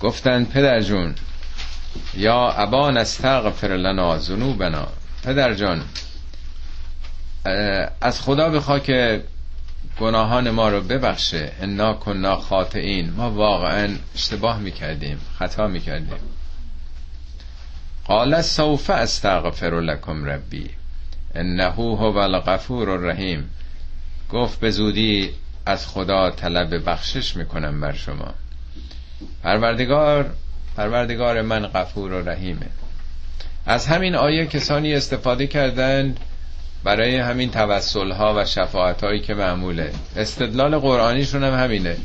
گفتن 0.00 0.44
پدر 0.44 0.80
جون 0.80 1.14
یا 2.14 2.50
ابان 2.50 2.96
استغفر 2.96 3.68
لنا 3.68 4.18
ذنوبنا. 4.18 4.86
پدر 5.24 5.54
جان 5.54 5.82
از 8.00 8.20
خدا 8.20 8.48
بخوا 8.50 8.78
که 8.78 9.24
گناهان 10.00 10.50
ما 10.50 10.68
رو 10.68 10.80
ببخشه. 10.80 11.52
انا 11.60 11.94
کنا 11.94 12.36
خاطئین. 12.36 13.10
ما 13.10 13.30
واقعا 13.30 13.88
اشتباه 14.14 14.58
می‌کردیم 14.58 15.20
خطا 15.38 15.66
می‌کردیم. 15.66 16.18
قال 18.10 18.42
سوف 18.42 18.90
استغفر 18.90 19.80
لكم 19.80 20.24
ربی. 20.24 20.70
انه 21.34 21.64
هو 21.70 22.16
الغفور 22.16 22.90
الرحیم. 22.90 23.50
گفت 24.30 24.60
به 24.60 24.70
زودی 24.70 25.30
از 25.66 25.86
خدا 25.86 26.30
طلب 26.30 26.88
بخشش 26.90 27.36
می‌کنم 27.36 27.80
بر 27.80 27.92
شما. 27.92 28.34
پروردگار 29.42 30.30
پروردگار 30.76 31.42
من 31.42 31.66
غفور 31.66 32.12
و 32.12 32.28
رحیمه. 32.28 32.66
از 33.66 33.86
همین 33.86 34.14
آیه 34.14 34.46
کسانی 34.46 34.94
استفاده 34.94 35.46
کردند 35.46 36.20
برای 36.84 37.16
همین 37.16 37.50
توسل 37.50 38.10
ها 38.10 38.34
و 38.36 38.44
شفاعت 38.44 39.04
هایی 39.04 39.20
که 39.20 39.34
معموله. 39.34 39.92
استدلال 40.16 40.78
قرآنیشون 40.78 41.44
هم 41.44 41.64
همینه. 41.64 41.96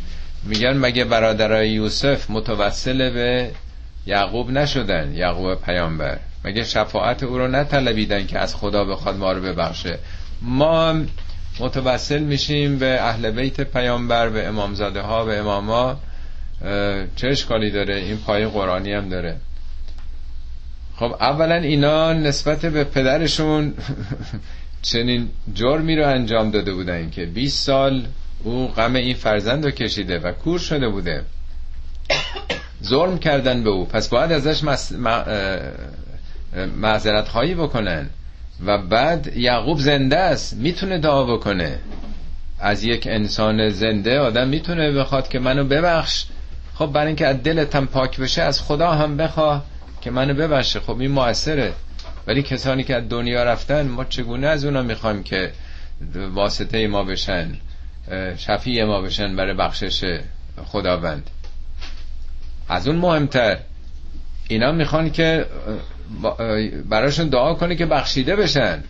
میگن 0.43 0.77
مگه 0.77 1.05
برادرای 1.05 1.69
یوسف 1.69 2.29
متوسل 2.29 3.09
به 3.09 3.51
یعقوب 4.05 4.51
نشدن 4.51 5.15
یعقوب 5.15 5.55
پیامبر. 5.55 6.19
مگه 6.45 6.63
شفاعت 6.63 7.23
او 7.23 7.37
رو 7.37 7.47
نطلبیدن 7.47 8.27
که 8.27 8.39
از 8.39 8.55
خدا 8.55 8.85
بخواد 8.85 9.15
ما 9.15 9.31
رو 9.31 9.41
ببخشه؟ 9.41 9.99
ما 10.41 10.95
متوسل 11.59 12.23
میشیم 12.23 12.79
به 12.79 13.01
اهل 13.01 13.31
بیت 13.31 13.61
پیامبر 13.61 14.29
به 14.29 14.47
امامزاده 14.47 15.01
ها 15.01 15.25
به 15.25 15.37
اماما. 15.37 15.99
چه 17.15 17.27
اشکالی 17.27 17.71
داره؟ 17.71 17.95
این 17.95 18.17
پای 18.17 18.45
قرآنی 18.45 18.93
هم 18.93 19.09
داره. 19.09 19.37
خب 20.95 21.15
اولا 21.19 21.55
اینا 21.55 22.13
نسبت 22.13 22.65
به 22.65 22.83
پدرشون 22.83 23.73
چنین 24.81 25.29
جرمی 25.53 25.95
رو 25.95 26.07
انجام 26.07 26.51
داده 26.51 26.73
بودن 26.73 27.09
که 27.09 27.25
20 27.25 27.65
سال 27.65 28.05
او 28.43 28.67
غم 28.67 28.95
این 28.95 29.15
فرزند 29.15 29.65
رو 29.65 29.71
کشیده 29.71 30.19
و 30.19 30.31
کور 30.31 30.59
شده 30.59 30.89
بوده. 30.89 31.23
ظلم 32.85 33.17
کردن 33.17 33.63
به 33.63 33.69
او. 33.69 33.85
پس 33.85 34.09
باید 34.09 34.31
ازش. 34.31 34.63
معذرت 36.77 37.27
خواهی 37.27 37.55
بکنن. 37.55 38.09
و 38.65 38.77
بعد 38.77 39.37
یعقوب 39.37 39.79
زنده 39.79 40.17
است. 40.17 40.53
می‌تونه 40.53 40.97
دعا 40.99 41.23
بکنه. 41.23 41.79
از 42.59 42.83
یک 42.83 43.07
انسان 43.07 43.69
زنده 43.69 44.19
آدم 44.19 44.47
می‌تونه 44.47 44.91
بخواد 44.91 45.27
که 45.27 45.39
منو 45.39 45.63
ببخش. 45.63 46.25
خب 46.75 46.85
برای 46.85 47.07
اینکه 47.07 47.27
از 47.27 47.43
دلتم 47.43 47.85
پاک 47.85 48.19
بشه 48.19 48.41
از 48.41 48.61
خدا 48.61 48.91
هم 48.91 49.17
بخواه 49.17 49.65
که 50.01 50.11
منو 50.11 50.33
ببخشه. 50.33 50.79
خب 50.79 50.99
این 50.99 51.11
موثره 51.11 51.73
ولی 52.27 52.43
کسانی 52.43 52.83
که 52.83 52.95
از 52.95 53.09
دنیا 53.09 53.43
رفتن 53.43 53.87
ما 53.87 54.05
چگونه 54.05 54.47
از 54.47 54.65
اونا 54.65 54.81
می‌خوایم 54.81 55.23
که 55.23 55.51
واسطه 56.33 56.87
ما 56.87 57.03
بشن؟ 57.03 57.57
شفیع 58.37 58.85
ما 58.85 59.01
بشن 59.01 59.35
برای 59.35 59.53
بخشش 59.53 60.19
خداوند؟ 60.65 61.29
از 62.69 62.87
اون 62.87 62.97
مهمتر. 62.97 63.57
اینا 64.47 64.71
می‌خوان 64.71 65.11
که 65.11 65.45
براشون 66.89 67.29
دعا 67.29 67.53
کنه 67.53 67.75
که 67.75 67.85
بخشیده 67.85 68.35
بشن. 68.35 68.83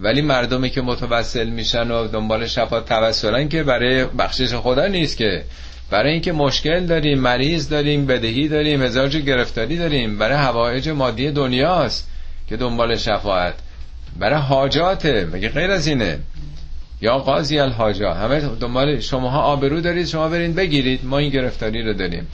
ولی 0.00 0.22
مردمی 0.22 0.70
که 0.70 0.80
متوسل 0.80 1.48
میشن 1.48 1.90
و 1.90 2.08
دنبال 2.08 2.46
شفاعت 2.46 2.88
توسلن 2.88 3.48
که 3.48 3.62
برای 3.62 4.04
بخشش 4.04 4.54
خدا 4.54 4.86
نیست 4.86 5.16
که. 5.16 5.44
برای 5.90 6.12
اینکه 6.12 6.32
مشکل 6.32 6.86
داریم 6.86 7.20
مریض 7.20 7.68
داریم 7.68 8.06
بدهی 8.06 8.48
داریم 8.48 8.82
مزاج 8.82 9.16
گرفتاری 9.16 9.76
داریم. 9.76 10.18
برای 10.18 10.36
هوایج 10.36 10.88
مادی 10.88 11.30
دنیاست 11.30 12.10
که 12.48 12.56
دنبال 12.56 12.96
شفاعت. 12.96 13.54
برای 14.18 14.40
حاجاته 14.40 15.28
مگه 15.32 15.48
غیر 15.48 15.70
از 15.70 15.86
اینه؟ 15.86 16.18
یا 17.00 17.18
قاضی 17.18 17.58
الحاجا. 17.58 18.14
همه 18.14 18.40
دنبال 18.40 19.00
شماها 19.00 19.42
آبرو 19.42 19.80
دارید 19.80 20.06
شما 20.06 20.28
برین 20.28 20.54
بگیرید 20.54 21.00
ما 21.04 21.18
این 21.18 21.30
گرفتاری 21.30 21.82
رو 21.82 21.92
داریم. 21.92 22.26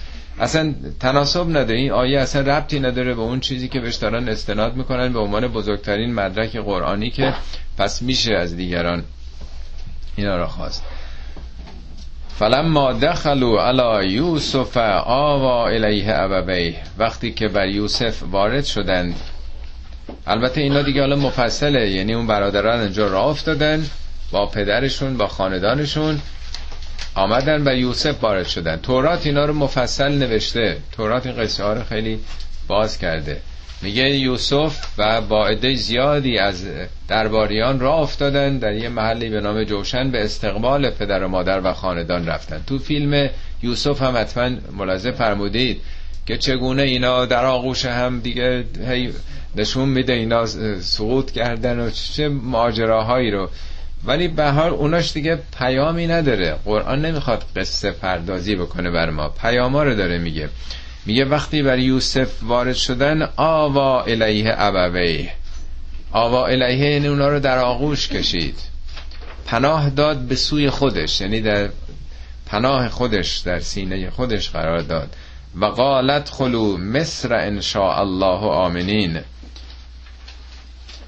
اصلا 0.42 0.74
تناسب 1.00 1.48
نداره. 1.50 1.76
این 1.78 1.90
آیه 1.92 2.20
اصلا 2.20 2.42
ربطی 2.56 2.80
نداره 2.80 3.14
به 3.14 3.20
اون 3.22 3.40
چیزی 3.40 3.68
که 3.68 3.80
بهش 3.80 3.94
دارن 3.94 4.28
استناد 4.28 4.76
می‌کنن 4.76 5.12
به 5.12 5.18
عنوان 5.18 5.48
بزرگترین 5.48 6.14
مدرک 6.14 6.56
قرآنی 6.56 7.10
که 7.10 7.34
پس 7.78 8.02
میشه 8.02 8.34
از 8.34 8.56
دیگران. 8.56 9.04
اینا 10.16 10.36
را 10.36 10.46
خواست. 10.46 10.84
فلما 12.38 12.92
دخلوا 12.92 13.68
علی 13.68 14.12
یوسف 14.12 14.76
آوا 15.06 15.68
الیه 15.68 16.14
ابویه. 16.18 16.74
وقتی 16.98 17.32
که 17.32 17.48
بر 17.48 17.68
یوسف 17.68 18.22
وارد 18.30 18.64
شدند. 18.64 19.14
البته 20.26 20.60
اینا 20.60 20.82
دیگه 20.82 21.00
حالا 21.00 21.16
مفصله. 21.16 21.90
یعنی 21.90 22.14
اون 22.14 22.26
برادران 22.26 22.80
اینجا 22.80 23.08
راه 23.08 23.26
افتادن 23.26 23.86
با 24.30 24.46
پدرشون 24.46 25.16
با 25.16 25.26
خاندانشون. 25.26 26.20
آمدن 27.14 27.68
و 27.68 27.76
یوسف 27.76 28.22
وارد 28.24 28.46
شدن. 28.46 28.76
تورات 28.76 29.26
اینا 29.26 29.44
رو 29.44 29.54
مفصل 29.54 30.12
نوشته. 30.12 30.76
تورات 30.92 31.26
این 31.26 31.36
قصه 31.36 31.64
ها 31.64 31.72
رو 31.72 31.84
خیلی 31.84 32.18
باز 32.68 32.98
کرده. 32.98 33.40
میگه 33.82 34.10
یوسف 34.10 34.86
و 34.98 35.20
با 35.20 35.46
عده 35.46 35.74
زیادی 35.74 36.38
از 36.38 36.66
درباریان 37.08 37.80
را 37.80 37.94
افتادن 37.94 38.58
در 38.58 38.72
یه 38.72 38.88
محلی 38.88 39.28
به 39.28 39.40
نام 39.40 39.64
جوشن 39.64 40.10
به 40.10 40.24
استقبال 40.24 40.90
پدر 40.90 41.24
و 41.24 41.28
مادر 41.28 41.60
و 41.64 41.72
خاندان 41.72 42.26
رفتن. 42.26 42.62
تو 42.66 42.78
فیلم 42.78 43.28
یوسف 43.62 44.02
هم 44.02 44.16
حتما 44.16 44.50
ملاحظه 44.76 45.10
فرمودید 45.12 45.80
که 46.26 46.36
چگونه 46.36 46.82
اینا 46.82 47.26
در 47.26 47.44
آغوش 47.44 47.84
هم 47.84 48.20
دیگه 48.20 48.64
نشون 49.56 49.88
میده 49.88 50.12
اینا 50.12 50.46
سقوط 50.80 51.30
کردن 51.30 51.80
و 51.80 51.90
چه 51.90 52.28
ماجراهایی 52.28 53.30
رو 53.30 53.50
ولی 54.04 54.28
به 54.28 54.50
حال 54.50 54.70
اوناش 54.70 55.12
دیگه 55.12 55.38
پیامی 55.58 56.06
نداره. 56.06 56.56
قرآن 56.64 57.04
نمی‌خواد 57.04 57.44
قصه 57.56 57.90
پردازی 57.90 58.56
بکنه 58.56 58.90
بر 58.90 59.10
ما. 59.10 59.28
پیاما 59.28 59.82
رو 59.82 59.94
داره 59.94 60.18
میگه. 60.18 60.48
میگه 61.06 61.24
وقتی 61.24 61.62
بر 61.62 61.78
یوسف 61.78 62.42
وارد 62.42 62.74
شدن 62.74 63.28
آوا 63.36 64.02
الیه 64.02 64.54
ابویه. 64.58 65.32
آوا 66.12 66.46
الیه 66.46 66.90
یعنی 66.90 67.08
اونا 67.08 67.28
رو 67.28 67.40
در 67.40 67.58
آغوش 67.58 68.08
کشید. 68.08 68.58
پناه 69.46 69.90
داد 69.90 70.18
به 70.18 70.36
سوی 70.36 70.70
خودش 70.70 71.20
یعنی 71.20 71.40
در 71.40 71.68
پناه 72.46 72.88
خودش 72.88 73.38
در 73.38 73.60
سینه 73.60 74.10
خودش 74.10 74.50
قرار 74.50 74.80
داد. 74.80 75.16
و 75.60 75.64
قالت 75.64 76.28
خلو 76.30 76.76
مصر 76.76 77.34
ان 77.34 77.60
الله 77.74 78.46
آمنین. 78.46 79.20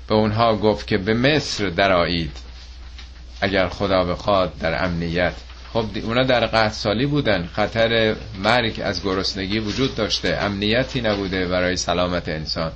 به 0.09 0.15
اونها 0.15 0.57
گفت 0.57 0.87
که 0.87 0.99
به 0.99 1.15
مصر 1.15 1.69
درایید 1.69 2.44
اگر 3.41 3.69
خدا 3.69 4.05
بخواد 4.05 4.59
در 4.59 4.85
امنیت. 4.85 5.33
خب 5.73 5.85
اونا 6.05 6.23
در 6.23 6.47
قحط 6.47 6.73
سالی 6.73 7.07
بودن. 7.07 7.49
خطر 7.53 8.15
مرگ 8.39 8.81
از 8.85 9.03
گرسنگی 9.03 9.59
وجود 9.59 9.95
داشته. 9.95 10.39
امنیتی 10.41 11.01
نبوده 11.01 11.47
برای 11.47 11.77
سلامت 11.77 12.29
انسان. 12.29 12.73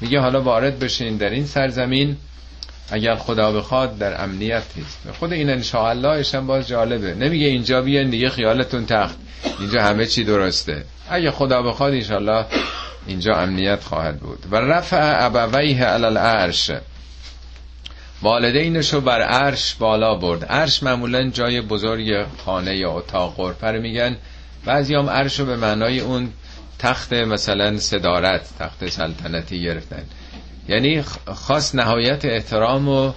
میگه 0.00 0.20
حالا 0.20 0.42
وارد 0.42 0.78
بشین 0.78 1.16
در 1.16 1.30
این 1.30 1.46
سرزمین. 1.46 2.16
اگر 2.90 3.14
خدا 3.14 3.52
بخواد 3.52 3.98
در 3.98 4.22
امنیت 4.24 4.62
نیست. 4.76 4.98
خود 5.18 5.32
این 5.32 5.50
انشاءالله 5.50 6.24
هم 6.34 6.46
باز 6.46 6.68
جالبه. 6.68 7.14
نمیگه 7.14 7.46
اینجا 7.46 7.82
بیان 7.82 8.10
دیگه 8.10 8.28
خیالتون 8.28 8.86
تخت. 8.86 9.16
اینجا 9.58 9.82
همه 9.82 10.06
چی 10.06 10.24
درسته. 10.24 10.84
اگه 11.10 11.30
خدا 11.30 11.62
بخواد 11.62 11.92
انشاءالله 11.92 12.46
اینجا 13.06 13.34
امنیت 13.34 13.84
خواهد 13.84 14.20
بود. 14.20 14.38
و 14.50 14.56
رفع 14.56 15.24
ابویه 15.24 15.84
علی 15.84 16.04
العرش. 16.04 16.70
والدینش 18.22 18.94
رو 18.94 19.00
بر 19.00 19.22
عرش 19.22 19.74
بالا 19.74 20.14
برد. 20.14 20.44
عرش 20.44 20.82
معمولا 20.82 21.30
جای 21.30 21.60
بزرگ 21.60 22.26
خانه 22.44 22.76
یا 22.76 22.90
اتاق 22.92 23.34
غرفه 23.36 23.66
رو 23.66 23.80
میگن. 23.82 24.16
بعضی 24.64 24.94
هم 24.94 25.10
عرش 25.10 25.40
رو 25.40 25.46
به 25.46 25.56
معنای 25.56 26.00
اون 26.00 26.32
تخت 26.78 27.12
مثلا 27.12 27.76
صدارت 27.76 28.58
تخت 28.58 28.88
سلطنتی 28.88 29.62
گرفتن. 29.62 30.02
یعنی 30.68 31.02
خاص 31.34 31.74
نهایت 31.74 32.24
احترام 32.24 32.88
رو 32.88 33.14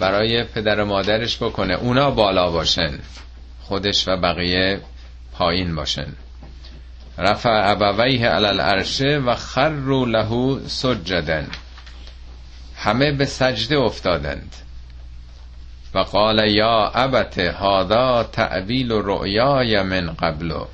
برای 0.00 0.44
پدر 0.44 0.80
و 0.80 0.84
مادرش 0.84 1.36
بکنه. 1.36 1.74
اونا 1.74 2.10
بالا 2.10 2.50
باشن. 2.50 2.98
خودش 3.62 4.08
و 4.08 4.16
بقیه 4.16 4.80
پایین 5.32 5.74
باشن. 5.74 6.06
رفع 7.18 7.70
ابویه 7.70 8.28
علی 8.28 8.46
العرشه 8.46 9.18
و 9.26 9.34
خر 9.34 9.70
له 10.06 10.58
سجدن 10.66 11.46
همه 12.78 13.12
به 13.12 13.24
سجده 13.24 13.78
افتادند. 13.78 14.54
و 15.94 15.98
قال 15.98 16.50
یا 16.50 16.90
ابت 16.94 17.38
هادا 17.38 18.22
تعویل 18.22 18.92
رؤیای 18.92 19.82
من 19.82 20.12
قبلو 20.12 20.64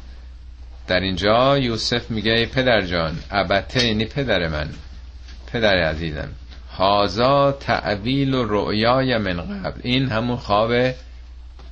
در 0.86 1.00
اینجا 1.00 1.59
یوسف 1.59 2.11
میگه 2.11 2.32
ای 2.32 2.46
پدر 2.46 2.80
جان 2.80 3.18
ابته 3.30 3.86
یعنی 3.86 4.05
پدر 4.05 4.48
من 4.48 4.68
پدر 5.52 5.76
عزیزم. 5.76 6.28
هازا 6.76 7.52
تعویل 7.52 8.34
و 8.34 8.44
رؤیای 8.44 9.18
من 9.18 9.62
قبل. 9.62 9.80
این 9.84 10.09
همون 10.09 10.36
خواب 10.36 10.72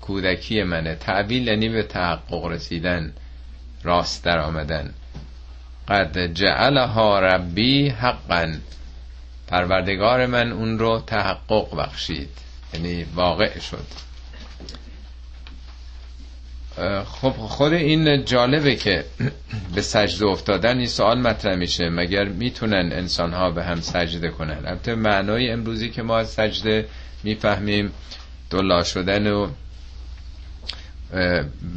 کودکی 0.00 0.62
منه. 0.62 0.94
تعویل 0.94 1.48
یعنی 1.48 1.68
به 1.68 1.82
تحقق 1.82 2.44
رسیدن 2.44 3.12
راست 3.82 4.24
در 4.24 4.38
آمدن. 4.38 4.94
قد 5.88 6.26
جعلها 6.26 7.20
ربی 7.20 7.88
حقا. 7.88 8.52
پروردگار 9.52 10.26
من 10.26 10.52
اون 10.52 10.78
رو 10.78 11.02
تحقق 11.06 11.76
بخشید. 11.76 12.28
یعنی 12.74 13.06
واقع 13.14 13.58
شد. 13.58 13.86
خب 17.04 17.30
خود 17.30 17.72
این 17.72 18.24
جالبه 18.24 18.76
که 18.76 19.04
به 19.74 19.82
سجده 19.82 20.26
افتادن 20.26 20.78
این 20.78 20.86
سوال 20.86 21.20
مطرح 21.20 21.54
میشه. 21.54 21.88
مگر 21.88 22.24
می‌تونن 22.24 22.92
انسان 22.92 23.32
ها 23.32 23.50
به 23.50 23.64
هم 23.64 23.80
سجده 23.80 24.28
کنن؟ 24.28 24.66
البته 24.66 24.94
معنای 24.94 25.50
امروزی 25.50 25.90
که 25.90 26.02
ما 26.02 26.18
از 26.18 26.28
سجده 26.30 26.86
می‌فهمیم 27.22 27.92
دلا 28.50 28.82
شدن 28.82 29.26
و 29.26 29.48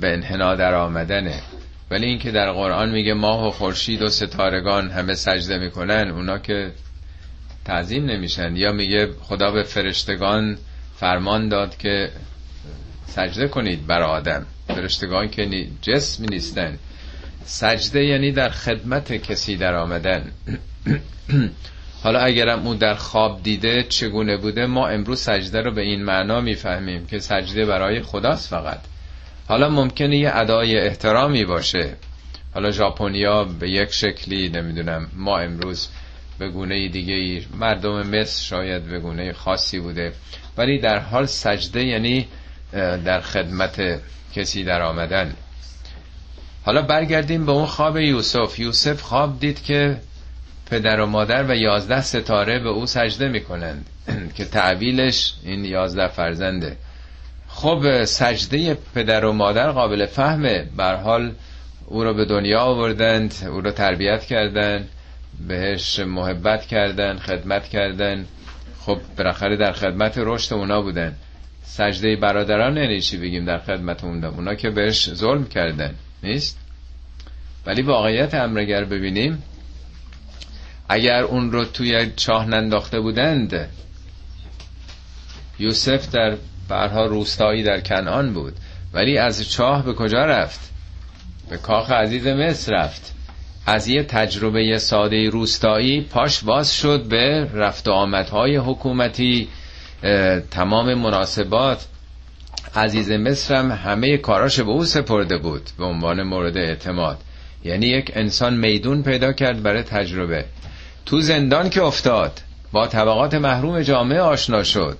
به 0.01 0.13
انحنا 0.13 0.55
در 0.55 0.73
آمدنه 0.73 1.41
ولی 1.91 2.05
اینکه 2.05 2.31
در 2.31 2.51
قرآن 2.51 2.89
میگه 2.91 3.13
ماه 3.13 3.47
و 3.47 3.51
خورشید 3.51 4.01
و 4.01 4.09
ستارگان 4.09 4.89
همه 4.89 5.15
سجده 5.15 5.57
می‌کنن 5.57 6.09
اونا 6.09 6.37
که 6.37 6.71
تعظیم 7.65 8.05
نمیشن. 8.05 8.55
یا 8.55 8.71
میگه 8.71 9.09
خدا 9.21 9.51
به 9.51 9.63
فرشتگان 9.63 10.57
فرمان 10.99 11.49
داد 11.49 11.77
که 11.77 12.09
سجده 13.07 13.47
کنید 13.47 13.87
بر 13.87 14.01
آدم. 14.01 14.45
فرشتگان 14.67 15.29
که 15.29 15.67
جسم 15.81 16.25
نیستن. 16.25 16.77
سجده 17.45 18.05
یعنی 18.05 18.31
در 18.31 18.49
خدمت 18.49 19.13
کسی 19.13 19.57
در 19.57 19.75
آمدن. 19.75 20.31
حالا 22.03 22.19
اگرم 22.19 22.67
اون 22.67 22.77
در 22.77 22.93
خواب 22.95 23.43
دیده 23.43 23.83
چگونه 23.83 24.37
بوده 24.37 24.65
ما 24.65 24.87
امروز 24.87 25.19
سجده 25.19 25.61
رو 25.61 25.71
به 25.73 25.81
این 25.81 26.03
معنا 26.03 26.41
می‌فهمیم 26.41 27.05
که 27.05 27.19
سجده 27.19 27.65
برای 27.65 28.01
خداست 28.01 28.49
فقط. 28.49 28.79
حالا 29.47 29.69
ممکنه 29.69 30.17
یه 30.17 30.31
ادای 30.35 30.79
احترامی 30.79 31.45
باشه. 31.45 31.93
حالا 32.53 32.71
ژاپنیا 32.71 33.43
به 33.43 33.69
یک 33.69 33.91
شکلی 33.91 34.49
نمی‌دونم 34.49 35.07
ما 35.15 35.39
امروز 35.39 35.89
به 36.39 36.49
گونه 36.49 36.87
دیگه 36.87 37.13
ای. 37.13 37.45
مردم 37.59 38.07
مصر 38.07 38.43
شاید 38.43 38.83
به 38.83 38.99
گونه 38.99 39.33
خاصی 39.33 39.79
بوده. 39.79 40.13
ولی 40.57 40.79
در 40.79 40.99
حال 40.99 41.25
سجده 41.25 41.85
یعنی 41.85 42.27
در 43.05 43.21
خدمت 43.21 44.01
کسی 44.35 44.63
در 44.63 44.81
آمدن. 44.81 45.33
حالا 46.65 46.81
برگردیم 46.81 47.45
به 47.45 47.51
اون 47.51 47.65
خواب 47.65 47.97
یوسف. 47.97 48.59
یوسف 48.59 49.01
خواب 49.01 49.39
دید 49.39 49.63
که 49.63 49.97
پدر 50.71 50.99
و 50.99 51.05
مادر 51.05 51.43
و 51.43 51.55
یازده 51.55 52.01
ستاره 52.01 52.59
به 52.59 52.69
او 52.69 52.85
سجده 52.85 53.27
می‌کنند. 53.27 53.85
که 54.37 54.45
تعبیلش 54.45 55.33
این 55.43 55.65
یازده 55.65 56.07
فرزنده. 56.07 56.77
خب 57.47 58.03
سجده 58.03 58.77
پدر 58.95 59.25
و 59.25 59.33
مادر 59.33 59.71
قابل 59.71 60.05
فهمه. 60.05 60.67
بر 60.75 60.95
حال 60.95 61.31
او 61.87 62.03
رو 62.03 62.13
به 62.13 62.25
دنیا 62.25 62.59
آوردند 62.59 63.33
او 63.51 63.61
رو 63.61 63.71
تربیت 63.71 64.23
کردند. 64.23 64.89
بهش 65.47 65.99
محبت 65.99 66.65
کردن 66.65 67.17
خدمت 67.17 67.67
کردن. 67.67 68.25
خب 68.79 68.99
بالاخره 69.17 69.57
در 69.57 69.71
خدمت 69.71 70.13
رشد 70.17 70.53
اونا 70.53 70.81
بودن. 70.81 71.15
سجده 71.63 72.15
برادران 72.15 72.77
یعنی 72.77 73.01
بگیم 73.21 73.45
در 73.45 73.59
خدمت 73.59 74.03
اونا 74.03 74.29
اونا 74.29 74.55
که 74.55 74.69
بهش 74.69 75.13
ظلم 75.13 75.45
کردن 75.45 75.95
نیست؟ 76.23 76.59
ولی 77.65 77.81
واقعیت 77.81 78.33
امرگر 78.33 78.85
ببینیم 78.85 79.43
اگر 80.89 81.23
اون 81.23 81.51
رو 81.51 81.65
توی 81.65 82.11
چاه 82.15 82.45
ننداخته 82.45 82.99
بودند 82.99 83.69
یوسف 85.59 86.11
در 86.11 86.37
برها 86.69 87.05
روستایی 87.05 87.63
در 87.63 87.79
کنعان 87.79 88.33
بود. 88.33 88.53
ولی 88.93 89.17
از 89.17 89.51
چاه 89.51 89.85
به 89.85 89.93
کجا 89.93 90.25
رفت؟ 90.25 90.71
به 91.49 91.57
کاخ 91.57 91.91
عزیز 91.91 92.27
مصر 92.27 92.73
رفت. 92.73 93.14
از 93.65 93.87
یه 93.87 94.03
تجربه 94.03 94.77
ساده 94.77 95.29
روستایی 95.29 96.01
پاش 96.01 96.43
باز 96.43 96.75
شد 96.75 97.03
به 97.03 97.49
رفت 97.53 97.87
و 97.87 97.91
آمدهای 97.91 98.55
حکومتی 98.55 99.47
تمام 100.51 100.93
مناسبات. 100.93 101.85
عزیز 102.75 103.11
مصر 103.11 103.55
هم 103.55 103.71
همه 103.71 104.17
کاراش 104.17 104.59
به 104.59 104.71
او 104.71 104.85
سپرده 104.85 105.37
بود 105.37 105.69
به 105.77 105.85
عنوان 105.85 106.23
مورد 106.23 106.57
اعتماد. 106.57 107.17
یعنی 107.63 107.85
یک 107.85 108.11
انسان 108.15 108.57
میدون 108.57 109.03
پیدا 109.03 109.33
کرد 109.33 109.63
برای 109.63 109.83
تجربه. 109.83 110.45
تو 111.05 111.21
زندان 111.21 111.69
که 111.69 111.81
افتاد 111.83 112.41
با 112.71 112.87
طبقات 112.87 113.33
محروم 113.33 113.81
جامعه 113.81 114.19
آشنا 114.19 114.63
شد. 114.63 114.97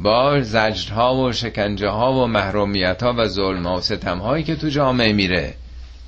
با 0.00 0.40
زجرها 0.40 1.16
و 1.16 1.32
شکنجه 1.32 1.88
ها 1.88 2.12
و 2.12 2.26
محرومیت 2.26 3.02
ها 3.02 3.14
و 3.18 3.26
ظلم 3.26 3.66
ها 3.66 3.76
و 3.76 3.80
ستم 3.80 4.18
هایی 4.18 4.44
که 4.44 4.56
تو 4.56 4.68
جامعه 4.68 5.12
میره. 5.12 5.54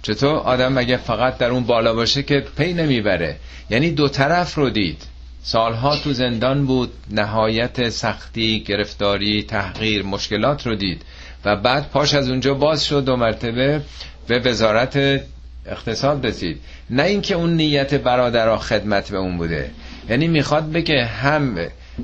چطور؟ 0.02 0.36
آدم 0.36 0.78
اگه 0.78 0.96
فقط 0.96 1.38
در 1.38 1.50
اون 1.50 1.64
بالا 1.64 1.94
باشه 1.94 2.22
که 2.22 2.44
پی 2.56 2.72
نمی‌بره. 2.72 3.36
یعنی 3.70 3.90
دو 3.90 4.08
طرف 4.08 4.54
رو 4.54 4.70
دید. 4.70 5.02
سالها 5.42 5.96
تو 5.96 6.12
زندان 6.12 6.66
بود 6.66 6.92
نهایت 7.10 7.88
سختی 7.88 8.60
گرفتاری 8.60 9.42
تحقیر 9.42 10.02
مشکلات 10.02 10.66
رو 10.66 10.74
دید. 10.74 11.02
و 11.44 11.56
بعد 11.56 11.90
پاش 11.90 12.14
از 12.14 12.30
اونجا 12.30 12.54
باز 12.54 12.86
شد 12.86 13.04
دو 13.04 13.16
مرتبه 13.16 13.82
به 14.26 14.38
وزارت 14.38 15.20
اقتصاد 15.66 16.26
رسید. 16.26 16.60
نه 16.90 17.02
اینکه 17.02 17.34
اون 17.34 17.56
نیت 17.56 17.94
برادرها 17.94 18.58
خدمت 18.58 19.10
به 19.10 19.18
اون 19.18 19.36
بوده. 19.36 19.70
یعنی 20.10 20.28
می‌خواد 20.28 20.72
بگه 20.72 21.04
هم 21.04 21.56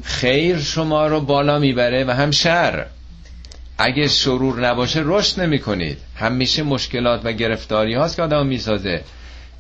خیر 0.03 0.59
شما 0.59 1.07
رو 1.07 1.21
بالا 1.21 1.59
می‌بره 1.59 2.05
و 2.05 2.11
هم 2.11 2.31
شر. 2.31 2.87
اگه 3.79 4.09
شرور 4.09 4.69
نباشه 4.69 5.03
رشد 5.05 5.41
نمی 5.41 5.59
کنید 5.59 5.99
همیشه 6.17 6.63
مشکلات 6.63 7.21
و 7.25 7.33
گرفتاری 7.33 7.95
هاست 7.95 8.17
که 8.17 8.23
آدم 8.23 8.47
می‌سازه. 8.47 9.03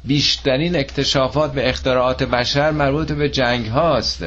بیشترین 0.05 0.77
اکتشافات 0.77 1.53
به 1.53 1.69
اختراعات 1.69 2.23
بشر 2.23 2.71
مربوط 2.71 3.13
به 3.13 3.29
جنگ 3.29 3.67
هاست. 3.67 4.25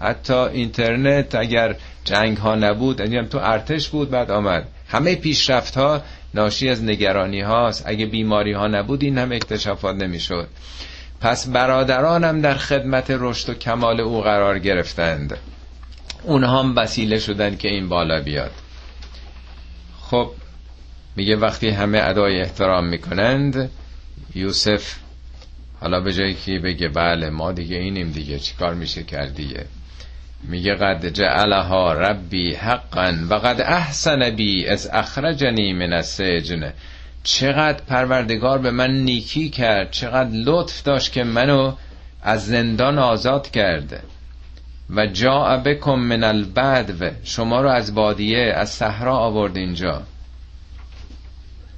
حتی 0.00 0.34
اینترنت 0.34 1.34
اگر 1.34 1.76
جنگ 2.04 2.36
ها 2.36 2.54
نبود 2.54 3.00
یعنی 3.00 3.28
تو 3.28 3.38
ارتش 3.38 3.88
بود 3.88 4.10
بعد 4.10 4.30
آمد. 4.30 4.68
همه 4.88 5.14
پیشرفت 5.14 5.76
ها 5.76 6.02
ناشی 6.34 6.68
از 6.68 6.84
نگرانی 6.84 7.40
هاست. 7.40 7.82
اگه 7.86 8.06
بیماری 8.06 8.52
ها 8.52 8.66
نبود 8.66 9.02
این 9.02 9.18
هم 9.18 9.32
اکتشافات 9.32 9.96
نمی‌شد. 9.96 10.48
پس 11.20 11.48
برادرانم 11.48 12.40
در 12.40 12.54
خدمت 12.54 13.06
رشد 13.10 13.50
و 13.50 13.54
کمال 13.54 14.00
او 14.00 14.20
قرار 14.20 14.58
گرفتند. 14.58 15.38
اونها 16.22 16.62
هم 16.62 16.76
وسیله 16.76 17.18
شدن 17.18 17.56
که 17.56 17.68
این 17.68 17.88
بالا 17.88 18.20
بیاد. 18.20 18.50
خب 20.12 20.30
میگه 21.16 21.36
وقتی 21.36 21.68
همه 21.68 22.00
ادای 22.02 22.40
احترام 22.40 22.86
می‌کنند 22.86 23.70
یوسف 24.34 24.94
حالا 25.80 26.00
به 26.00 26.12
جایی 26.12 26.34
که 26.34 26.58
بگه 26.58 26.88
بله 26.88 27.30
ما 27.30 27.52
دیگه 27.52 27.76
اینیم 27.76 28.12
دیگه 28.12 28.38
چیکار 28.38 28.74
میشه 28.74 29.02
کرد 29.02 29.34
دیگه 29.34 29.64
میگه 30.42 30.74
قد 30.74 31.08
جعلها 31.08 31.92
ربی 31.92 32.54
حقا 32.54 33.14
و 33.30 33.34
قد 33.34 33.60
احسن 33.60 34.30
بی 34.30 34.66
از 34.66 34.90
اخرجنی 34.92 35.72
من 35.72 35.92
السجن 35.92 36.72
چقدر 37.24 37.84
پروردگار 37.84 38.58
به 38.58 38.70
من 38.70 38.90
نیکی 38.90 39.50
کرد 39.50 39.90
چقدر 39.90 40.30
لطف 40.30 40.82
داشت 40.82 41.12
که 41.12 41.24
منو 41.24 41.72
از 42.22 42.46
زندان 42.46 42.98
آزاد 42.98 43.50
کرده 43.50 44.00
و 44.96 45.06
جا 45.06 45.56
بکم 45.56 45.94
من 45.94 46.24
البدو. 46.24 47.10
شما 47.24 47.60
رو 47.60 47.68
از 47.68 47.94
بادیه 47.94 48.52
از 48.56 48.70
صحرا 48.70 49.16
آورد 49.16 49.56
اینجا. 49.56 50.02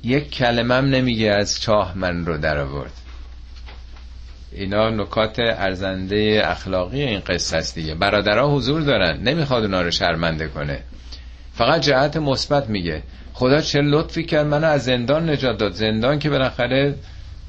یک 0.03 0.31
کلمم 0.31 0.73
نمیگه 0.73 1.31
از 1.31 1.61
چاه 1.61 1.99
من 1.99 2.27
رو 2.27 2.39
در 2.39 2.59
آورد. 2.59 2.93
اینا 4.53 4.91
نکات 4.91 5.39
ارزنده 5.39 6.43
اخلاقی 6.45 7.03
این 7.03 7.21
قصه 7.21 7.57
است 7.57 7.75
دیگه. 7.75 7.95
برادرها 7.95 8.51
حضور 8.51 8.81
دارن. 8.81 9.23
نمی‌خواد 9.23 9.63
اونا 9.65 9.83
رو 9.83 9.91
شرمنده 9.91 10.49
کنه. 10.49 10.83
فقط 11.55 11.81
جهت 11.81 12.17
مثبت 12.17 12.69
میگه. 12.69 13.03
خدا 13.33 13.61
چه 13.61 13.81
لطفی 13.81 14.25
کرد 14.25 14.47
منو 14.47 14.67
از 14.67 14.85
زندان 14.85 15.31
نجات 15.31 15.59
داد. 15.59 15.73
زندان 15.73 16.19
که 16.19 16.31
بالاخره 16.31 16.95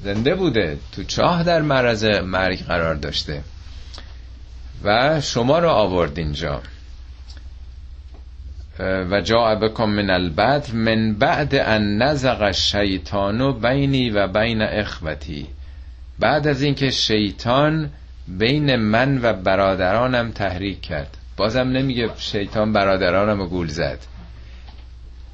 زنده 0.04 0.34
بوده. 0.34 0.78
تو 0.92 1.02
چاه 1.02 1.42
در 1.42 1.62
معرض 1.62 2.04
مرگ 2.04 2.58
قرار 2.58 2.94
داشته. 2.94 3.42
و 4.84 5.20
شما 5.20 5.58
رو 5.58 5.68
آورد 5.68 6.18
اینجا. 6.18 6.62
و 8.80 9.20
جا 9.20 9.54
بکن 9.54 9.84
من 9.84 10.10
البدر 10.10 10.72
من 10.72 11.14
بعد 11.14 11.54
ان 11.54 12.02
نزغ 12.02 12.42
الشیطان 12.42 13.60
بینی 13.60 14.10
و 14.10 14.26
بین 14.26 14.62
اخوتی. 14.62 15.46
بعد 16.18 16.46
از 16.46 16.62
اینکه 16.62 16.90
شیطان 16.90 17.90
بین 18.28 18.76
من 18.76 19.20
و 19.22 19.32
برادرانم 19.32 20.30
تحریک 20.30 20.80
کرد. 20.80 21.16
بازم 21.36 21.68
نمیگه 21.68 22.10
شیطان 22.18 22.72
برادرانم 22.72 23.46
گول 23.46 23.68
زد. 23.68 23.98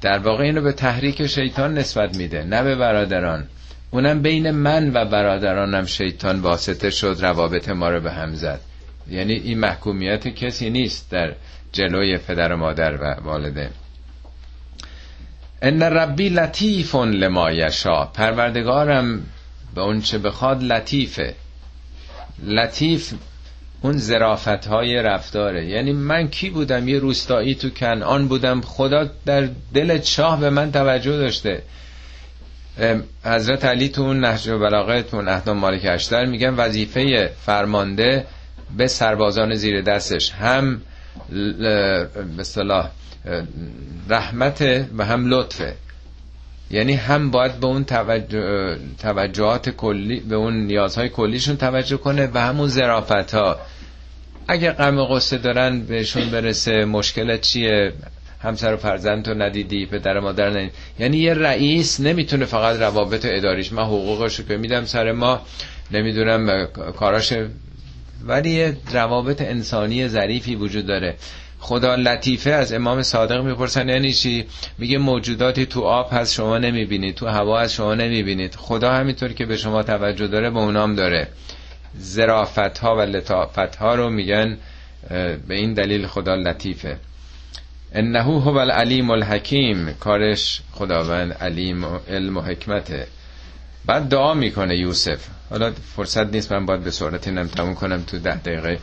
در 0.01 0.19
واقع 0.19 0.43
اینو 0.43 0.61
به 0.61 0.71
تحریک 0.71 1.27
شیطان 1.27 1.77
نسبت 1.77 2.17
میده 2.17 2.43
نه 2.43 2.63
به 2.63 2.75
برادران. 2.75 3.47
اونم 3.91 4.21
بین 4.21 4.51
من 4.51 4.91
و 4.93 5.05
برادرانم 5.05 5.85
شیطان 5.85 6.39
واسطه 6.39 6.89
شد 6.89 7.17
روابط 7.21 7.69
ما 7.69 7.89
رو 7.89 7.99
به 7.99 8.11
هم 8.11 8.33
زد. 8.33 8.59
یعنی 9.09 9.33
این 9.33 9.59
محکومیت 9.59 10.27
کسی 10.27 10.69
نیست 10.69 11.11
در 11.11 11.33
جلوی 11.71 12.17
پدر 12.17 12.53
و 12.53 12.57
مادر 12.57 12.93
و 13.01 13.23
والده. 13.23 13.69
ان 15.61 15.83
ربی 15.83 16.29
لطیف 16.29 16.95
لما 16.95 17.51
یشا. 17.51 18.05
پروردگارم 18.05 19.25
به 19.75 19.81
اون 19.81 20.01
چه 20.01 20.17
بخواد 20.17 20.63
لطیفه. 20.63 21.35
لطیف 22.43 23.13
اون 23.81 23.97
زرافت 23.97 24.67
های 24.67 24.95
رفتاره. 24.95 25.65
یعنی 25.65 25.93
من 25.93 26.27
کی 26.27 26.49
بودم؟ 26.49 26.87
یه 26.87 26.99
روستایی 26.99 27.55
تو 27.55 27.69
کنعان 27.69 28.27
بودم. 28.27 28.61
خدا 28.61 29.09
در 29.25 29.49
دل 29.73 30.01
شاه 30.01 30.39
به 30.39 30.49
من 30.49 30.71
توجه 30.71 31.17
داشته. 31.17 31.63
حضرت 33.23 33.65
علی 33.65 33.89
تو 33.89 34.01
اون 34.01 34.19
نهج 34.19 34.47
و 34.47 34.59
بلاغه 34.59 35.01
تو 35.01 35.17
اون 35.17 35.27
اهدام 35.27 35.57
مالک 35.57 35.85
اشتر 35.85 36.25
میگن 36.25 36.49
وظیفه 36.49 37.31
فرمانده 37.45 38.25
به 38.77 38.87
سربازان 38.87 39.55
زیر 39.55 39.81
دستش 39.81 40.31
هم 40.31 40.81
به 42.37 42.89
رحمت 44.09 44.61
و 44.97 45.05
هم 45.05 45.25
لطفه 45.27 45.75
یعنی 46.71 46.93
هم 46.93 47.31
باید 47.31 47.59
به 47.59 47.67
اون 47.67 47.83
توجه، 47.83 48.77
توجهات 48.99 49.69
کلی 49.69 50.19
به 50.19 50.35
اون 50.35 50.53
نیازهای 50.53 51.09
کلیشون 51.09 51.57
توجه 51.57 51.97
کنه 51.97 52.29
و 52.33 52.41
همون 52.41 52.67
زرافت 52.67 53.33
ها 53.33 53.57
اگه 54.47 54.71
غم 54.71 55.05
قصه 55.05 55.37
دارن 55.37 55.81
بهشون 55.81 56.29
برسه 56.29 56.85
مشکل 56.85 57.37
چیه؟ 57.37 57.93
همسر 58.41 58.73
و 58.73 58.77
فرزند 58.77 59.25
تو 59.25 59.33
ندیدی 59.33 59.85
پدر 59.85 60.19
مادر 60.19 60.49
ندیدی. 60.49 60.71
یعنی 60.99 61.17
یه 61.17 61.33
رئیس 61.33 61.99
نمی‌تونه 61.99 62.45
فقط 62.45 62.79
روابط 62.79 63.25
اداریش. 63.29 63.71
من 63.71 63.83
حقوقش 63.83 64.41
که 64.41 64.57
میدم 64.57 64.85
سر 64.85 65.11
ما 65.11 65.41
نمی‌دونم 65.91 66.65
کاراش 66.95 67.33
ولی 68.27 68.49
یه 68.49 68.77
روابط 68.91 69.41
انسانی 69.41 70.07
ظریفی 70.07 70.55
وجود 70.55 70.85
داره. 70.85 71.15
خدا 71.59 71.95
لطیفه 71.95 72.49
از 72.49 72.73
امام 72.73 73.01
صادق 73.01 73.41
می‌پرسن 73.41 73.89
یعنی 73.89 74.13
چی؟ 74.13 74.45
میگه 74.77 74.97
موجوداتی 74.97 75.65
تو 75.65 75.81
آب 75.81 76.09
هست 76.13 76.33
شما 76.33 76.57
نمی‌بینید. 76.57 77.15
تو 77.15 77.27
هوا 77.27 77.59
هست 77.59 77.73
شما 77.73 77.95
نمی‌بینید. 77.95 78.55
خدا 78.55 78.91
همینطور 78.91 79.33
که 79.33 79.45
به 79.45 79.57
شما 79.57 79.83
توجه 79.83 80.27
داره 80.27 80.49
به 80.49 80.59
اونام 80.59 80.95
داره. 80.95 81.27
زرافت 81.97 82.77
ها 82.77 82.95
و 82.95 83.01
لطافت 83.01 83.75
ها 83.75 83.95
رو 83.95 84.09
میگن 84.09 84.57
به 85.47 85.55
این 85.55 85.73
دلیل 85.73 86.07
خدا 86.07 86.35
لطیفه. 86.35 86.97
انه 87.93 88.21
هو 88.21 88.57
العلیم 88.57 89.09
الحکیم. 89.09 89.93
کارش 89.99 90.61
خداوند 90.71 91.33
علیم 91.33 91.83
و 91.83 91.99
علم 92.09 92.37
و 92.37 92.41
حکمته. 92.41 93.07
بعد 93.85 94.09
دعا 94.09 94.33
می‌کنه 94.33 94.77
یوسف. 94.77 95.27
حالا 95.49 95.71
فرصت 95.71 96.25
نیست 96.33 96.51
من 96.51 96.65
باید 96.65 96.83
به 96.83 96.91
صورت 96.91 97.27
اینم 97.27 97.47
تموم 97.47 97.75
کنم 97.75 98.03
تو 98.07 98.19
ده 98.19 98.35
دقیقه. 98.35 98.79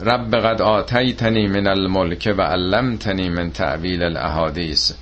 رب 0.00 0.34
قد 0.36 0.62
آتیتنی 0.62 1.46
من 1.46 1.66
الملک 1.66 2.34
و 2.38 2.42
علمتنی 2.42 3.28
من 3.28 3.50
تعویل 3.50 4.02
الاحادیث. 4.02 4.92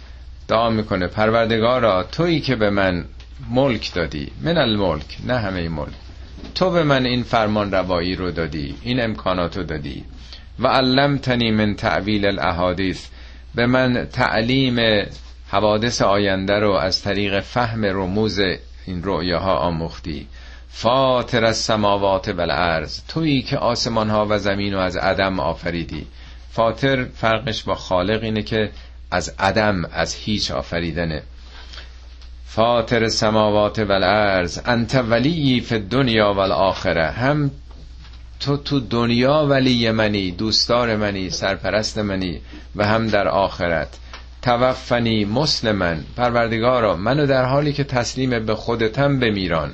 دعا 0.49 0.71
می‌کنه 0.71 1.07
پروردگارا 1.07 2.03
تویی 2.03 2.41
که 2.41 2.57
به 2.57 2.71
من 2.71 3.05
ملک 3.51 3.95
دادی. 3.95 4.31
من 4.43 4.59
الملک 4.59 5.17
نه 5.27 5.39
همه 5.39 5.69
ملک. 5.69 5.95
تو 6.55 6.71
به 6.71 6.83
من 6.83 7.07
این 7.07 7.23
فرمان 7.23 7.73
روایی 7.73 8.17
رو 8.17 8.31
دادی 8.31 8.75
این 8.83 9.01
امکاناتو 9.01 9.63
دادی. 9.63 10.05
و 10.59 10.69
علمتنی 10.69 11.51
من 11.51 11.75
تعویل 11.75 12.27
الاحادیث. 12.27 13.07
به 13.55 13.67
من 13.67 14.07
تعلیم 14.13 15.07
حوادث 15.49 16.03
آینده 16.03 16.59
رو 16.59 16.73
از 16.73 17.03
طریق 17.03 17.41
فهم 17.41 17.85
رموز 17.85 18.39
این 18.87 19.03
رؤیاها 19.03 19.57
آموختی. 19.57 20.27
فاطر 20.69 21.45
از 21.45 21.57
سماوات 21.57 22.29
و 22.29 22.41
الارض 22.41 23.01
تویی 23.09 23.43
که 23.43 23.59
آسمان 23.59 24.11
ها 24.11 24.27
و 24.31 24.39
زمین 24.39 24.73
رو 24.75 24.81
از 24.81 24.97
عدم 24.97 25.41
آفریدی. 25.41 26.07
فاطر 26.53 27.05
فرقش 27.05 27.63
با 27.63 27.75
خالق 27.75 28.23
اینه 28.23 28.43
که 28.43 28.71
از 29.11 29.35
عدم 29.39 29.85
از 29.85 30.15
هیچ 30.15 30.51
آفریدنه 30.51 31.23
فاطر 32.57 33.09
سماوات 33.09 33.79
و 33.79 33.93
الارض 33.93 34.61
انت 34.65 34.95
ولی 34.95 35.61
فی 35.61 35.79
دنیا 35.79 36.35
و 36.35 36.39
الاخره 36.39 37.11
هم 37.11 37.51
تو 38.41 38.57
تو 38.57 38.81
دنیا 38.81 39.47
ولی 39.47 39.91
منی 39.91 40.31
دوستدار 40.31 40.97
منی 40.97 41.31
سرپرست 41.31 41.99
منی 41.99 42.41
و 42.77 42.87
هم 42.87 43.07
در 43.07 43.29
آخرت. 43.29 43.99
توفنی 44.47 45.25
مسلمن. 45.25 46.05
پروردگارا 46.17 46.97
منو 46.97 47.27
در 47.27 47.45
حالی 47.45 47.73
که 47.73 47.85
تسلیم 47.85 48.47
به 48.47 48.55
خودتم 48.55 49.19
بمیران. 49.19 49.71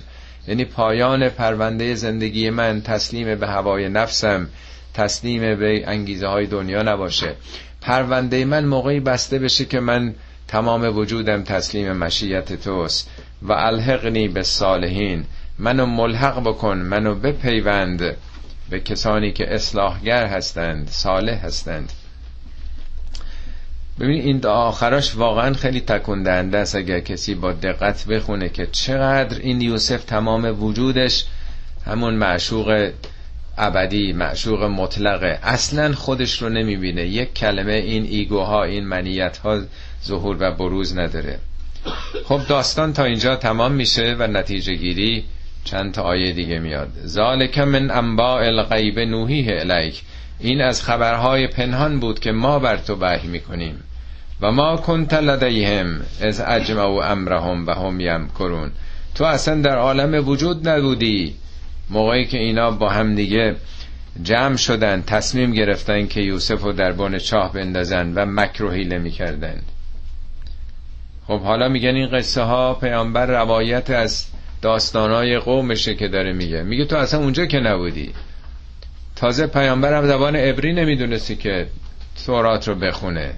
یعنی 0.49 0.64
پایان 0.64 1.29
پرونده 1.29 1.95
زندگی 1.95 2.51
من 2.51 2.83
تسلیم 2.83 3.35
به 3.35 3.47
هوای 3.47 3.89
نفسم 3.89 4.49
تسلیم 4.95 5.41
به 5.41 5.83
انگیزه 5.87 6.27
های 6.27 6.47
دنیا 6.47 6.83
نباشه. 6.83 7.35
پرونده 7.81 8.45
من 8.45 8.64
موقعی 8.64 9.01
بسته 9.01 9.39
بشه 9.39 9.64
که 9.64 9.81
من 9.81 10.14
تمام 10.49 10.97
وجودم 10.99 11.43
تسلیم 11.43 11.93
مشیت 11.93 12.53
توست. 12.53 13.11
و 13.43 13.53
الحقنی 13.53 14.29
به 14.29 14.43
صالحین. 14.43 15.25
منو 15.59 15.87
ملحق 15.87 16.41
بکن 16.41 16.79
منو 16.79 17.14
بپیوند 17.14 18.16
به 18.70 18.81
کسانی 18.81 19.33
که 19.33 19.55
اصلاحگر 19.55 20.27
هستند 20.27 20.89
صالح 20.89 21.47
هستند. 21.47 21.93
ببین 24.01 24.20
این 24.20 24.38
دعا 24.38 24.68
آخراش 24.68 25.16
واقعا 25.16 25.55
خیلی 25.55 25.80
تکندنده 25.80 26.59
است 26.59 26.74
اگر 26.76 27.01
کسی 27.01 27.34
با 27.34 27.53
دقت 27.53 28.07
بخونه 28.07 28.49
که 28.49 28.66
چقدر 28.72 29.38
این 29.38 29.61
یوسف 29.61 30.05
تمام 30.05 30.62
وجودش 30.62 31.24
همون 31.86 32.14
معشوق 32.14 32.90
ابدی 33.59 34.12
معشوق 34.12 34.62
مطلقه. 34.62 35.38
اصلا 35.43 35.93
خودش 35.93 36.43
رو 36.43 36.49
نمی‌بینه. 36.49 37.07
یک 37.07 37.34
کلمه 37.34 37.72
این 37.72 38.05
ایگوها 38.05 38.64
این 38.64 38.84
منیت 38.84 39.36
ها 39.36 39.61
ظهور 40.05 40.36
و 40.40 40.53
بروز 40.55 40.99
نداره. 40.99 41.38
خب 42.24 42.40
داستان 42.49 42.93
تا 42.93 43.05
اینجا 43.05 43.36
تمام 43.36 43.72
میشه 43.72 44.16
و 44.18 44.26
نتیجه 44.26 44.74
گیری 44.74 45.24
چند 45.64 45.93
تا 45.93 46.03
آیه 46.03 46.32
دیگه 46.32 46.59
میاد. 46.59 46.88
ذالک 47.07 47.59
من 47.59 47.90
انباء 47.90 48.43
الغیب 48.45 48.99
نوحیه 48.99 49.61
الیک. 49.61 50.03
این 50.43 50.61
از 50.61 50.82
خبرهای 50.82 51.47
پنهان 51.47 52.01
بود 52.01 52.20
که 52.20 52.32
ما 52.32 52.59
بر 52.59 52.76
تو 52.76 52.97
وحی 53.01 53.28
می‌کنیم. 53.28 53.82
و 54.40 54.53
ما 54.53 54.76
کنت 54.76 55.14
لدیهم 55.14 56.01
از 56.20 56.40
اجمعوا 56.40 57.05
امرهم 57.05 57.66
و 57.66 57.70
هم 57.70 58.01
یمکرون. 58.01 58.70
تو 59.14 59.24
اصلا 59.24 59.61
در 59.61 59.76
عالم 59.76 60.28
وجود 60.28 60.68
نبودی. 60.68 61.34
موقعی 61.90 62.24
که 62.24 62.38
اینا 62.38 62.70
با 62.70 62.88
هم 62.88 63.14
دیگه 63.14 63.57
جمع 64.22 64.57
شدن 64.57 65.03
تصمیم 65.03 65.53
گرفتن 65.53 66.07
که 66.07 66.20
یوسف 66.20 66.62
رو 66.62 66.72
در 66.72 66.93
بن 66.93 67.18
چاه 67.18 67.53
بندازن 67.53 68.12
و 68.14 68.26
مکر 68.26 68.64
و 68.64 68.70
حیله 68.70 69.12
خب 71.26 71.40
حالا 71.40 71.68
میگن 71.68 71.95
این 71.95 72.09
قصه 72.09 72.43
ها 72.43 72.74
پیامبر 72.74 73.26
روایت 73.26 73.90
از 73.90 74.26
داستانای 74.62 75.38
قومشه 75.38 75.95
که 75.95 76.09
داره 76.09 76.32
میگه. 76.32 76.62
میگه 76.62 76.84
تو 76.84 76.97
اصلا 76.97 77.20
اونجا 77.20 77.47
که 77.47 77.61
نبودی. 77.61 78.12
تازه 79.23 79.47
پیامبر 79.47 79.95
هم 79.95 80.07
زبان 80.07 80.37
عبری 80.37 80.73
نمی‌دونستی 80.73 81.37
که 81.37 81.66
تورات 82.27 82.68
رو 82.68 82.75
بخونه. 82.75 83.35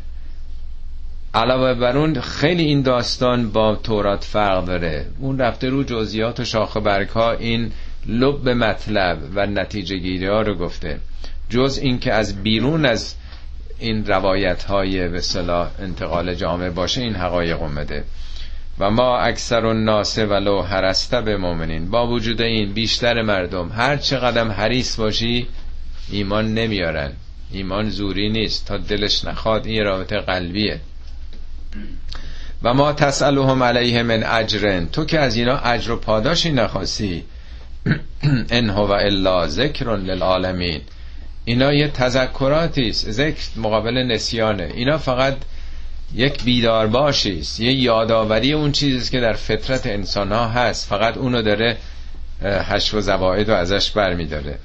علاوه 1.35 1.74
بر 1.74 1.97
اون 1.97 2.20
خیلی 2.20 2.64
این 2.64 2.82
داستان 2.82 3.51
با 3.51 3.76
تورات 3.76 4.24
فرق 4.24 4.64
داره. 4.64 5.07
اون 5.18 5.39
رفته 5.39 5.68
رو 5.68 5.82
جزئیات 5.82 6.41
و 6.41 6.45
شاخ 6.45 6.76
برگ 6.76 7.09
ها 7.09 7.32
این 7.32 7.72
لب 8.07 8.49
مطلب 8.49 9.18
و 9.35 9.47
نتیجه 9.47 9.97
گیری 9.97 10.26
ها 10.26 10.43
رو 10.43 10.55
گفته. 10.55 10.99
جز 11.51 11.78
این 11.82 11.99
که 11.99 12.12
از 12.12 12.43
بیرون 12.43 12.87
از 12.87 13.14
این 13.78 14.07
روایت 14.07 14.64
های 14.64 15.09
به 15.09 15.22
انتقال 15.78 16.35
جامعه 16.35 16.70
باشه 16.70 17.01
این 17.01 17.14
حقایق 17.14 17.62
اومده. 17.62 18.05
و 18.78 18.91
ما 18.91 19.18
اکثر 19.18 19.66
الناس 19.66 20.18
ولو 20.18 20.62
هرسته 20.62 21.20
به 21.20 21.37
مؤمنین. 21.37 21.91
با 21.91 22.07
وجود 22.07 22.43
این 22.43 22.72
بیشتر 22.72 23.22
مردم 23.22 23.68
هر 23.68 23.97
چقدر 23.97 24.49
حریص 24.49 24.97
باشی 24.97 25.47
ایمان 26.11 26.55
نمیارن. 26.55 27.12
ایمان 27.50 27.90
زوری 27.90 28.28
نیست. 28.28 28.66
تا 28.66 28.76
دلش 28.76 29.24
نخواد 29.24 29.66
این 29.66 29.84
رابطه 29.84 30.18
قلبیه. 30.20 30.80
و 32.62 32.74
ما 32.74 32.92
تسألهم 32.92 33.62
علیه 33.62 34.02
من 34.02 34.24
اجرن. 34.24 34.88
تو 34.88 35.05
که 35.05 35.18
از 35.18 35.36
اینا 35.36 35.57
اجر 35.57 35.90
و 35.90 35.96
پاداشی 35.96 36.52
نخواستی. 36.52 37.24
ان 38.50 38.70
هو 38.70 38.90
الا 38.90 39.46
ذکر 39.46 39.96
للعالمین. 39.96 40.80
اینا 41.44 41.72
یه 41.72 41.88
تذکراتی 41.88 42.88
است. 42.88 43.11
ذکر 43.11 43.48
مقابل 43.57 43.98
نسیانه. 43.98 44.70
اینا 44.74 44.98
فقط 44.98 45.36
یک 46.14 46.44
بیدار 46.44 46.86
باشیست 46.86 47.61
یه 47.61 47.72
یادآوری 47.72 48.52
اون 48.52 48.72
چیزی 48.72 49.11
که 49.11 49.20
در 49.20 49.32
فطرت 49.32 49.86
انسان 49.86 50.32
ها 50.32 50.48
هست. 50.48 50.88
فقط 50.88 51.16
اونو 51.16 51.42
داره 51.42 51.76
هش 52.42 52.94
و 52.94 53.00
زواید 53.00 53.48
و 53.48 53.52
ازش 53.52 53.90
برمیداره. 53.90 54.59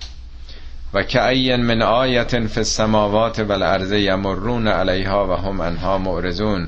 و 0.93 1.03
که 1.03 1.27
این 1.27 1.55
من 1.55 1.81
آیت 1.81 2.47
فی 2.47 2.59
السماوات 2.59 3.39
و 3.39 3.51
الارض 3.51 3.91
یمرون 3.91 4.67
علیها 4.67 5.27
و 5.27 5.31
هم 5.33 5.61
انها 5.61 5.97
معرضون. 5.97 6.67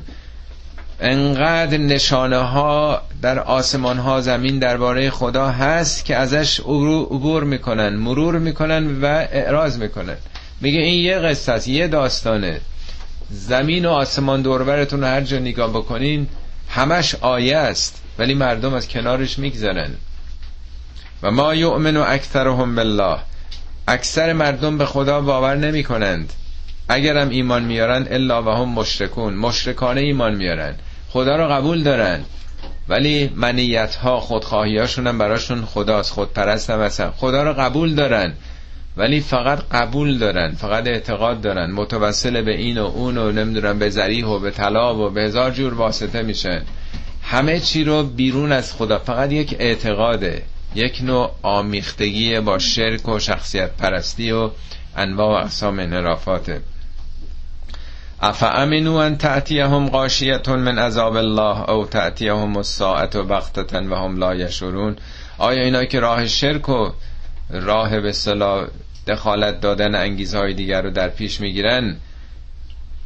انقدر 0.99 1.77
نشانه 1.77 2.37
ها 2.37 3.01
در 3.21 3.39
آسمان 3.39 3.97
ها 3.97 4.21
زمین 4.21 4.59
درباره 4.59 5.09
خدا 5.09 5.47
هست 5.47 6.05
که 6.05 6.15
ازش 6.15 6.59
عبور 6.59 7.43
می‌کنن 7.43 7.95
مرور 7.95 8.39
می‌کنن 8.39 9.01
و 9.01 9.05
اعراض 9.05 9.77
می‌کنن. 9.77 10.15
میگه 10.61 10.79
این 10.79 11.03
یه 11.03 11.19
قصه 11.19 11.51
است 11.51 11.67
یه 11.67 11.87
داستانه. 11.87 12.61
زمین 13.29 13.85
و 13.85 13.89
آسمان 13.89 14.41
دوربرتون 14.41 15.03
هر 15.03 15.21
جا 15.21 15.39
نگاه 15.39 15.69
بکنین 15.69 16.27
همش 16.69 17.15
آیه 17.15 17.57
است 17.57 18.01
ولی 18.19 18.33
مردم 18.33 18.73
از 18.73 18.87
کنارش 18.87 19.39
میگذرن. 19.39 19.89
و 21.23 21.31
ما 21.31 21.55
یؤمن 21.55 21.97
اکثرهم 21.97 22.75
بالله. 22.75 23.17
اکثر 23.87 24.33
مردم 24.33 24.77
به 24.77 24.85
خدا 24.85 25.21
باور 25.21 25.55
نمی 25.55 25.83
کنند 25.83 26.33
اگرم 26.89 27.29
ایمان 27.29 27.63
میارن 27.63 28.07
الا 28.11 28.43
و 28.43 28.49
هم 28.49 28.69
مشرکون. 28.69 29.33
مشرکانه 29.33 30.01
ایمان 30.01 30.35
میارن. 30.35 30.75
خدا 31.09 31.35
رو 31.35 31.47
قبول 31.47 31.83
دارن. 31.83 32.19
ولی 32.89 33.31
منیت 33.35 33.95
ها 33.95 34.19
خودخواهی 34.19 34.77
هاشون 34.77 35.07
هم 35.07 35.17
براشون 35.17 35.65
خداست 35.65 36.11
خودپرست 36.11 36.69
هم 36.69 36.81
هستن. 36.81 37.09
خدا 37.09 37.43
رو 37.43 37.53
قبول 37.53 37.95
دارن. 37.95 38.33
ولی 38.97 39.19
فقط 39.19 39.59
قبول 39.71 40.17
دارن 40.17 40.51
فقط 40.51 40.87
اعتقاد 40.87 41.41
دارن. 41.41 41.71
متوسل 41.71 42.41
به 42.41 42.51
این 42.51 42.77
و 42.77 42.85
اون 42.85 43.17
و 43.17 43.31
نمی‌دونم 43.31 43.79
به 43.79 43.89
زریح 43.89 44.25
و 44.25 44.39
به 44.39 44.51
طلا 44.51 44.95
و 44.95 45.09
به 45.09 45.21
هزار 45.21 45.51
جور 45.51 45.73
واسطه 45.73 46.21
میشن. 46.21 46.61
همه 47.23 47.59
چی 47.59 47.83
رو 47.83 48.03
بیرون 48.03 48.51
از 48.51 48.73
خدا 48.73 48.99
فقط 48.99 49.31
یک 49.31 49.55
اعتقاده. 49.59 50.41
یک 50.75 51.01
نوع 51.03 51.31
آمیختگی 51.41 52.39
با 52.39 52.59
شرک 52.59 53.09
و 53.09 53.19
شخصیت 53.19 53.71
پرستی 53.71 54.31
و 54.31 54.49
انواع 54.97 55.41
و 55.41 55.43
اقسام 55.45 55.79
انحرافاته 55.79 56.61
افامنو 58.21 58.95
ان 58.95 59.17
تأتیهم 59.17 59.89
غاشیتون 59.89 60.59
من 60.59 60.79
عذاب 60.79 61.15
الله 61.15 61.69
او 61.69 61.85
تأتیهم 61.85 62.57
الساعت 62.57 63.15
و 63.15 63.23
بغتتا 63.23 63.81
و 63.89 63.95
هم 63.95 64.17
لا 64.17 64.49
آیا 65.37 65.63
اینا 65.63 65.85
که 65.85 65.99
راه 65.99 66.27
شرک 66.27 66.69
و 66.69 66.89
راه 67.49 67.99
به 67.99 68.11
صلاح 68.11 68.67
دخالت 69.07 69.61
دادن 69.61 69.95
انگیزهای 69.95 70.53
دیگر 70.53 70.81
رو 70.81 70.89
در 70.91 71.09
پیش 71.09 71.41
می‌گیرن 71.41 71.97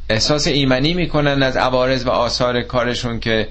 احساس 0.08 0.46
ایمنی 0.46 0.94
می‌کنن 0.94 1.42
از 1.42 1.56
عوارض 1.56 2.06
و 2.06 2.10
آثار 2.10 2.62
کارشون 2.62 3.20
که 3.20 3.48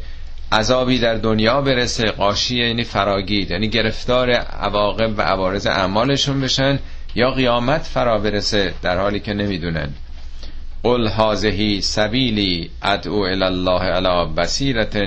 عذابی 0.55 0.99
در 0.99 1.15
دنیا 1.15 1.61
برسه 1.61 2.03
قاشیه 2.03 2.67
یعنی 2.67 2.83
فراگید 2.83 3.51
یعنی 3.51 3.67
گرفتار 3.67 4.31
عواقب 4.31 5.17
و 5.17 5.21
عوارض 5.21 5.67
اعمالشون 5.67 6.41
بشن 6.41 6.79
یا 7.15 7.31
قیامت 7.31 7.81
فرا 7.81 8.17
برسه 8.17 8.73
در 8.81 8.97
حالی 8.97 9.19
که 9.19 9.33
نمی‌دونن. 9.33 9.89
قل 10.83 11.07
هازهی 11.07 11.81
سبیلی 11.81 12.69
ادعو 12.81 13.21
الله 13.21 13.81
علی 13.81 14.33
بصیرت 14.33 14.97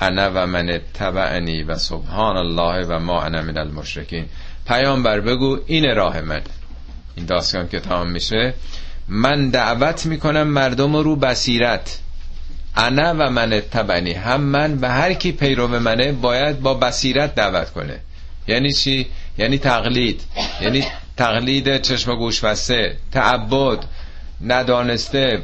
انا 0.00 0.30
و 0.34 0.46
من 0.46 0.80
تبعنی 0.94 1.62
و 1.62 1.74
سبحان 1.74 2.36
الله 2.36 2.86
و 2.86 2.98
ما 2.98 3.22
انا 3.22 3.42
من 3.42 3.58
المشرکین. 3.58 4.24
پیامبر 4.68 5.20
بگو 5.20 5.58
این 5.66 5.94
راه 5.94 6.20
من. 6.20 6.40
این 7.16 7.26
داستان 7.26 7.68
که 7.68 7.80
تمام 7.80 8.10
میشه. 8.10 8.54
من 9.08 9.50
دعوت 9.50 10.06
می‌کنم 10.06 10.42
مردم 10.42 10.96
رو 10.96 11.16
بصیرت. 11.16 11.98
انا 12.78 13.14
و 13.18 13.30
من 13.30 13.60
تبنی 13.60 14.12
هم 14.12 14.40
من 14.40 14.78
و 14.80 14.88
هر 14.88 15.12
کی 15.12 15.32
پیرو 15.32 15.68
منه 15.68 16.12
باید 16.12 16.60
با 16.60 16.74
بصیرت 16.74 17.34
دعوت 17.34 17.70
کنه. 17.70 18.00
یعنی 18.48 18.72
چی؟ 18.72 19.06
یعنی 19.38 19.58
تقلید. 19.58 20.20
یعنی 20.60 20.84
تقلید 21.16 21.82
چشم 21.82 22.14
گوش 22.14 22.40
بسته 22.40 22.96
تعبد 23.12 23.78
ندانسته 24.46 25.42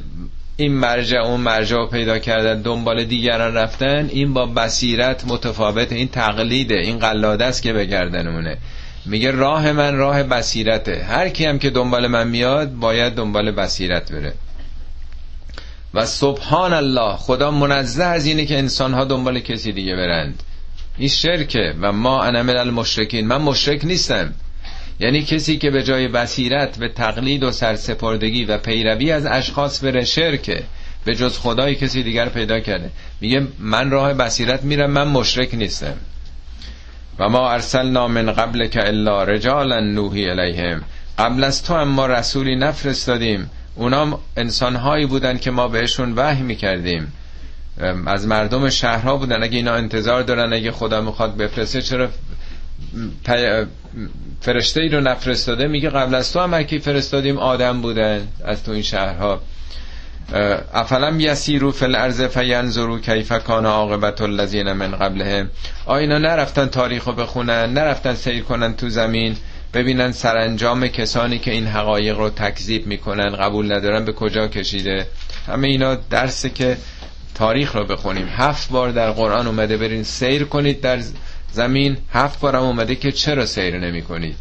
این 0.57 0.73
مرجع 0.73 1.19
اون 1.19 1.41
مرجع 1.41 1.77
رو 1.77 1.87
پیدا 1.87 2.19
کردن 2.19 2.63
دنبال 2.63 3.05
دیگران 3.05 3.55
رفتن 3.55 4.09
این 4.13 4.35
با 4.35 4.47
بصیرت 4.47 5.25
متفاوت 5.27 5.93
این 5.93 6.09
تقلیده 6.09 6.75
این 6.75 6.99
قلاده 6.99 7.45
است 7.45 7.63
که 7.63 7.73
به 7.73 7.85
گردنمونه. 7.85 8.57
میگه 9.07 9.31
راه 9.31 9.73
من 9.73 9.97
راه 9.97 10.23
بصیرته. 10.23 11.05
هر 11.09 11.29
کی 11.29 11.45
هم 11.45 11.59
که 11.59 11.71
دنبال 11.71 12.07
من 12.07 12.29
میاد 12.29 12.73
باید 12.73 13.15
دنبال 13.15 13.51
بصیرت 13.51 14.13
بره. 14.13 14.33
و 15.95 16.07
سبحان 16.07 16.73
الله 16.73 17.17
خدا 17.17 17.51
منزه 17.51 18.05
از 18.05 18.27
اینه 18.27 18.47
که 18.47 18.59
انسان 18.59 18.95
ها 18.95 19.05
دنبال 19.05 19.41
کسی 19.41 19.73
دیگه 19.73 19.97
برند. 19.97 20.43
این 20.99 21.09
شرکه 21.09 21.75
و 21.81 21.93
ما 21.93 22.23
انا 22.23 22.43
من 22.43 22.57
المشرکین. 22.57 23.27
من 23.27 23.43
مشرک 23.43 23.85
نیستم. 23.85 24.35
یعنی 25.01 25.23
کسی 25.23 25.59
که 25.59 25.71
به 25.71 25.83
جای 25.83 26.09
بصیرت 26.09 26.79
به 26.79 26.89
تقلید 26.89 27.43
و 27.43 27.51
سرسپردگی 27.51 28.45
و 28.45 28.59
پیروی 28.59 29.13
از 29.13 29.27
اشخاص 29.27 29.85
بره 29.85 30.05
شرکه. 30.05 30.63
به 31.05 31.15
جز 31.15 31.39
خدای 31.39 31.75
کسی 31.75 32.03
دیگر 32.03 32.29
پیدا 32.29 32.61
کرده. 32.61 32.91
میگه 33.21 33.47
من 33.59 33.91
راه 33.91 34.15
بصیرت 34.15 34.63
میرم 34.63 34.91
من 34.91 35.09
مشرک 35.09 35.55
نیستم. 35.55 35.95
و 37.19 37.29
ما 37.29 37.51
ارسلنا 37.51 38.09
من 38.09 38.33
قبل 38.33 38.67
که 38.67 38.87
الا 38.87 39.25
رجالا 39.25 39.81
نوحی 39.81 40.31
الیهم. 40.31 40.83
قبل 41.19 41.45
از 41.45 41.63
تو 41.63 41.75
اما 41.75 42.07
رسولی 42.07 42.57
نفرستادیم. 42.57 43.51
اونا 43.75 44.19
انسانهایی 44.37 45.07
بودن 45.07 45.39
که 45.39 45.51
ما 45.51 45.69
بهشون 45.69 46.13
وحی 46.17 46.43
می‌کردیم. 46.43 47.13
از 48.07 48.27
مردم 48.27 48.71
شهرها 48.71 49.17
بودن. 49.17 49.43
اگه 49.43 49.57
اینا 49.57 49.75
انتظار 49.75 50.23
دارن 50.23 50.53
اگه 50.53 50.73
خدا 50.73 51.01
می‌خواد 51.01 51.37
بفرسته 51.37 51.83
چرا 51.83 52.09
فرشته 54.41 54.81
ای 54.81 54.89
رو 54.89 55.01
نفرستاده؟ 55.01 55.67
میگه 55.67 55.91
قبل 55.91 56.15
از 56.15 56.33
تو 56.33 56.41
هم 56.41 56.55
اکی 56.55 56.79
فرستادیم 56.79 57.39
آدم 57.39 57.81
بودن 57.81 58.29
از 58.45 58.65
تو 58.65 58.73
این 58.73 58.83
شهرها. 58.83 59.41
افلم 60.75 61.21
یسیرو 61.21 61.73
فی 61.73 61.85
الارض 61.85 62.23
فینظروا 62.23 62.99
کیف 62.99 63.33
کان 63.33 63.67
عاقبت 63.67 64.21
الذین 64.21 64.73
من 64.73 64.91
قبلهم. 64.91 65.51
آینا 65.87 66.19
نرفتن 66.19 66.67
تاریخو 66.67 67.13
بخونن 67.13 67.73
نرفتن 67.73 68.15
سیر 68.15 68.43
کنن 68.43 68.75
تو 68.75 68.89
زمین. 68.89 69.37
ببینن 69.75 70.13
سرانجام 70.13 70.89
کسانی 70.89 71.39
که 71.39 71.51
این 71.51 71.67
حقایق 71.67 72.19
رو 72.19 72.31
تکذیب 72.31 72.87
می‌کنن 72.87 73.37
قبول 73.37 73.73
ندارن 73.73 74.05
به 74.05 74.13
کجا 74.13 74.49
کشیده؟ 74.49 75.07
همه 75.47 75.69
اینا 75.69 75.95
درسه 75.95 76.51
که 76.51 76.77
تاریخ 77.35 77.77
رو 77.77 77.85
بخونیم. 77.85 78.29
هفت 78.29 78.71
بار 78.71 78.91
در 78.91 79.11
قرآن 79.11 79.47
اومده 79.47 79.77
برین 79.77 80.03
سیر 80.03 80.45
کنید 80.45 80.81
در 80.81 81.01
زمین. 81.53 81.97
هفت 82.13 82.41
بار 82.41 82.57
هم 82.57 82.63
اومده 82.63 82.95
که 82.95 83.13
چرا 83.13 83.47
سیر 83.47 83.79
نمی 83.79 84.03
کنید 84.03 84.37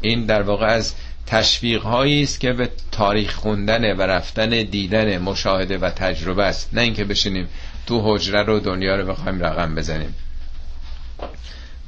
این 0.00 0.26
در 0.26 0.42
واقع 0.42 0.66
از 0.66 0.94
تشویق 1.26 1.82
هایی 1.82 2.22
است 2.22 2.40
که 2.40 2.52
به 2.52 2.70
تاریخ 2.92 3.34
خوندن 3.34 3.96
و 3.96 4.02
رفتن 4.02 4.48
دیدن 4.48 5.18
مشاهده 5.18 5.78
و 5.78 5.90
تجربه 5.90 6.44
است. 6.44 6.70
نه 6.72 6.80
اینکه 6.80 7.04
بشینیم 7.04 7.48
تو 7.86 8.00
حجره 8.04 8.42
رو 8.42 8.60
دنیا 8.60 8.96
رو 8.96 9.06
بخوایم 9.06 9.40
رقم 9.40 9.74
بزنیم. 9.74 10.14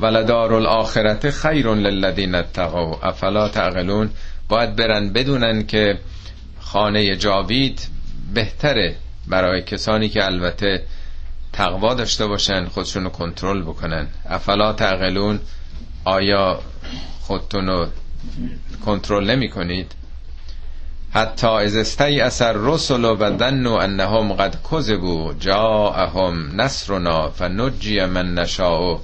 ولدار 0.01 0.55
الاخرت 0.55 1.31
خیر 1.31 1.75
للذین 1.75 2.35
اتقوا. 2.35 2.99
افلا 3.03 3.49
تعقلون؟ 3.49 4.11
باید 4.49 4.77
برن 4.77 5.13
بدونن 5.13 5.67
که 5.67 5.99
خانه 6.61 7.17
جاوید 7.17 7.89
بهتره 8.35 8.97
برای 9.27 9.63
کسانی 9.63 10.09
که 10.09 10.25
البته 10.25 10.83
تقوا 11.53 11.95
داشته 11.95 12.27
باشن 12.27 12.65
خودشون 12.65 13.05
رو 13.05 13.11
کنترل 13.11 13.63
بکنن. 13.63 14.07
افلا 14.29 14.73
تعقلون؟ 14.73 15.41
آیا 16.05 16.61
خودتون 17.21 17.67
رو 17.67 17.87
کنترل 18.85 19.31
نمی 19.31 19.49
کنید 19.51 19.95
حتی 21.13 21.47
از 21.47 21.77
استی 21.77 22.21
اثر 22.21 22.53
رسل 22.53 23.05
و 23.05 23.31
دنو 23.37 23.73
انهم 23.73 24.33
قد 24.33 24.57
کذبوا 24.71 25.35
جاءهم 25.35 26.61
نصرنا 26.61 27.31
فنجی 27.31 28.05
من 28.05 28.35
نشاء. 28.35 28.99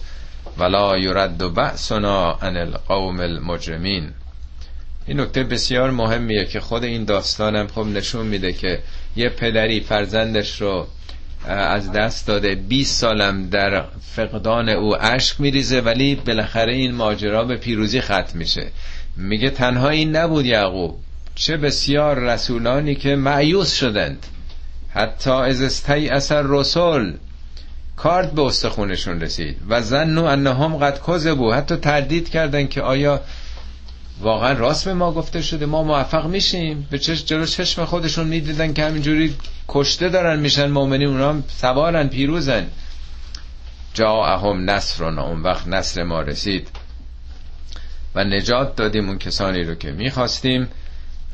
ولا 0.59 0.99
یرد 0.99 1.55
بأسنا 1.55 2.33
عن 2.33 2.57
القوم 2.57 3.21
المجرمین. 3.21 4.11
این 5.07 5.21
نکته 5.21 5.45
بسیار 5.45 5.91
مهمیه 5.91 6.45
که 6.45 6.61
خود 6.61 6.85
این 6.85 7.05
داستانم 7.05 7.67
خب 7.67 7.87
نشون 7.87 8.27
میده 8.27 8.53
که 8.53 8.79
یه 9.17 9.29
پدری 9.29 9.81
فرزندش 9.81 10.61
رو 10.61 10.87
از 11.49 11.93
دست 11.93 12.27
داده. 12.27 12.55
20 12.55 13.01
سالم 13.01 13.49
در 13.49 13.85
فقدان 14.15 14.69
او 14.69 14.97
اشک 15.03 15.41
میریزه 15.41 15.81
ولی 15.81 16.15
بالاخره 16.15 16.75
این 16.75 16.95
ماجرا 16.95 17.45
به 17.45 17.57
پیروزی 17.57 18.01
ختم 18.01 18.39
میشه. 18.39 18.67
میگه 19.17 19.51
تنها 19.51 19.89
این 19.89 20.17
نبود 20.17 20.47
یعقوب. 20.47 20.99
چه 21.35 21.57
بسیار 21.57 22.19
رسولانی 22.19 22.95
که 22.95 23.17
معیوس 23.17 23.75
شدند. 23.75 24.27
حتی 24.91 25.31
از 25.31 25.63
استی 25.63 26.09
اثر 26.09 26.43
رسول 26.47 27.15
کارت 27.97 28.33
به 28.33 28.43
استخونشون 28.43 29.21
رسید 29.21 29.57
و 29.69 29.83
زنو 29.83 30.25
انهم 30.25 30.77
قد 30.77 31.01
کذبوا. 31.07 31.55
حتی 31.55 31.77
تردید 31.77 32.29
کردن 32.29 32.67
که 32.67 32.83
آیا 32.83 33.21
واقعا 34.21 34.53
راست 34.53 34.85
به 34.85 34.95
ما 34.95 35.13
گفته 35.13 35.43
شده؟ 35.43 35.67
ما 35.67 35.83
موفق 35.83 36.27
میشیم؟ 36.27 36.89
به 36.91 36.99
چش 36.99 37.25
جلو 37.25 37.47
چشم 37.47 37.85
خودشون 37.85 38.27
می‌دیدن 38.27 38.73
که 38.73 38.85
همینجوری 38.85 39.37
کشته 39.69 40.09
دارن 40.09 40.41
میشن 40.41 40.71
مؤمنین 40.71 41.09
اونا 41.09 41.43
سوارن 41.49 42.09
پیروزن. 42.09 42.67
اهم 44.01 44.71
نصرنا 44.71 45.27
اون 45.27 45.43
وقت 45.43 45.69
نصر 45.69 46.03
ما 46.03 46.21
رسید 46.21 46.69
و 48.15 48.25
نجات 48.25 48.77
دادیم 48.77 49.09
اون 49.09 49.19
کسانی 49.19 49.65
رو 49.65 49.75
که 49.75 49.91
می‌خواستیم 49.93 50.69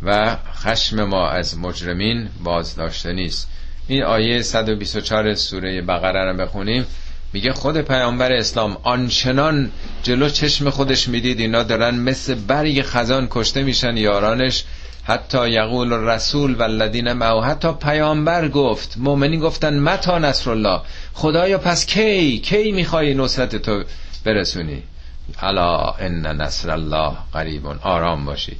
و 0.02 0.36
خشم 0.54 1.04
ما 1.04 1.28
از 1.28 1.58
مجرمین 1.58 2.28
باز 2.44 2.76
داشته 2.76 3.12
نیست. 3.12 3.48
این 3.90 4.02
آیه 4.02 4.42
124 4.42 5.34
سوره 5.34 5.82
بقره 5.82 6.30
رو 6.30 6.36
بخونیم. 6.36 6.86
میگه 7.32 7.52
خود 7.52 7.80
پیامبر 7.80 8.32
اسلام 8.32 8.76
آنچنان 8.82 9.70
جلو 10.02 10.28
چشم 10.28 10.70
خودش 10.70 11.08
می‌دید 11.08 11.40
اینا 11.40 11.62
دارن 11.62 11.94
مثل 11.94 12.34
برگ 12.34 12.82
خزان 12.82 13.26
کشته 13.30 13.62
میشن 13.62 13.96
یارانش. 13.96 14.64
حتی 15.04 15.50
یقول 15.50 15.92
رسول 15.92 16.54
و 16.54 16.62
الذین 16.62 17.12
معه 17.12 17.42
حتی 17.42 17.72
پیامبر 17.72 18.48
گفت 18.48 18.94
مؤمنین 18.98 19.40
گفتن 19.40 19.78
متا 19.78 20.18
نصر 20.18 20.50
الله 20.50 20.80
خدایا 21.14 21.58
پس 21.58 21.86
کی؟ 21.86 22.38
کی 22.38 22.72
می‌خوای 22.72 23.14
نصرت 23.14 23.56
تو 23.56 23.84
برسونی؟ 24.24 24.82
الا 25.42 25.90
ان 25.90 26.26
نصر 26.26 26.70
الله 26.70 27.12
قریب 27.32 27.66
آرام 27.66 28.24
باشید. 28.24 28.58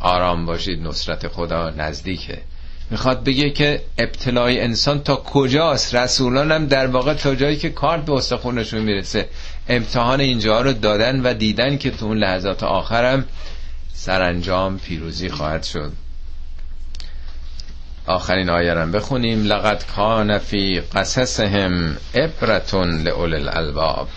آرام 0.00 0.46
باشید 0.46 0.82
نصرت 0.82 1.28
خدا 1.28 1.70
نزدیکه. 1.70 2.38
می‌خواد 2.90 3.24
بگه 3.24 3.50
که 3.50 3.82
ابتلای 3.98 4.60
انسان 4.60 5.02
تا 5.02 5.16
کجاست؟ 5.16 5.94
رسولان 5.94 6.52
هم 6.52 6.66
در 6.66 6.86
واقع 6.86 7.14
تا 7.14 7.34
جایی 7.34 7.56
که 7.56 7.70
کارت 7.70 8.04
به 8.04 8.12
استخونشون 8.12 8.80
می‌رسه. 8.80 9.28
امتحان 9.68 10.20
اینجا 10.20 10.60
رو 10.60 10.72
دادن 10.72 11.20
و 11.20 11.34
دیدن 11.34 11.78
که 11.78 11.90
تو 11.90 12.06
اون 12.06 12.18
لحظات 12.18 12.62
آخرم 12.62 13.24
سرانجام 13.94 14.78
پیروزی 14.78 15.28
خواهد 15.28 15.64
شد. 15.64 15.92
آخرین 18.06 18.50
آیه 18.50 18.74
بخونیم. 18.74 19.44
لقد 19.44 19.84
کان 19.96 20.38
فی 20.38 20.80
قصصهم 20.94 21.96
عبرتون 22.14 23.02
لأول 23.02 23.34
الالباب. 23.34 24.08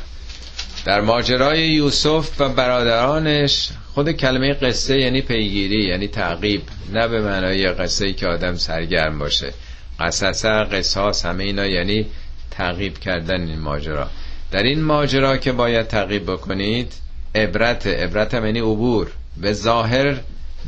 در 0.85 1.01
ماجرای 1.01 1.69
یوسف 1.69 2.41
و 2.41 2.49
برادرانش 2.49 3.69
خود 3.93 4.11
کلمه 4.11 4.53
قصه 4.53 4.99
یعنی 4.99 5.21
پیگیری 5.21 5.83
یعنی 5.83 6.07
تعقیب 6.07 6.61
نه 6.93 7.07
به 7.07 7.21
معنای 7.21 7.67
قصه 7.67 8.05
ای 8.05 8.13
که 8.13 8.27
آدم 8.27 8.55
سرگرم 8.55 9.19
باشه. 9.19 9.53
قصصه 9.99 10.49
قصاص 10.49 11.25
همه 11.25 11.43
اینا 11.43 11.65
یعنی 11.65 12.05
تعقیب 12.51 12.97
کردن 12.97 13.47
این 13.47 13.59
ماجرا. 13.59 14.09
در 14.51 14.63
این 14.63 14.81
ماجرا 14.81 15.37
که 15.37 15.51
باید 15.51 15.87
تعقیب 15.87 16.31
بکنید 16.31 16.93
عبرت 17.35 17.87
عبرت 17.87 18.33
هم 18.33 18.45
یعنی 18.45 18.59
عبور. 18.59 19.07
به 19.37 19.53
ظاهر 19.53 20.19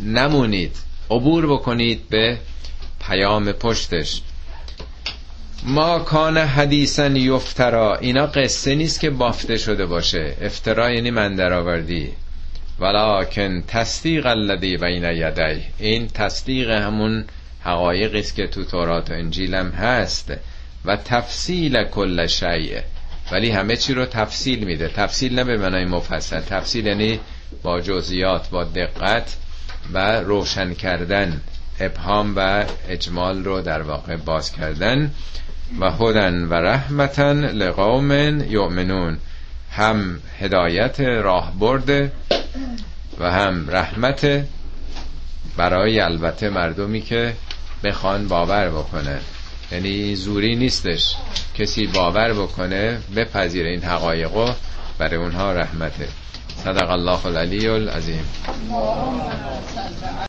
نمونید. 0.06 0.76
عبور 1.10 1.48
بکنید 1.48 2.10
به 2.10 2.38
پیام 3.08 3.52
پشتش. 3.52 4.22
ما 5.64 6.00
کان 6.00 6.38
حدیثا 6.38 7.08
یفترا. 7.08 7.96
اینا 7.98 8.26
قصه 8.26 8.76
نیست 8.76 9.00
که 9.00 9.10
بافته 9.10 9.58
شده 9.58 9.86
باشه. 9.86 10.36
افترا 10.42 10.92
یعنی 10.92 11.12
من 11.12 11.36
درآوردی. 11.36 12.12
ولکن 12.82 13.64
تصدیق 13.68 14.26
الذی 14.26 14.78
بین 14.78 15.04
یدی. 15.04 15.62
این 15.80 16.08
تصدیق 16.08 16.70
همون 16.70 17.26
حقایقی 17.64 18.20
است 18.20 18.36
که 18.36 18.48
تو 18.48 18.64
تورات 18.64 19.12
و 19.12 19.14
انجیلم 19.14 19.70
هست 19.70 20.34
و 20.86 20.96
تفصیل 20.96 21.84
کل 21.84 22.28
شیء. 22.28 22.80
ولی 23.32 23.50
همه 23.50 23.76
چی 23.76 23.94
رو 23.94 24.06
تفصیل 24.06 24.64
میده. 24.64 24.88
تفصیل 24.88 25.36
نه 25.36 25.44
به 25.44 25.58
معنای 25.58 25.86
مفصل. 25.86 26.40
تفصیل 26.40 26.86
یعنی 26.86 27.20
با 27.64 27.82
جزئیات 27.82 28.50
با 28.50 28.64
دقت 28.64 29.38
و 29.94 30.20
روشن 30.20 30.74
کردن. 30.74 31.42
ابهام 31.80 32.34
و 32.36 32.66
اجمال 32.90 33.44
رو 33.44 33.62
در 33.62 33.82
واقع 33.82 34.16
باز 34.16 34.52
کردن. 34.52 35.12
و 35.80 35.92
هدن 35.92 36.44
و 36.44 36.54
رحمتن 36.54 37.46
لقوم 37.46 38.12
یؤمنون. 38.50 39.18
هم 39.72 40.20
هدایت 40.40 41.00
راه 41.00 41.54
برده 41.60 42.12
و 43.20 43.32
هم 43.32 43.70
رحمت 43.70 44.46
برای 45.58 46.00
البته 46.00 46.50
مردمی 46.50 47.02
که 47.02 47.34
بخوان 47.84 48.28
باور 48.28 48.70
بکنه. 48.70 49.20
یعنی 49.72 50.16
زوری 50.16 50.56
نیستش 50.56 51.16
کسی 51.58 51.88
باور 51.88 52.34
بکنه 52.34 53.00
بپذیره 53.16 53.70
این 53.70 53.84
حقایقو 53.84 54.48
برای 54.98 55.16
اونها 55.16 55.54
رحمته. 55.54 56.08
صدق 56.64 56.90
الله 56.90 57.26
العلی 57.26 57.68
العظیم. 57.68 58.26